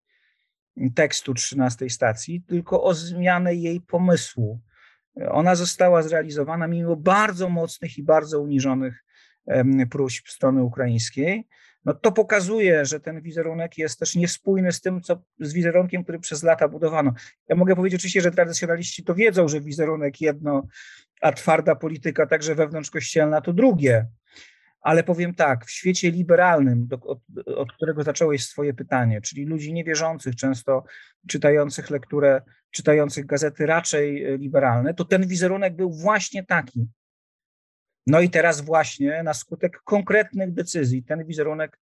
[0.95, 4.59] tekstu 13 stacji, tylko o zmianę jej pomysłu.
[5.29, 9.03] Ona została zrealizowana mimo bardzo mocnych i bardzo uniżonych
[9.89, 11.47] próśb strony ukraińskiej.
[11.85, 16.19] No to pokazuje, że ten wizerunek jest też niespójny z tym, co z wizerunkiem, który
[16.19, 17.13] przez lata budowano.
[17.49, 20.67] Ja mogę powiedzieć oczywiście, że tradycjonaliści to wiedzą, że wizerunek jedno,
[21.21, 24.07] a twarda polityka, także wewnątrzkościelna, to drugie.
[24.87, 29.73] Ale powiem tak, w świecie liberalnym, do, od, od, którego zacząłeś swoje pytanie, czyli ludzi
[29.73, 30.83] niewierzących, często
[31.27, 32.41] czytających lekturę,
[32.71, 36.87] czytających gazety raczej e, liberalne, to ten wizerunek był właśnie taki.
[38.07, 41.79] No i teraz właśnie na skutek konkretnych decyzji ten wizerunek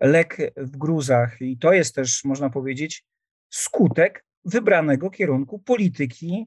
[0.00, 3.04] legł w gruzach i to jest też, można powiedzieć,
[3.50, 6.46] skutek wybranego kierunku polityki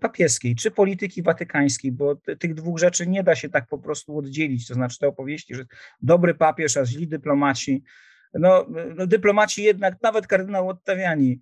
[0.00, 4.68] papieskiej czy polityki watykańskiej, bo tych dwóch rzeczy nie da się tak po prostu oddzielić.
[4.68, 5.64] To znaczy te opowieści, że
[6.02, 7.82] dobry papież, a źli dyplomaci.
[8.34, 11.40] No, no dyplomaci jednak, nawet kardynał Ottawiani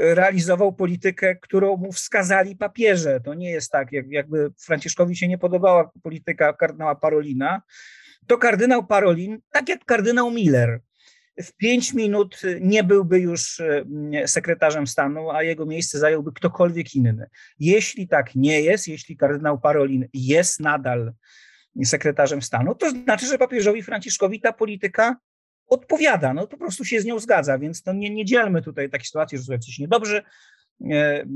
[0.00, 3.20] realizował politykę, którą mu wskazali papieże.
[3.20, 7.62] To nie jest tak, jak, jakby Franciszkowi się nie podobała polityka kardynała Parolina,
[8.26, 10.80] to kardynał Parolin, tak jak kardynał Miller,
[11.42, 13.84] w pięć minut nie byłby już e,
[14.28, 17.26] sekretarzem stanu, a jego miejsce zająłby ktokolwiek inny.
[17.58, 21.12] Jeśli tak nie jest, jeśli kardynał Parolin jest nadal
[21.84, 25.16] sekretarzem stanu, to znaczy, że papieżowi Franciszkowi ta polityka
[25.66, 29.06] odpowiada, no po prostu się z nią zgadza, więc to nie, nie dzielmy tutaj takiej
[29.06, 30.22] sytuacji, że są jacyś niedobrzy
[30.90, 31.26] e,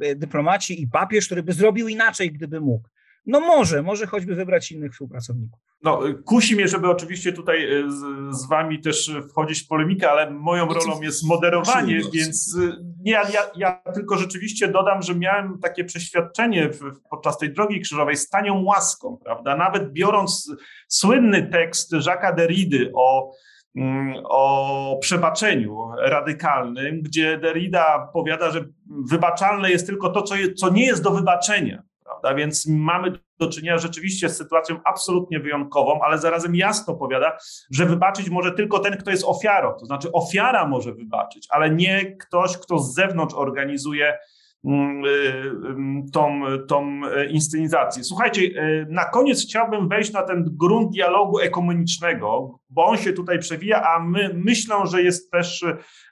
[0.00, 2.88] e, dyplomaci i papież, który by zrobił inaczej, gdyby mógł.
[3.26, 5.60] No może, może choćby wybrać innych współpracowników.
[5.82, 8.04] No, kusi mnie, żeby oczywiście tutaj e, z,
[8.36, 13.50] z wami też wchodzić w polemikę, ale moją rolą jest moderowanie, więc e, nie, ja,
[13.56, 16.80] ja tylko rzeczywiście dodam, że miałem takie przeświadczenie w,
[17.10, 19.56] podczas tej drogi krzyżowej z tanią łaską, prawda?
[19.56, 20.56] Nawet biorąc
[20.88, 23.30] słynny tekst Jacques'a Derrida o
[23.76, 28.64] mm, o przebaczeniu radykalnym, gdzie Derrida powiada, że
[29.10, 32.34] wybaczalne jest tylko to, co, je, co nie jest do wybaczenia prawda?
[32.34, 37.38] Więc mamy do czynienia rzeczywiście z sytuacją absolutnie wyjątkową, ale zarazem jasno powiada,
[37.70, 39.72] że wybaczyć może tylko ten, kto jest ofiarą.
[39.80, 44.18] To znaczy ofiara może wybaczyć, ale nie ktoś, kto z zewnątrz organizuje
[44.64, 47.00] mm, y, y, tą, tą
[47.30, 48.04] inscenizację.
[48.04, 53.38] Słuchajcie, y, na koniec chciałbym wejść na ten grunt dialogu ekumenicznego, bo on się tutaj
[53.38, 55.64] przewija, a my myślę, że jest też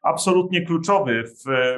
[0.03, 1.77] absolutnie kluczowy w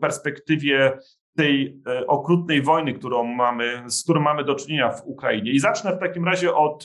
[0.00, 0.98] perspektywie
[1.40, 5.50] tej e, okrutnej wojny, którą mamy, z którą mamy do czynienia w Ukrainie.
[5.52, 6.84] I zacznę w takim razie od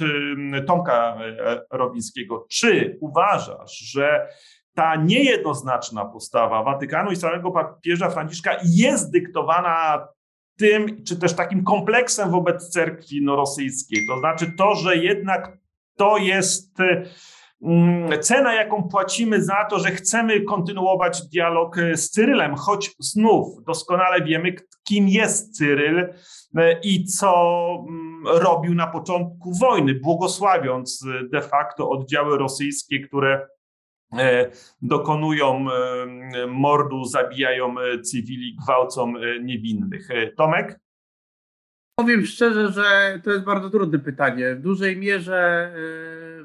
[0.67, 2.45] Tomka e, Robińskiego.
[2.49, 4.27] Czy uważasz, że
[4.73, 10.07] ta niejednoznaczna postawa Watykanu i samego papieża Franciszka jest dyktowana
[10.57, 14.07] tym, czy też takim kompleksem wobec cerkwi rosyjskiej?
[14.07, 15.57] To znaczy to, że jednak
[15.97, 17.05] to jest Mm,
[18.21, 24.21] cena, jaką płacimy za to, że chcemy kontynuować dialog e, z Cyrylem, choć znów doskonale
[24.21, 25.99] wiemy, kim jest Cyryl
[26.55, 33.47] e, i co mm, robił na początku wojny, błogosławiąc e, de facto oddziały rosyjskie, które
[34.81, 35.65] dokonują
[36.47, 40.07] mordu, zabijają cywili, gwałcą niewinnych.
[40.37, 40.79] Tomek?
[41.99, 44.55] Powiem szczerze, że to jest bardzo trudne pytanie.
[44.55, 45.71] W dużej mierze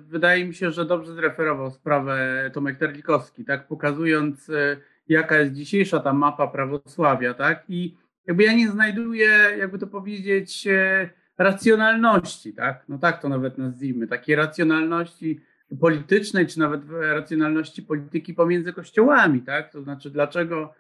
[0.09, 4.77] wydaje mi się, że dobrze zreferował sprawę Tomek Terlikowski, tak, pokazując yy,
[5.09, 7.97] jaka jest dzisiejsza ta mapa prawosławia, tak, i
[8.27, 9.29] jakby ja nie znajduję,
[9.59, 15.41] jakby to powiedzieć, yy, racjonalności, tak, no tak to nawet nazwijmy, takiej racjonalności
[15.81, 20.75] politycznej, czy nawet racjonalności polityki pomiędzy kościołami, tak, to znaczy dlaczego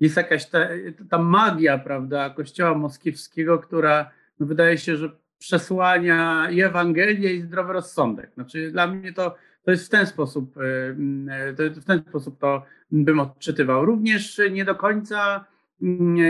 [0.00, 0.68] jest jakaś ta,
[1.10, 4.10] ta magia, prawda, kościoła moskiewskiego, która
[4.40, 8.30] no wydaje się, że przesłania i Ewangelię i zdrowy rozsądek.
[8.34, 10.54] Znaczy dla mnie to, to jest w ten sposób,
[11.58, 13.84] w ten sposób to bym odczytywał.
[13.84, 15.44] Również nie do końca,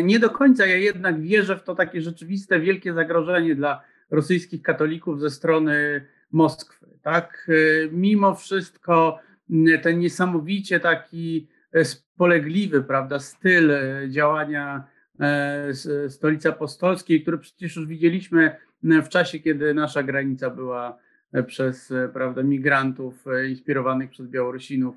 [0.02, 5.20] nie do końca ja jednak wierzę w to takie rzeczywiste wielkie zagrożenie dla rosyjskich katolików
[5.20, 6.86] ze strony Moskwy.
[7.02, 7.50] Tak?
[7.92, 9.18] Mimo wszystko
[9.82, 11.48] ten niesamowicie taki
[11.82, 13.72] spolegliwy, prawda, styl
[14.08, 14.84] działania
[16.08, 18.56] stolicy apostolskiej, który przecież już widzieliśmy
[19.02, 20.98] w czasie, kiedy nasza granica była
[21.46, 24.96] przez prawda, migrantów inspirowanych przez Białorusinów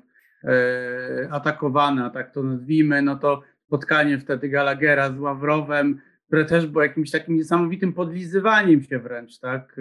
[1.30, 7.10] atakowana, tak to nazwijmy, no to spotkanie wtedy Gallaghera z Ławrowem, które też było jakimś
[7.10, 9.76] takim niesamowitym podlizywaniem się wręcz, tak,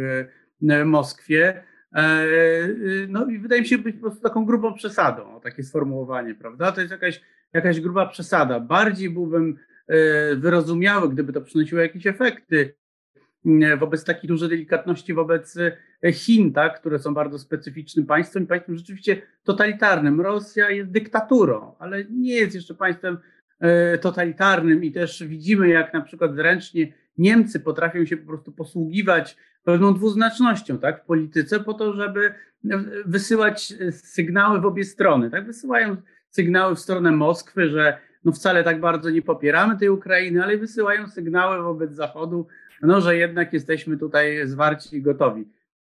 [0.85, 1.63] Moskwie.
[3.07, 6.71] No i wydaje mi się być po prostu taką grubą przesadą, takie sformułowanie, prawda?
[6.71, 7.21] To jest jakaś,
[7.53, 8.59] jakaś gruba przesada.
[8.59, 9.57] Bardziej byłbym
[10.35, 12.75] wyrozumiały, gdyby to przynosiło jakieś efekty
[13.79, 15.57] wobec takiej dużej delikatności wobec
[16.13, 20.21] Chin, tak, które są bardzo specyficznym państwem państwem rzeczywiście totalitarnym.
[20.21, 23.17] Rosja jest dyktaturą, ale nie jest jeszcze państwem
[23.59, 29.37] E, totalitarnym i też widzimy, jak na przykład zręcznie Niemcy potrafią się po prostu posługiwać
[29.63, 32.33] pewną dwuznacznością tak, w polityce po to, żeby
[33.05, 35.29] wysyłać sygnały w obie strony.
[35.31, 35.45] Tak?
[35.45, 35.95] Wysyłają
[36.29, 41.07] sygnały w stronę Moskwy, że no wcale tak bardzo nie popieramy tej Ukrainy, ale wysyłają
[41.07, 42.47] sygnały wobec Zachodu,
[42.81, 45.45] no, że jednak jesteśmy tutaj zwarci i gotowi.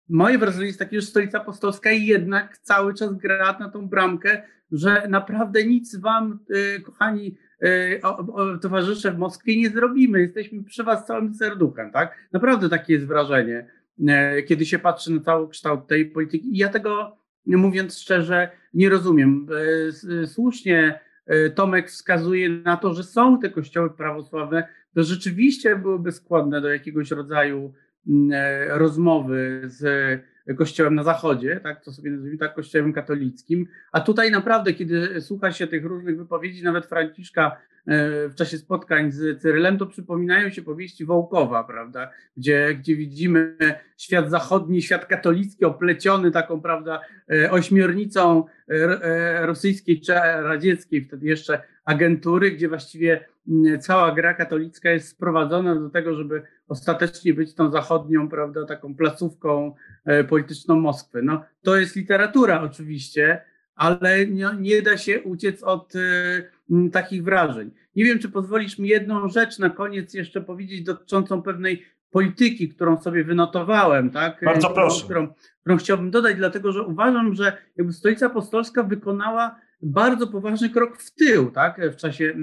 [0.10, 4.42] Moje wrażenie jest takie, że stolica apostolska jednak cały czas gra na tą bramkę,
[4.72, 6.40] że naprawdę nic wam,
[6.78, 8.02] y, kochani y,
[8.62, 10.22] towarzysze w Moskwie, nie zrobimy.
[10.22, 12.18] Jesteśmy przy was całym serduchem, tak?
[12.32, 13.68] Naprawdę takie jest wrażenie,
[14.00, 16.56] y, kiedy się patrzy na cały kształt tej polityki.
[16.56, 19.48] I ja tego, mówiąc szczerze, nie rozumiem.
[20.26, 21.00] Słusznie
[21.56, 27.12] Tomek wskazuje na to, że są te kościoły prawosławne, to rzeczywiście byłyby skłonne do jakiegoś
[27.12, 27.74] rodzaju
[28.70, 29.84] rozmowy z
[30.58, 35.52] kościołem na zachodzie, tak, to sobie nazwijmy tak, kościołem katolickim, a tutaj naprawdę, kiedy słucha
[35.52, 37.52] się tych różnych wypowiedzi, nawet Franciszka
[37.86, 43.58] e, w czasie spotkań z Cyrylem, to przypominają się powieści Wołkowa, prawda, gdzie, gdzie widzimy
[43.98, 47.02] świat zachodni, świat katolicki opleciony taką, prawda,
[47.32, 53.26] e, ośmiornicą e, rosyjskiej czy radzieckiej, wtedy jeszcze agentury, gdzie właściwie
[53.82, 59.76] cała gra katolicka jest sprowadzona do tego, żeby ostatecznie być tą zachodnią, prawda, taką placówką
[60.06, 61.22] e, polityczną Moskwy.
[61.24, 63.42] No, to jest literatura oczywiście,
[63.76, 67.72] ale nie, nie da się uciec od y, takich wrażeń.
[67.96, 73.02] Nie wiem, czy pozwolisz mi jedną rzecz na koniec jeszcze powiedzieć dotyczącą pewnej polityki, którą
[73.02, 74.42] sobie wynotowałem, tak?
[74.46, 75.06] Bardzo proszę.
[75.06, 75.28] Którą,
[75.62, 81.16] którą chciałbym dodać, dlatego że uważam, że jakby Stolica Apostolska wykonała bardzo poważny krok w
[81.16, 81.82] tył, tak?
[81.94, 82.34] W czasie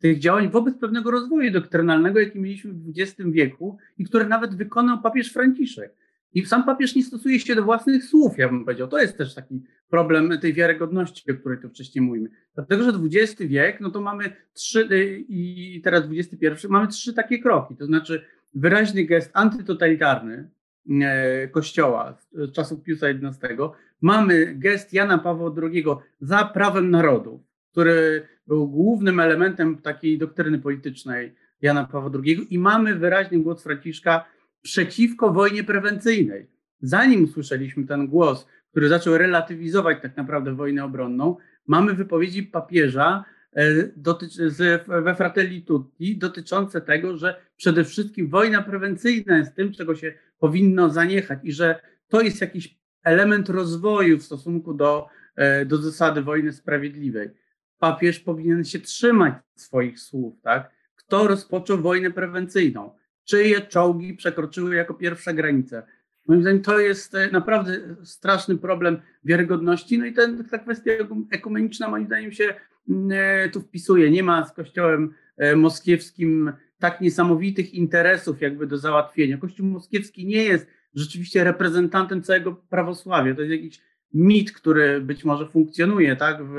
[0.00, 5.02] tych działań wobec pewnego rozwoju doktrynalnego, jaki mieliśmy w XX wieku i które nawet wykonał
[5.02, 5.94] papież Franciszek.
[6.34, 8.88] I sam papież nie stosuje się do własnych słów, ja bym powiedział.
[8.88, 12.28] To jest też taki problem tej wiarygodności, o której tu wcześniej mówimy.
[12.54, 17.38] Dlatego, że XX wiek, no to mamy trzy, y, i teraz XXI, mamy trzy takie
[17.38, 17.76] kroki.
[17.76, 18.24] To znaczy
[18.54, 20.50] wyraźny gest antytotalitarny
[21.02, 23.46] e, Kościoła z czasów Piusa XI.
[24.00, 25.84] Mamy gest Jana Pawła II
[26.20, 32.94] za prawem narodu, który był głównym elementem takiej doktryny politycznej Jana Pawła II i mamy
[32.94, 34.24] wyraźny głos Franciszka
[34.62, 36.46] przeciwko wojnie prewencyjnej.
[36.80, 41.36] Zanim usłyszeliśmy ten głos, który zaczął relatywizować tak naprawdę wojnę obronną,
[41.66, 49.54] mamy wypowiedzi papieża e, we Fratelli Tutti dotyczące tego, że przede wszystkim wojna prewencyjna jest
[49.54, 55.06] tym, czego się powinno zaniechać i że to jest jakiś element rozwoju w stosunku do,
[55.36, 57.30] e, do zasady wojny sprawiedliwej
[57.80, 60.70] papież powinien się trzymać swoich słów, tak?
[60.94, 62.90] Kto rozpoczął wojnę prewencyjną?
[63.24, 65.82] Czyje czołgi przekroczyły jako pierwsza granicę?
[66.26, 69.98] Moim zdaniem to jest e, naprawdę straszny problem wiarygodności.
[69.98, 70.90] No i ten, ta kwestia
[71.30, 72.54] ekumeniczna moim zdaniem się
[72.88, 74.10] mm, e, tu wpisuje.
[74.10, 79.38] Nie ma z Kościołem e, moskiewskim tak niesamowitych interesów jakby do załatwienia.
[79.38, 83.34] Kościół moskiewski nie jest rzeczywiście reprezentantem całego prawosławia.
[83.34, 83.80] To jest jakiś
[84.14, 86.54] mit, który być może funkcjonuje tak, w,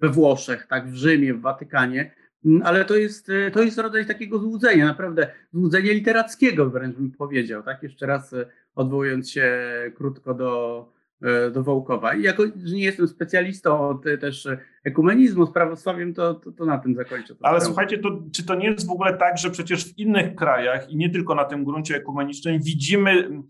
[0.00, 2.14] we Włoszech, tak, w Rzymie, w Watykanie,
[2.44, 7.62] mm, ale to jest, to jest rodzaj takiego złudzenia, naprawdę złudzenia literackiego wręcz bym powiedział,
[7.62, 9.52] tak, jeszcze raz e, odwołując się
[9.94, 10.92] krótko do,
[11.22, 12.14] e, do Wołkowa.
[12.14, 14.48] I jako, że nie jestem specjalistą od też
[14.84, 17.34] ekumenizmu z prawosławiem, to, to, to na tym zakończę.
[17.42, 20.90] Ale słuchajcie, to, czy to nie jest w ogóle tak, że przecież w innych krajach
[20.90, 23.42] i nie tylko na tym gruncie ekumenicznym widzimy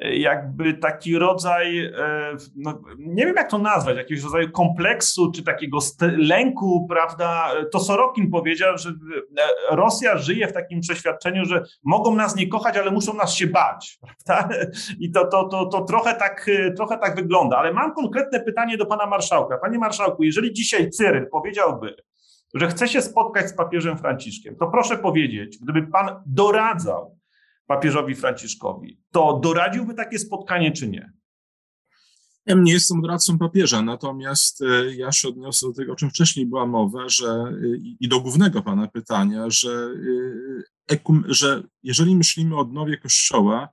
[0.00, 1.92] jakby taki rodzaj, e,
[2.56, 7.52] no, nie wiem jak to nazwać, jakiegoś rodzaju kompleksu czy takiego lęku, prawda?
[7.72, 12.76] To Sorokin powiedział, że e, Rosja żyje w takim przeświadczeniu, że mogą nas nie kochać,
[12.76, 14.54] ale muszą nas się bać, prawda?
[14.98, 17.58] I to, to, to, to trochę, tak, trochę tak wygląda.
[17.58, 19.58] Ale mam konkretne pytanie do pana marszałka.
[19.58, 21.96] Panie marszałku, jeżeli dzisiaj Cyryl powiedziałby,
[22.54, 27.19] że chce się spotkać z papieżem Franciszkiem, to proszę powiedzieć, gdyby pan doradzał
[27.70, 31.12] papieżowi Franciszkowi, to doradziłby takie spotkanie, czy nie?
[32.46, 36.46] Ja nie jestem doradcą papieża, natomiast e, ja się odniosę do tego, o czym wcześniej
[36.46, 37.52] była mowa, że e,
[38.00, 39.94] i do głównego pana pytania, że,
[40.90, 43.68] e, że jeżeli myślimy o odnowie Kościoła,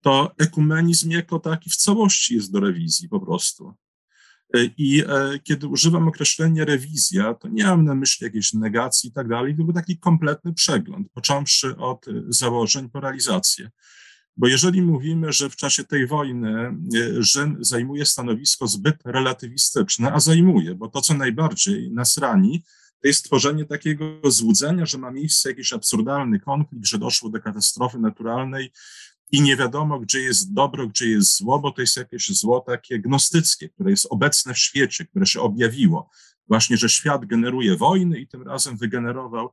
[0.00, 3.74] to ekumenizm jako taki w całości jest do rewizji po prostu.
[4.54, 5.04] I
[5.44, 9.72] kiedy używam określenia rewizja, to nie mam na myśli jakiejś negacji i tak dalej, tylko
[9.72, 13.70] taki kompletny przegląd, począwszy od założeń po realizację.
[14.36, 16.76] Bo jeżeli mówimy, że w czasie tej wojny
[17.18, 22.64] Rzym zajmuje stanowisko zbyt relatywistyczne, a zajmuje, bo to, co najbardziej nas rani,
[23.02, 27.98] to jest tworzenie takiego złudzenia, że ma miejsce jakiś absurdalny konflikt, że doszło do katastrofy
[27.98, 28.72] naturalnej
[29.32, 32.98] i nie wiadomo, gdzie jest dobro, gdzie jest zło, bo to jest jakieś zło takie
[32.98, 36.10] gnostyckie, które jest obecne w świecie, które się objawiło.
[36.48, 39.52] Właśnie, że świat generuje wojny i tym razem wygenerował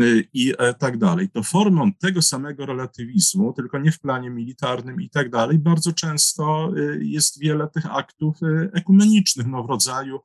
[0.00, 1.28] y, i e, tak dalej.
[1.28, 6.70] To formą tego samego relatywizmu, tylko nie w planie militarnym i tak dalej, bardzo często
[6.76, 10.20] y, jest wiele tych aktów y, ekumenicznych, no w rodzaju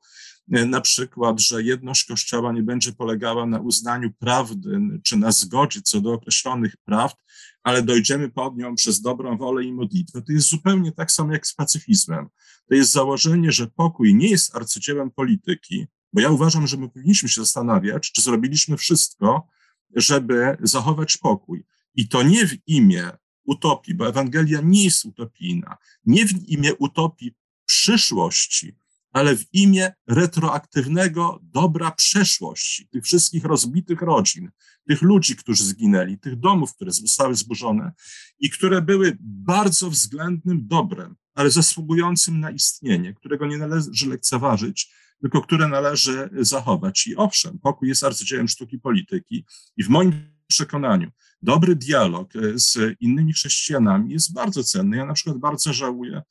[0.48, 6.00] na przykład, że jedność Kościoła nie będzie polegała na uznaniu prawdy czy na zgodzie co
[6.00, 7.16] do określonych prawd,
[7.62, 10.22] ale dojdziemy pod nią przez dobrą wolę i modlitwę.
[10.22, 12.28] To jest zupełnie tak samo jak z pacyfizmem.
[12.68, 17.28] To jest założenie, że pokój nie jest arcydziełem polityki, bo ja uważam, że my powinniśmy
[17.28, 19.48] się zastanawiać, czy zrobiliśmy wszystko,
[19.96, 21.64] żeby zachować pokój.
[21.94, 23.10] I to nie w imię
[23.44, 25.76] utopii, bo Ewangelia nie jest utopijna,
[26.06, 27.34] nie w imię utopii
[27.66, 28.76] przyszłości,
[29.14, 34.50] ale w imię retroaktywnego dobra przeszłości, tych wszystkich rozbitych rodzin,
[34.88, 37.92] tych ludzi, którzy zginęli, tych domów, które zostały zburzone
[38.38, 45.42] i które były bardzo względnym dobrem, ale zasługującym na istnienie, którego nie należy lekceważyć, tylko
[45.42, 47.06] które należy zachować.
[47.06, 49.46] I owszem, pokój jest arcydziełem sztuki polityki
[49.76, 51.10] i w moim przekonaniu
[51.42, 54.96] dobry dialog z innymi chrześcijanami jest bardzo cenny.
[54.96, 56.22] Ja na przykład bardzo żałuję,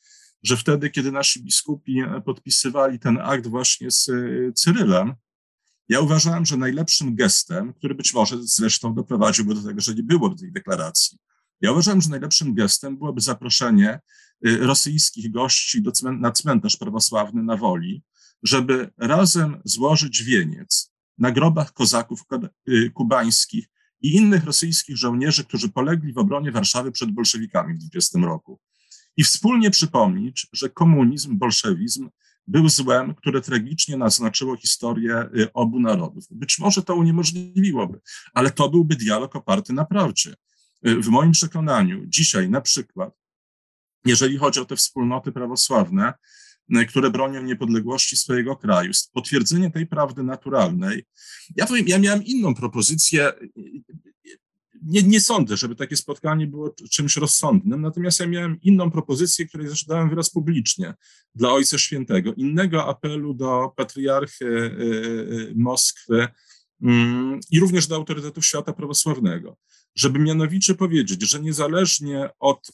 [0.44, 5.14] że wtedy, kiedy nasi biskupi e, podpisywali ten akt właśnie z e, Cyrylem,
[5.90, 10.36] ja uważałem, że najlepszym gestem, który być może zresztą doprowadziłby do tego, że nie było
[10.36, 11.18] tej deklaracji,
[11.61, 13.99] ja uważałem, że najlepszym gestem byłoby zaproszenie e,
[14.57, 18.03] rosyjskich gości do, na cmentarz prawosławny na Woli,
[18.44, 22.22] żeby razem złożyć wieniec na grobach kozaków
[22.94, 23.65] kubańskich
[24.02, 28.60] i innych rosyjskich żołnierzy, którzy polegli w obronie Warszawy przed bolszewikami w 20 roku
[29.18, 32.10] i wspólnie przypomnieć, że komunizm, bolszewizm
[32.48, 36.23] był złem, które tragicznie naznaczyło historię y, obu narodów.
[36.31, 37.99] Być może to uniemożliwiłoby,
[38.34, 40.35] ale to byłby dialog oparty na prawdzie.
[40.88, 43.14] Y, w moim przekonaniu dzisiaj na przykład,
[44.06, 46.14] jeżeli chodzi o te wspólnoty prawosławne,
[46.76, 51.06] y, które bronią niepodległości swojego kraju, potwierdzenie tej prawdy naturalnej.
[51.56, 53.34] Ja powiem, ja miałem inną propozycję
[54.85, 59.68] nie, nie sądzę, żeby takie spotkanie było czymś rozsądnym, natomiast ja miałem inną propozycję, której
[59.68, 60.93] zresztą dałem wyraz publicznie
[61.35, 66.27] dla Ojca Świętego, innego apelu do patriarchy e, e, Moskwy
[66.81, 69.57] mm, i również do autorytetów świata prawosławnego,
[69.95, 72.72] żeby mianowicie powiedzieć, że niezależnie od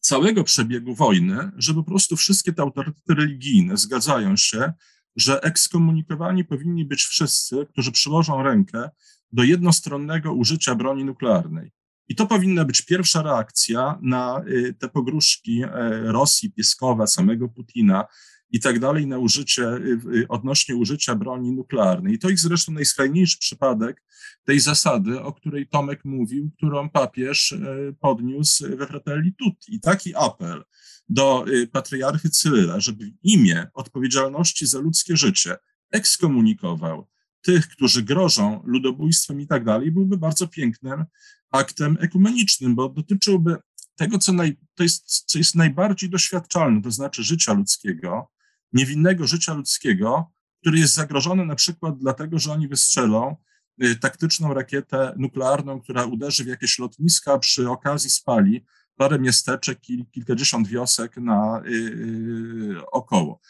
[0.00, 4.72] całego przebiegu wojny, że po prostu wszystkie te autorytety religijne zgadzają się,
[5.16, 8.90] że ekskomunikowani powinni być wszyscy, którzy przyłożą rękę
[9.32, 11.72] do jednostronnego użycia broni nuklearnej.
[12.08, 15.68] I to powinna być pierwsza reakcja na y, te pogróżki e,
[16.12, 18.04] Rosji, Pieskowa, samego Putina
[18.50, 22.14] i tak dalej na użycie, y, y, odnośnie użycia broni nuklearnej.
[22.14, 24.02] I to jest zresztą najskrajniejszy przypadek
[24.44, 27.58] tej zasady, o której Tomek mówił, którą papież e,
[28.00, 29.74] podniósł we Fratelli Tutti.
[29.74, 30.64] I taki apel
[31.08, 35.56] do patriarchy Cyryla, żeby w imię odpowiedzialności za ludzkie życie
[35.90, 37.08] ekskomunikował
[37.46, 41.04] tych, którzy grożą ludobójstwem i tak dalej, byłby bardzo pięknym
[41.50, 43.56] aktem ekumenicznym, bo dotyczyłby
[43.96, 48.30] tego, co, naj, to jest, co jest najbardziej doświadczalne, to znaczy życia ludzkiego,
[48.72, 53.36] niewinnego życia ludzkiego, który jest zagrożony na przykład dlatego, że oni wystrzelą
[53.82, 58.64] y, taktyczną rakietę nuklearną, która uderzy w jakieś lotniska, przy okazji spali
[58.96, 63.40] parę miasteczek i kilkadziesiąt wiosek na y, y, około.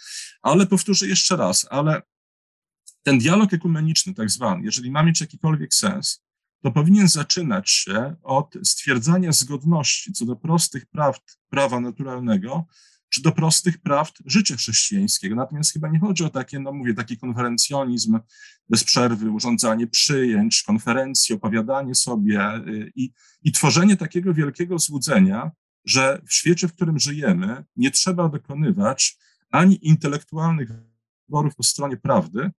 [0.43, 2.03] Ale powtórzę jeszcze raz, ale
[3.07, 6.25] ten dialog ekumeniczny, tak zwany, jeżeli ma mieć jakikolwiek sens,
[6.63, 11.19] to powinien zaczynać się od stwierdzania zgodności co do prostych praw
[11.49, 12.67] prawa naturalnego,
[13.09, 15.35] czy do prostych praw życia chrześcijańskiego.
[15.35, 18.19] Natomiast chyba nie chodzi o takie, no mówię, taki konferencjonizm
[18.69, 23.13] bez przerwy, urządzanie przyjęć, konferencji, opowiadanie sobie y, i,
[23.43, 25.51] i tworzenie takiego wielkiego złudzenia,
[25.85, 29.19] że w świecie, w którym żyjemy, nie trzeba dokonywać
[29.51, 30.71] ani intelektualnych
[31.29, 32.51] wyborów po stronie prawdy,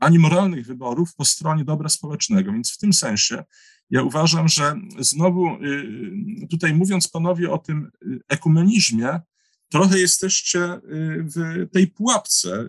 [0.00, 2.52] ani moralnych wyborów po stronie dobra społecznego.
[2.52, 3.44] Więc w tym sensie
[3.90, 9.20] ja uważam, że znowu y, tutaj mówiąc panowie o tym y, ekumenizmie,
[9.68, 10.80] trochę jesteście y,
[11.36, 12.68] w tej pułapce,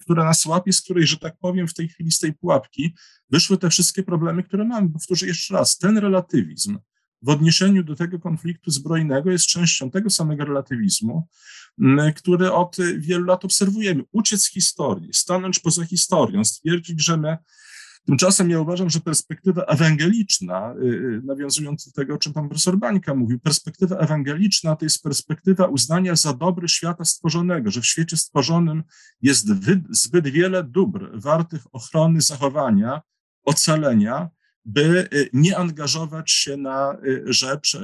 [0.00, 2.94] która nas łapie, z której, że tak powiem, w tej chwili z tej pułapki
[3.30, 4.90] wyszły te wszystkie problemy, które mamy.
[4.90, 6.78] Powtórzę jeszcze raz, ten relatywizm
[7.22, 11.28] w odniesieniu do tego konfliktu zbrojnego jest częścią tego samego relatywizmu,
[12.16, 14.02] który od wielu lat obserwujemy.
[14.12, 17.38] Uciec z historii, stanąć poza historią, stwierdzić, że my
[18.06, 22.78] Tymczasem ja uważam, że perspektywa ewangeliczna, y, y, nawiązując do tego, o czym pan profesor
[22.78, 28.16] Bańka mówił, perspektywa ewangeliczna to jest perspektywa uznania za dobry świata stworzonego, że w świecie
[28.16, 28.82] stworzonym
[29.22, 29.46] jest
[29.90, 33.00] zbyt wiele dóbr wartych ochrony, zachowania,
[33.44, 34.28] ocalenia,
[34.64, 37.78] by y, nie angażować się na rzecz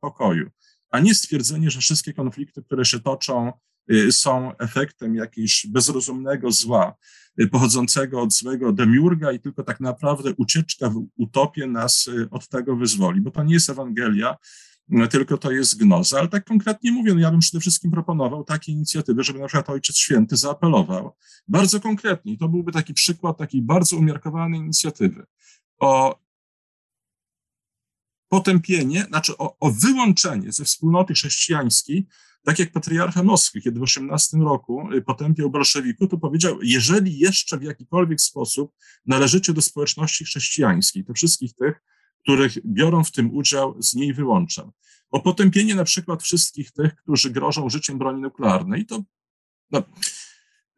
[0.00, 0.50] pokoju,
[0.90, 3.52] a nie stwierdzenie, że wszystkie konflikty, które się toczą,
[4.10, 6.94] są efektem jakiegoś bezrozumnego zła
[7.52, 13.20] pochodzącego od złego demiurga i tylko tak naprawdę ucieczka w utopię nas od tego wyzwoli,
[13.20, 14.36] bo to nie jest Ewangelia,
[15.10, 16.18] tylko to jest gnoza.
[16.18, 19.96] Ale tak konkretnie mówiąc, ja bym przede wszystkim proponował takie inicjatywy, żeby na przykład Ojciec
[19.96, 21.16] Święty zaapelował.
[21.48, 25.26] Bardzo konkretnie, i to byłby taki przykład takiej bardzo umiarkowanej inicjatywy,
[25.84, 26.24] o
[28.28, 32.06] potępienie, znaczy o, o wyłączenie ze wspólnoty chrześcijańskiej,
[32.44, 37.58] tak jak patriarcha Moskwy, kiedy w 18 roku y, potępiał bolszewików, to powiedział, jeżeli jeszcze
[37.58, 38.72] w jakikolwiek sposób
[39.06, 41.82] należycie do społeczności chrześcijańskiej, to wszystkich tych,
[42.22, 44.70] których biorą w tym udział, z niej wyłączam.
[45.10, 49.02] O potępienie na przykład wszystkich tych, którzy grożą życiem broni nuklearnej, to
[49.70, 49.82] no,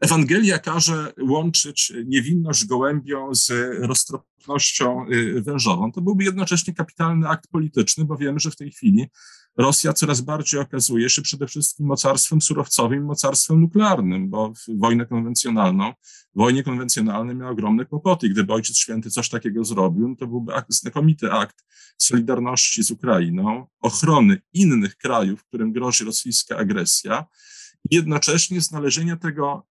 [0.00, 5.92] Ewangelia każe łączyć niewinność gołębią z roztropnością y, wężową.
[5.92, 9.06] To byłby jednocześnie kapitalny akt polityczny, bo wiemy, że w tej chwili
[9.56, 15.92] Rosja coraz bardziej okazuje się przede wszystkim mocarstwem surowcowym mocarstwem nuklearnym, bo w wojnę konwencjonalną,
[16.34, 18.28] w wojnie konwencjonalnej miał ogromne kłopoty.
[18.28, 21.64] Gdyby Ojciec Święty coś takiego zrobił, to byłby akt, znakomity akt
[21.98, 27.24] solidarności z Ukrainą, ochrony innych krajów, którym grozi rosyjska agresja,
[27.90, 29.66] i jednocześnie znalezienia tego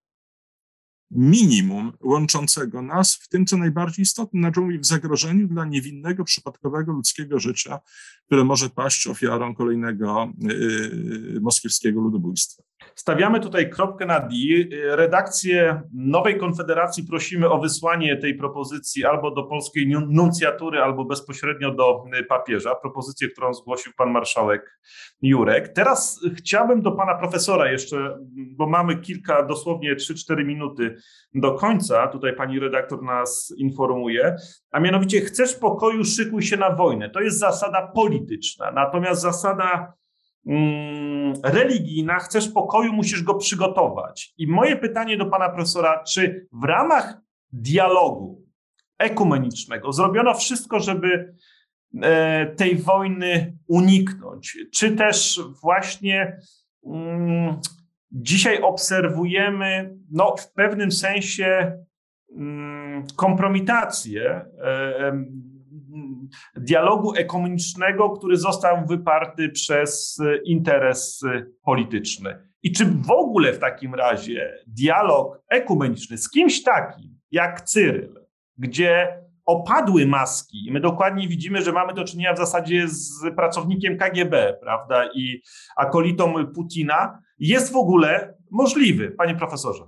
[1.11, 6.91] minimum łączącego nas w tym, co najbardziej istotne, na czym w zagrożeniu dla niewinnego, przypadkowego
[6.91, 7.80] ludzkiego życia,
[8.26, 12.64] które może paść ofiarą kolejnego yy, moskiewskiego ludobójstwa.
[12.95, 14.36] Stawiamy tutaj kropkę na D.
[14.95, 22.03] Redakcję Nowej Konfederacji prosimy o wysłanie tej propozycji albo do polskiej nuncjatury, albo bezpośrednio do
[22.30, 22.76] papieża.
[22.76, 24.80] Propozycję, którą zgłosił pan marszałek
[25.22, 25.68] Jurek.
[25.68, 30.95] Teraz chciałbym do pana profesora jeszcze, bo mamy kilka, dosłownie 3-4 minuty
[31.34, 32.07] do końca.
[32.07, 34.36] Tutaj pani redaktor nas informuje.
[34.72, 37.10] A mianowicie, chcesz pokoju, szykuj się na wojnę.
[37.10, 38.72] To jest zasada polityczna.
[38.72, 39.94] Natomiast zasada
[41.43, 44.34] religijna, chcesz pokoju, musisz go przygotować.
[44.38, 47.17] I moje pytanie do pana profesora, czy w ramach
[47.51, 48.45] dialogu
[48.97, 51.35] ekumenicznego zrobiono wszystko, żeby
[52.01, 54.57] e, tej wojny uniknąć?
[54.73, 56.38] Czy też właśnie
[56.85, 57.59] mm,
[58.11, 61.77] dzisiaj obserwujemy no, w pewnym sensie
[62.38, 65.26] mm, kompromitację e,
[66.56, 71.22] dialogu ekonomicznego, który został wyparty przez interes
[71.64, 72.49] polityczny.
[72.64, 78.26] I czy w ogóle w takim razie dialog ekumeniczny z kimś takim jak Cyryl,
[78.57, 83.97] gdzie opadły maski i my dokładnie widzimy, że mamy do czynienia w zasadzie z pracownikiem
[83.97, 85.41] KGB, prawda, i
[85.77, 89.84] akolitą Putina, jest w ogóle możliwy, panie profesorze?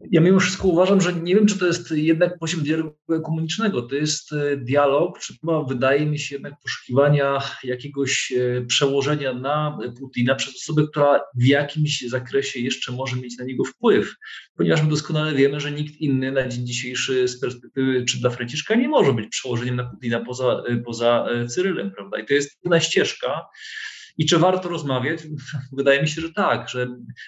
[0.00, 3.82] Ja mimo wszystko uważam, że nie wiem, czy to jest jednak poziom dialogu komunicznego.
[3.82, 9.78] To jest e, dialog, czy chyba wydaje mi się jednak poszukiwania jakiegoś e, przełożenia na
[10.00, 14.14] Putina przez osobę, która w jakimś zakresie jeszcze może mieć na niego wpływ.
[14.56, 18.74] Ponieważ my doskonale wiemy, że nikt inny na dzień dzisiejszy z perspektywy czy dla Franciszka
[18.74, 22.18] nie może być przełożeniem na Putina poza, e, poza Cyrylem, prawda?
[22.18, 23.46] I to jest jedna ścieżka,
[24.18, 25.20] i czy warto rozmawiać?
[25.72, 26.86] Wydaje mi się, że tak, że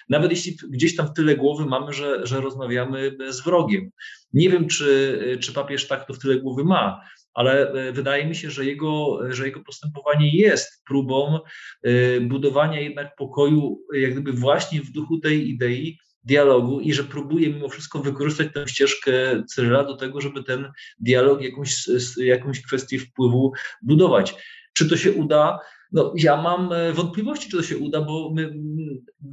[0.09, 3.89] nawet jeśli gdzieś tam w tyle głowy mamy, że, że rozmawiamy z wrogiem.
[4.33, 7.01] Nie wiem, czy, czy papież tak to w tyle głowy ma,
[7.33, 11.39] ale e, wydaje mi się, że jego, że jego postępowanie jest próbą
[11.83, 17.49] e, budowania jednak pokoju, jak gdyby właśnie w duchu tej idei dialogu i że próbuje
[17.49, 19.11] mimo wszystko wykorzystać tę ścieżkę
[19.47, 23.51] Cyryla do tego, żeby ten dialog, jakąś, jakąś kwestię wpływu
[23.81, 24.35] budować.
[24.73, 25.59] Czy to się uda?
[25.91, 28.53] No, ja mam e, wątpliwości, czy to się uda, bo my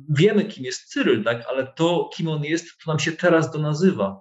[0.09, 1.45] wiemy, kim jest Cyryl, tak?
[1.49, 4.20] ale to, kim on jest, to nam się teraz donazywa.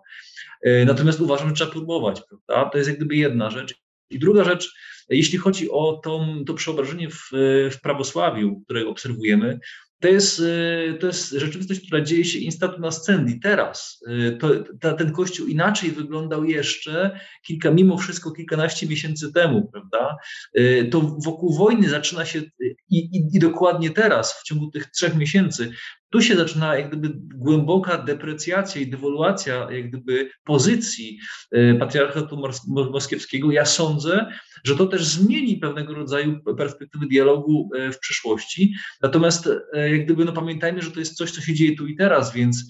[0.62, 2.22] E, natomiast uważam, że trzeba próbować.
[2.28, 2.70] Prawda?
[2.70, 3.76] To jest jak gdyby jedna rzecz.
[4.10, 4.74] I druga rzecz,
[5.10, 7.30] jeśli chodzi o to, to przeobrażenie w,
[7.72, 9.60] w prawosławiu, które obserwujemy,
[10.00, 14.04] to jest, y, to jest rzeczywistość, która dzieje się instatu nascendi teraz.
[14.10, 14.50] Y, to,
[14.80, 20.18] ta, ten kościół inaczej wyglądał jeszcze kilka, mimo wszystko kilkanaście miesięcy temu, prawda?
[20.58, 22.42] Y, to wokół wojny zaczyna się
[22.90, 25.72] i, i, i dokładnie teraz, w ciągu tych trzech miesięcy,
[26.16, 31.20] tu się zaczyna jak gdyby głęboka deprecjacja i dewaluacja jak gdyby pozycji
[31.52, 33.52] e, patriarchatu moskiewskiego.
[33.52, 34.26] Ja sądzę,
[34.64, 38.74] że to też zmieni pewnego rodzaju perspektywy dialogu e, w przyszłości.
[39.02, 41.96] Natomiast e, jak gdyby no pamiętajmy, że to jest coś, co się dzieje tu i
[41.96, 42.66] teraz, więc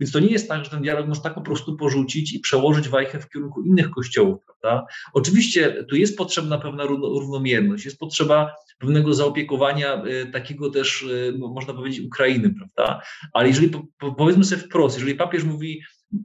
[0.00, 2.88] więc to nie jest tak, że ten dialog można tak po prostu porzucić i przełożyć
[2.88, 4.86] wajchę w kierunku innych kościołów, prawda?
[5.12, 11.74] Oczywiście tu jest potrzebna pewna równomierność, jest potrzeba pewnego zaopiekowania y, takiego też, y, można
[11.74, 13.02] powiedzieć, Ukrainy, prawda?
[13.32, 13.70] Ale jeżeli,
[14.16, 15.82] powiedzmy sobie wprost, jeżeli papież mówi,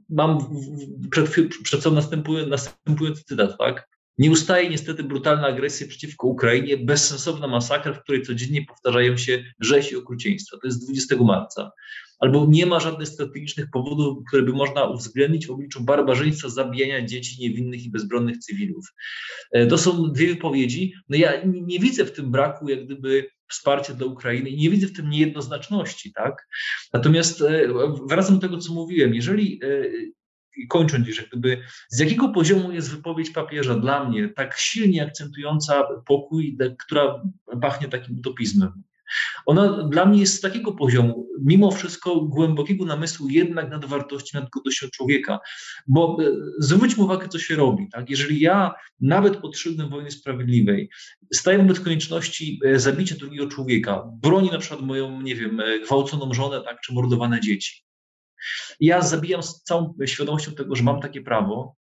[0.08, 0.38] mam
[1.10, 1.30] przed,
[1.62, 3.88] przed sobą następujący, następujący cytat, tak?
[4.18, 9.92] Nie ustaje niestety brutalna agresja przeciwko Ukrainie, bezsensowna masakra, w której codziennie powtarzają się rzeź
[9.92, 10.56] i okrucieństwa.
[10.62, 11.70] To jest 20 marca
[12.18, 17.42] albo nie ma żadnych strategicznych powodów, które by można uwzględnić w obliczu barbarzyństwa zabijania dzieci
[17.42, 18.86] niewinnych i bezbronnych cywilów.
[19.52, 20.94] E, to są dwie wypowiedzi.
[21.08, 24.86] No ja nie widzę w tym braku jak gdyby wsparcia dla Ukrainy i nie widzę
[24.86, 26.46] w tym niejednoznaczności, tak?
[26.92, 27.68] Natomiast e,
[28.08, 29.68] wracam do tego, co mówiłem, jeżeli e,
[30.68, 36.58] kończąc, że gdyby z jakiego poziomu jest wypowiedź papieża dla mnie tak silnie akcentująca pokój,
[36.78, 37.22] która
[37.60, 38.82] pachnie takim utopizmem.
[39.46, 44.50] Ona dla mnie jest z takiego poziomu, mimo wszystko głębokiego namysłu jednak nad wartości, nad
[44.50, 45.38] godnością człowieka.
[45.86, 47.88] Bo e, zwróćmy uwagę, co się robi.
[47.92, 48.10] Tak?
[48.10, 50.90] Jeżeli ja nawet pod szyldem wojny sprawiedliwej
[51.34, 56.34] staję wobec konieczności e, zabicia drugiego człowieka, broni na przykład moją, nie wiem, e, gwałconą
[56.34, 57.84] żonę, tak, czy mordowane dzieci,
[58.80, 61.76] ja zabijam z całą świadomością tego, że mam takie prawo,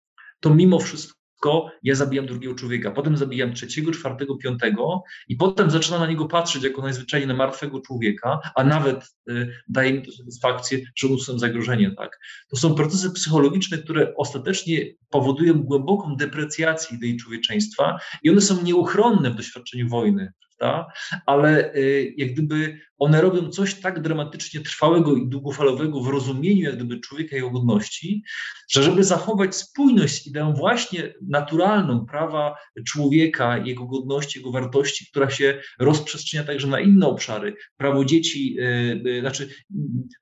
[0.40, 1.17] to mimo wszystko
[1.82, 6.62] ja zabijam drugiego człowieka, potem zabijam trzeciego, czwartego, piątego i potem zaczynam na niego patrzeć
[6.62, 11.90] jako najzwyczajniej na martwego człowieka, a nawet y, daje mi to satysfakcję, że usunę zagrożenie.
[11.90, 12.18] Tak?
[12.50, 19.30] To są procesy psychologiczne, które ostatecznie powodują głęboką deprecjację idei człowieczeństwa i one są nieuchronne
[19.30, 20.92] w doświadczeniu wojny prawda?
[21.26, 26.76] ale y, jak gdyby one robią coś tak dramatycznie trwałego i długofalowego w rozumieniu jak
[26.76, 28.24] gdyby człowieka i jego godności,
[28.70, 32.54] że żeby zachować spójność z ideą właśnie naturalną prawa
[32.86, 38.54] człowieka, jego godności, jego wartości, która się rozprzestrzenia także na inne obszary, prawo dzieci,
[39.04, 39.48] yy, znaczy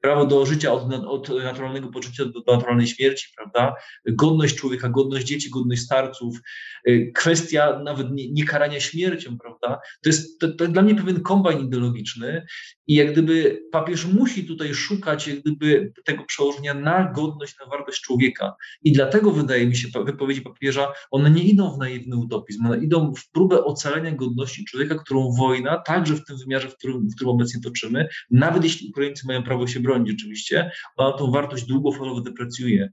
[0.01, 3.75] prawo do życia od, od naturalnego poczucia do, do, naturalnej śmierci, prawda?
[4.09, 6.39] Godność człowieka, godność dzieci, godność starców,
[6.87, 9.79] yy, kwestia nawet nie, nie karania śmiercią, prawda?
[10.03, 12.47] To jest to, to dla mnie pewien kombajn ideologiczny,
[12.87, 18.01] i jak gdyby papież musi tutaj szukać jak gdyby tego przełożenia na godność, na wartość
[18.01, 18.55] człowieka.
[18.83, 23.15] I dlatego wydaje mi się, wypowiedzi papieża, one nie idą w naiwny utopizm, one idą
[23.15, 27.31] w próbę ocalenia godności człowieka, którą wojna, także w tym wymiarze, w którym, w którym
[27.31, 32.91] obecnie toczymy, nawet jeśli Ukraińcy mają prawo się bronić rzeczywiście, ona tą wartość długofalowo deprecjuje.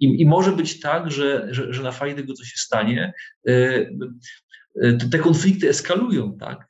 [0.00, 3.12] I, i może być tak, że, że, że na fali tego, co się stanie,
[3.44, 3.98] yy,
[5.10, 6.68] te konflikty eskalują, tak?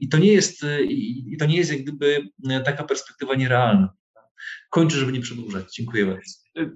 [0.00, 2.28] I to nie jest, i to nie jest jak gdyby
[2.64, 3.92] taka perspektywa nierealna.
[4.70, 5.74] Kończę, żeby nie przedłużać.
[5.74, 6.22] Dziękuję bardzo.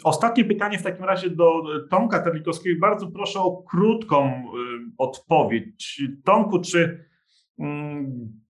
[0.04, 2.80] Ostatnie pytanie w takim razie do Tomka Terlikowskiego.
[2.80, 4.44] Bardzo proszę o krótką
[4.98, 6.02] odpowiedź.
[6.24, 7.04] Tomku, czy
[7.56, 8.40] um,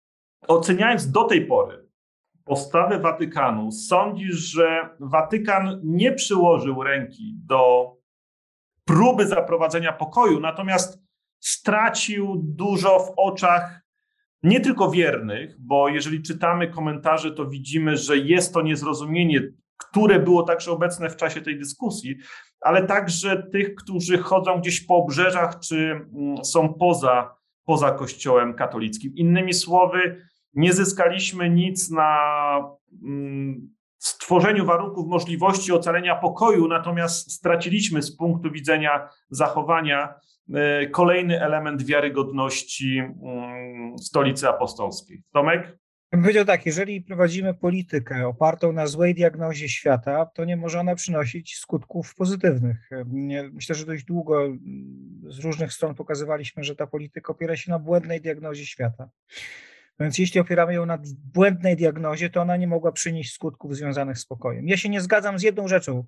[0.49, 1.89] oceniając do tej pory
[2.45, 7.93] postawę Watykanu, sądzisz, że Watykan nie przyłożył ręki do
[8.85, 11.02] próby zaprowadzenia pokoju, natomiast
[11.43, 13.83] stracił dużo w oczach
[14.43, 19.41] nie tylko wiernych, bo jeżeli czytamy komentarze, to widzimy, że jest to niezrozumienie,
[19.77, 22.17] które było także obecne w czasie tej dyskusji,
[22.61, 29.13] ale także tych, którzy chodzą gdzieś po obrzeżach czy mm, są poza, poza Kościołem katolickim.
[29.15, 32.19] Innymi słowy, nie zyskaliśmy nic na
[33.03, 40.15] mm, stworzeniu warunków możliwości ocalenia pokoju, natomiast straciliśmy z punktu widzenia zachowania
[40.91, 45.23] kolejny element wiarygodności mm, stolicy apostolskiej.
[45.33, 45.79] Tomek?
[46.13, 50.81] Ja bym powiedział tak, jeżeli prowadzimy politykę opartą na złej diagnozie świata, to nie może
[50.81, 52.91] ona przynosić skutków pozytywnych.
[53.53, 54.49] Myślę, że dość długo
[55.29, 59.11] z różnych stron pokazywaliśmy, że ta polityka opiera się na błędnej diagnozie świata.
[60.01, 60.99] Więc jeśli opieramy ją na
[61.35, 64.69] błędnej diagnozie, to ona nie mogła przynieść skutków związanych z pokojem.
[64.69, 66.05] Ja się nie zgadzam z jedną rzeczą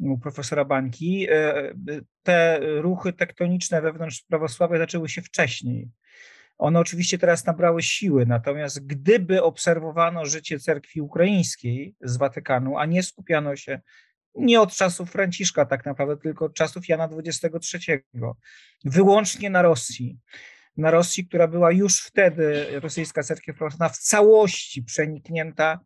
[0.00, 1.26] u profesora Bańki.
[1.30, 1.72] E,
[2.22, 5.88] te ruchy tektoniczne wewnątrz prawosławia zaczęły się wcześniej.
[6.58, 13.02] One oczywiście teraz nabrały siły, natomiast gdyby obserwowano życie cerkwi ukraińskiej z Watykanu, a nie
[13.02, 13.80] skupiano się
[14.34, 17.98] nie od czasów Franciszka tak naprawdę, tylko od czasów Jana XXIII,
[18.84, 20.18] wyłącznie na Rosji,
[20.76, 25.80] na Rosji, która była już wtedy, rosyjska cerkiew prawosławna, w całości przeniknięta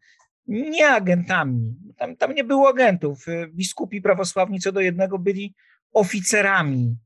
[0.46, 3.26] nie agentami, tam, tam nie było agentów.
[3.48, 5.54] Biskupi prawosławni co do jednego byli
[5.92, 6.96] oficerami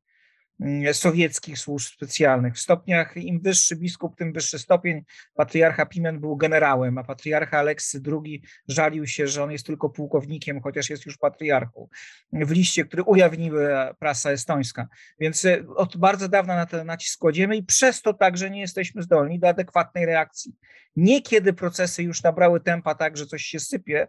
[0.92, 2.54] sowieckich służb specjalnych.
[2.54, 5.04] W stopniach im wyższy biskup, tym wyższy stopień.
[5.34, 10.60] Patriarcha Pimen był generałem, a patriarcha Aleksy II żalił się, że on jest tylko pułkownikiem,
[10.60, 11.88] chociaż jest już patriarchą.
[12.32, 14.88] W liście, który ujawniła prasa estońska.
[15.20, 19.02] Więc e, od bardzo dawna na ten nacisk kładziemy i przez to także nie jesteśmy
[19.02, 20.52] zdolni do adekwatnej reakcji.
[20.96, 24.08] Nie kiedy procesy już nabrały tempa tak, że coś się sypie,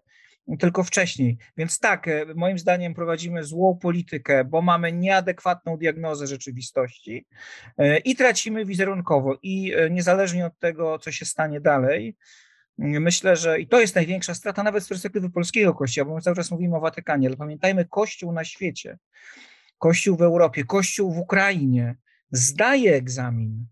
[0.57, 1.37] tylko wcześniej.
[1.57, 7.25] Więc tak, e, moim zdaniem prowadzimy złą politykę, bo mamy nieadekwatną diagnozę rzeczywistości
[7.77, 9.37] e, i tracimy wizerunkowo.
[9.43, 12.15] I e, niezależnie od tego, co się stanie dalej,
[12.77, 16.35] myślę, że i to jest największa strata nawet z perspektywy polskiego kościoła, bo my cały
[16.35, 18.97] czas mówimy o Watykanie, ale pamiętajmy, kościół na świecie,
[19.77, 21.95] kościół w Europie, kościół w Ukrainie
[22.31, 23.65] zdaje egzamin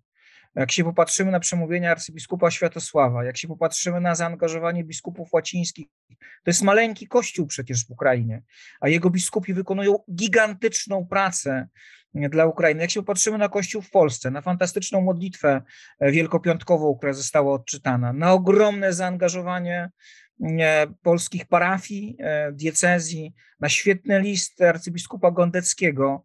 [0.57, 6.49] jak się popatrzymy na przemówienia arcybiskupa Światosława, jak się popatrzymy na zaangażowanie biskupów łacińskich, to
[6.49, 8.41] jest maleńki kościół przecież w Ukrainie,
[8.79, 11.67] a jego biskupi wykonują gigantyczną pracę
[12.13, 12.81] dla Ukrainy.
[12.81, 15.61] Jak się popatrzymy na kościół w Polsce, na fantastyczną modlitwę
[16.01, 19.89] wielkopiątkową, która została odczytana, na ogromne zaangażowanie
[20.41, 26.23] e, polskich parafii, e, diecezji, na świetny list arcybiskupa Gondeckiego,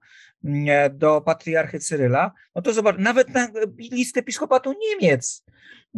[0.90, 3.48] do patriarchy Cyryla, no to zobacz, nawet na
[3.78, 5.44] list episkopatu Niemiec,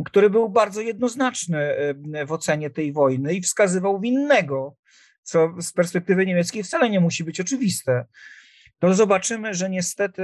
[0.05, 1.75] który był bardzo jednoznaczny
[2.27, 4.77] w ocenie tej wojny i wskazywał winnego,
[5.23, 8.05] co z perspektywy niemieckiej wcale nie musi być oczywiste.
[8.79, 10.23] To zobaczymy, że niestety,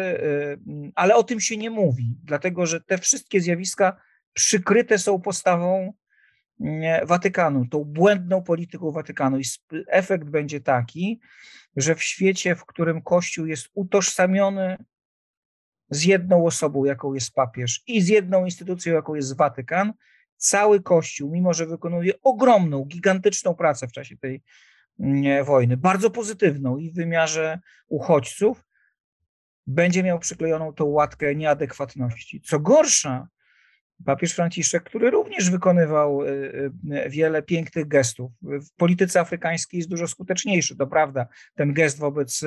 [0.95, 3.97] ale o tym się nie mówi, dlatego że te wszystkie zjawiska
[4.33, 5.93] przykryte są postawą
[7.07, 9.39] Watykanu, tą błędną polityką Watykanu.
[9.39, 9.43] I
[9.89, 11.21] efekt będzie taki,
[11.77, 14.85] że w świecie, w którym Kościół jest utożsamiony
[15.91, 19.93] z jedną osobą, jaką jest papież, i z jedną instytucją, jaką jest Watykan,
[20.37, 24.43] cały Kościół, mimo że wykonuje ogromną, gigantyczną pracę w czasie tej
[25.45, 27.59] wojny, bardzo pozytywną i w wymiarze
[27.89, 28.65] uchodźców,
[29.67, 32.41] będzie miał przyklejoną tą łatkę nieadekwatności.
[32.41, 33.29] Co gorsza,
[34.05, 36.29] papież Franciszek, który również wykonywał y,
[37.07, 38.33] y, wiele pięknych gestów.
[38.43, 42.41] W polityce afrykańskiej jest dużo skuteczniejszy, to prawda, ten gest wobec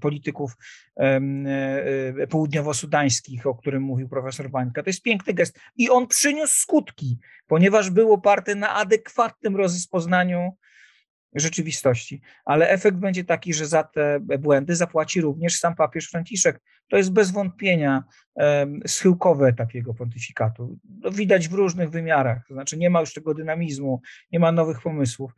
[0.00, 0.52] polityków
[1.00, 4.82] y, południowo-sudańskich, o którym mówił profesor Bańka.
[4.82, 10.56] To jest piękny gest i on przyniósł skutki, ponieważ był oparty na adekwatnym rozpoznaniu
[11.34, 12.20] rzeczywistości.
[12.44, 16.60] Ale efekt będzie taki, że za te błędy zapłaci również sam papież Franciszek.
[16.90, 18.04] To jest bez wątpienia
[18.86, 20.78] schyłkowy etap jego pontyfikatu.
[21.02, 24.00] To widać w różnych wymiarach, to znaczy nie ma już tego dynamizmu,
[24.32, 25.32] nie ma nowych pomysłów.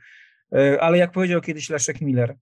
[0.55, 2.37] E, ale jak powiedział kiedyś Leszek Miller,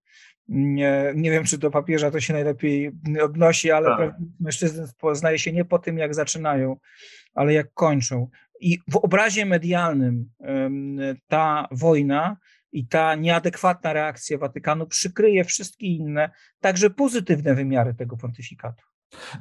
[0.49, 2.91] nie, nie wiem, czy do papieża to się najlepiej
[3.23, 4.15] odnosi, ale tak.
[4.41, 6.77] mężczyzn poznaje się nie po tym, jak zaczynają,
[7.35, 8.29] ale jak kończą.
[8.61, 10.31] I w obrazie medialnym
[11.29, 12.37] ta wojna
[12.73, 16.31] i ta nieadekwatna reakcja Watykanu przykryje wszystkie inne,
[16.61, 18.83] także pozytywne wymiary tego pontyfikatu.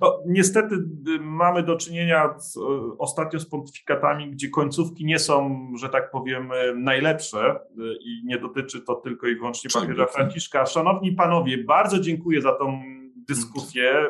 [0.01, 2.59] No, niestety y, mamy do czynienia z, y,
[2.97, 7.59] ostatnio z pontyfikatami, gdzie końcówki nie są, że tak powiem, y, najlepsze
[8.01, 10.65] i nie dotyczy to tylko i wyłącznie papieża Franciszka.
[10.65, 12.81] Szanowni panowie, bardzo dziękuję za tą
[13.15, 14.07] dyskusję.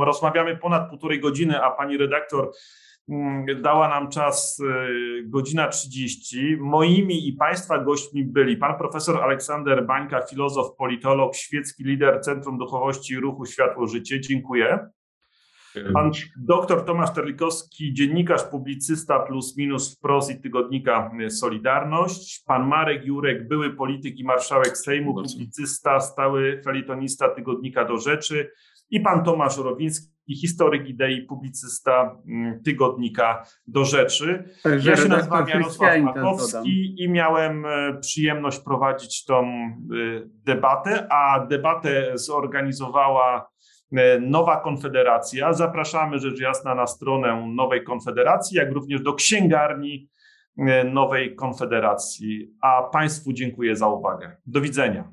[0.00, 2.50] Rozmawiamy ponad półtorej godziny, a pani redaktor
[3.08, 4.62] Mm, dała nam czas
[5.24, 6.56] godzina 30.
[6.60, 13.16] Moimi i Państwa gośćmi byli pan profesor Aleksander Bańka, filozof, politolog, świecki lider Centrum Duchowości
[13.16, 14.20] Ruchu Światło Życie.
[14.20, 14.88] Dziękuję.
[15.92, 22.44] Pan doktor Tomasz Terlikowski, dziennikarz, publicysta plus minus wprost i tygodnika Solidarność.
[22.46, 28.50] Pan Marek Jurek, były polityk i marszałek Sejmu, publicysta, stały felitonista tygodnika Do Rzeczy.
[28.90, 34.44] I pan Tomasz Rowiński, historyk idei, publicysta mm, tygodnika do rzeczy.
[34.62, 39.76] Także ja się nazywam Jarosław Makowski i miałem e, przyjemność prowadzić tą e,
[40.26, 43.48] debatę, a debatę zorganizowała
[44.20, 45.52] Nowa Konfederacja.
[45.52, 50.08] Zapraszamy rzecz jasna na stronę Nowej Konfederacji, jak również do księgarni
[50.84, 52.54] Nowej Konfederacji.
[52.60, 54.36] A Państwu dziękuję za uwagę.
[54.46, 55.12] Do widzenia.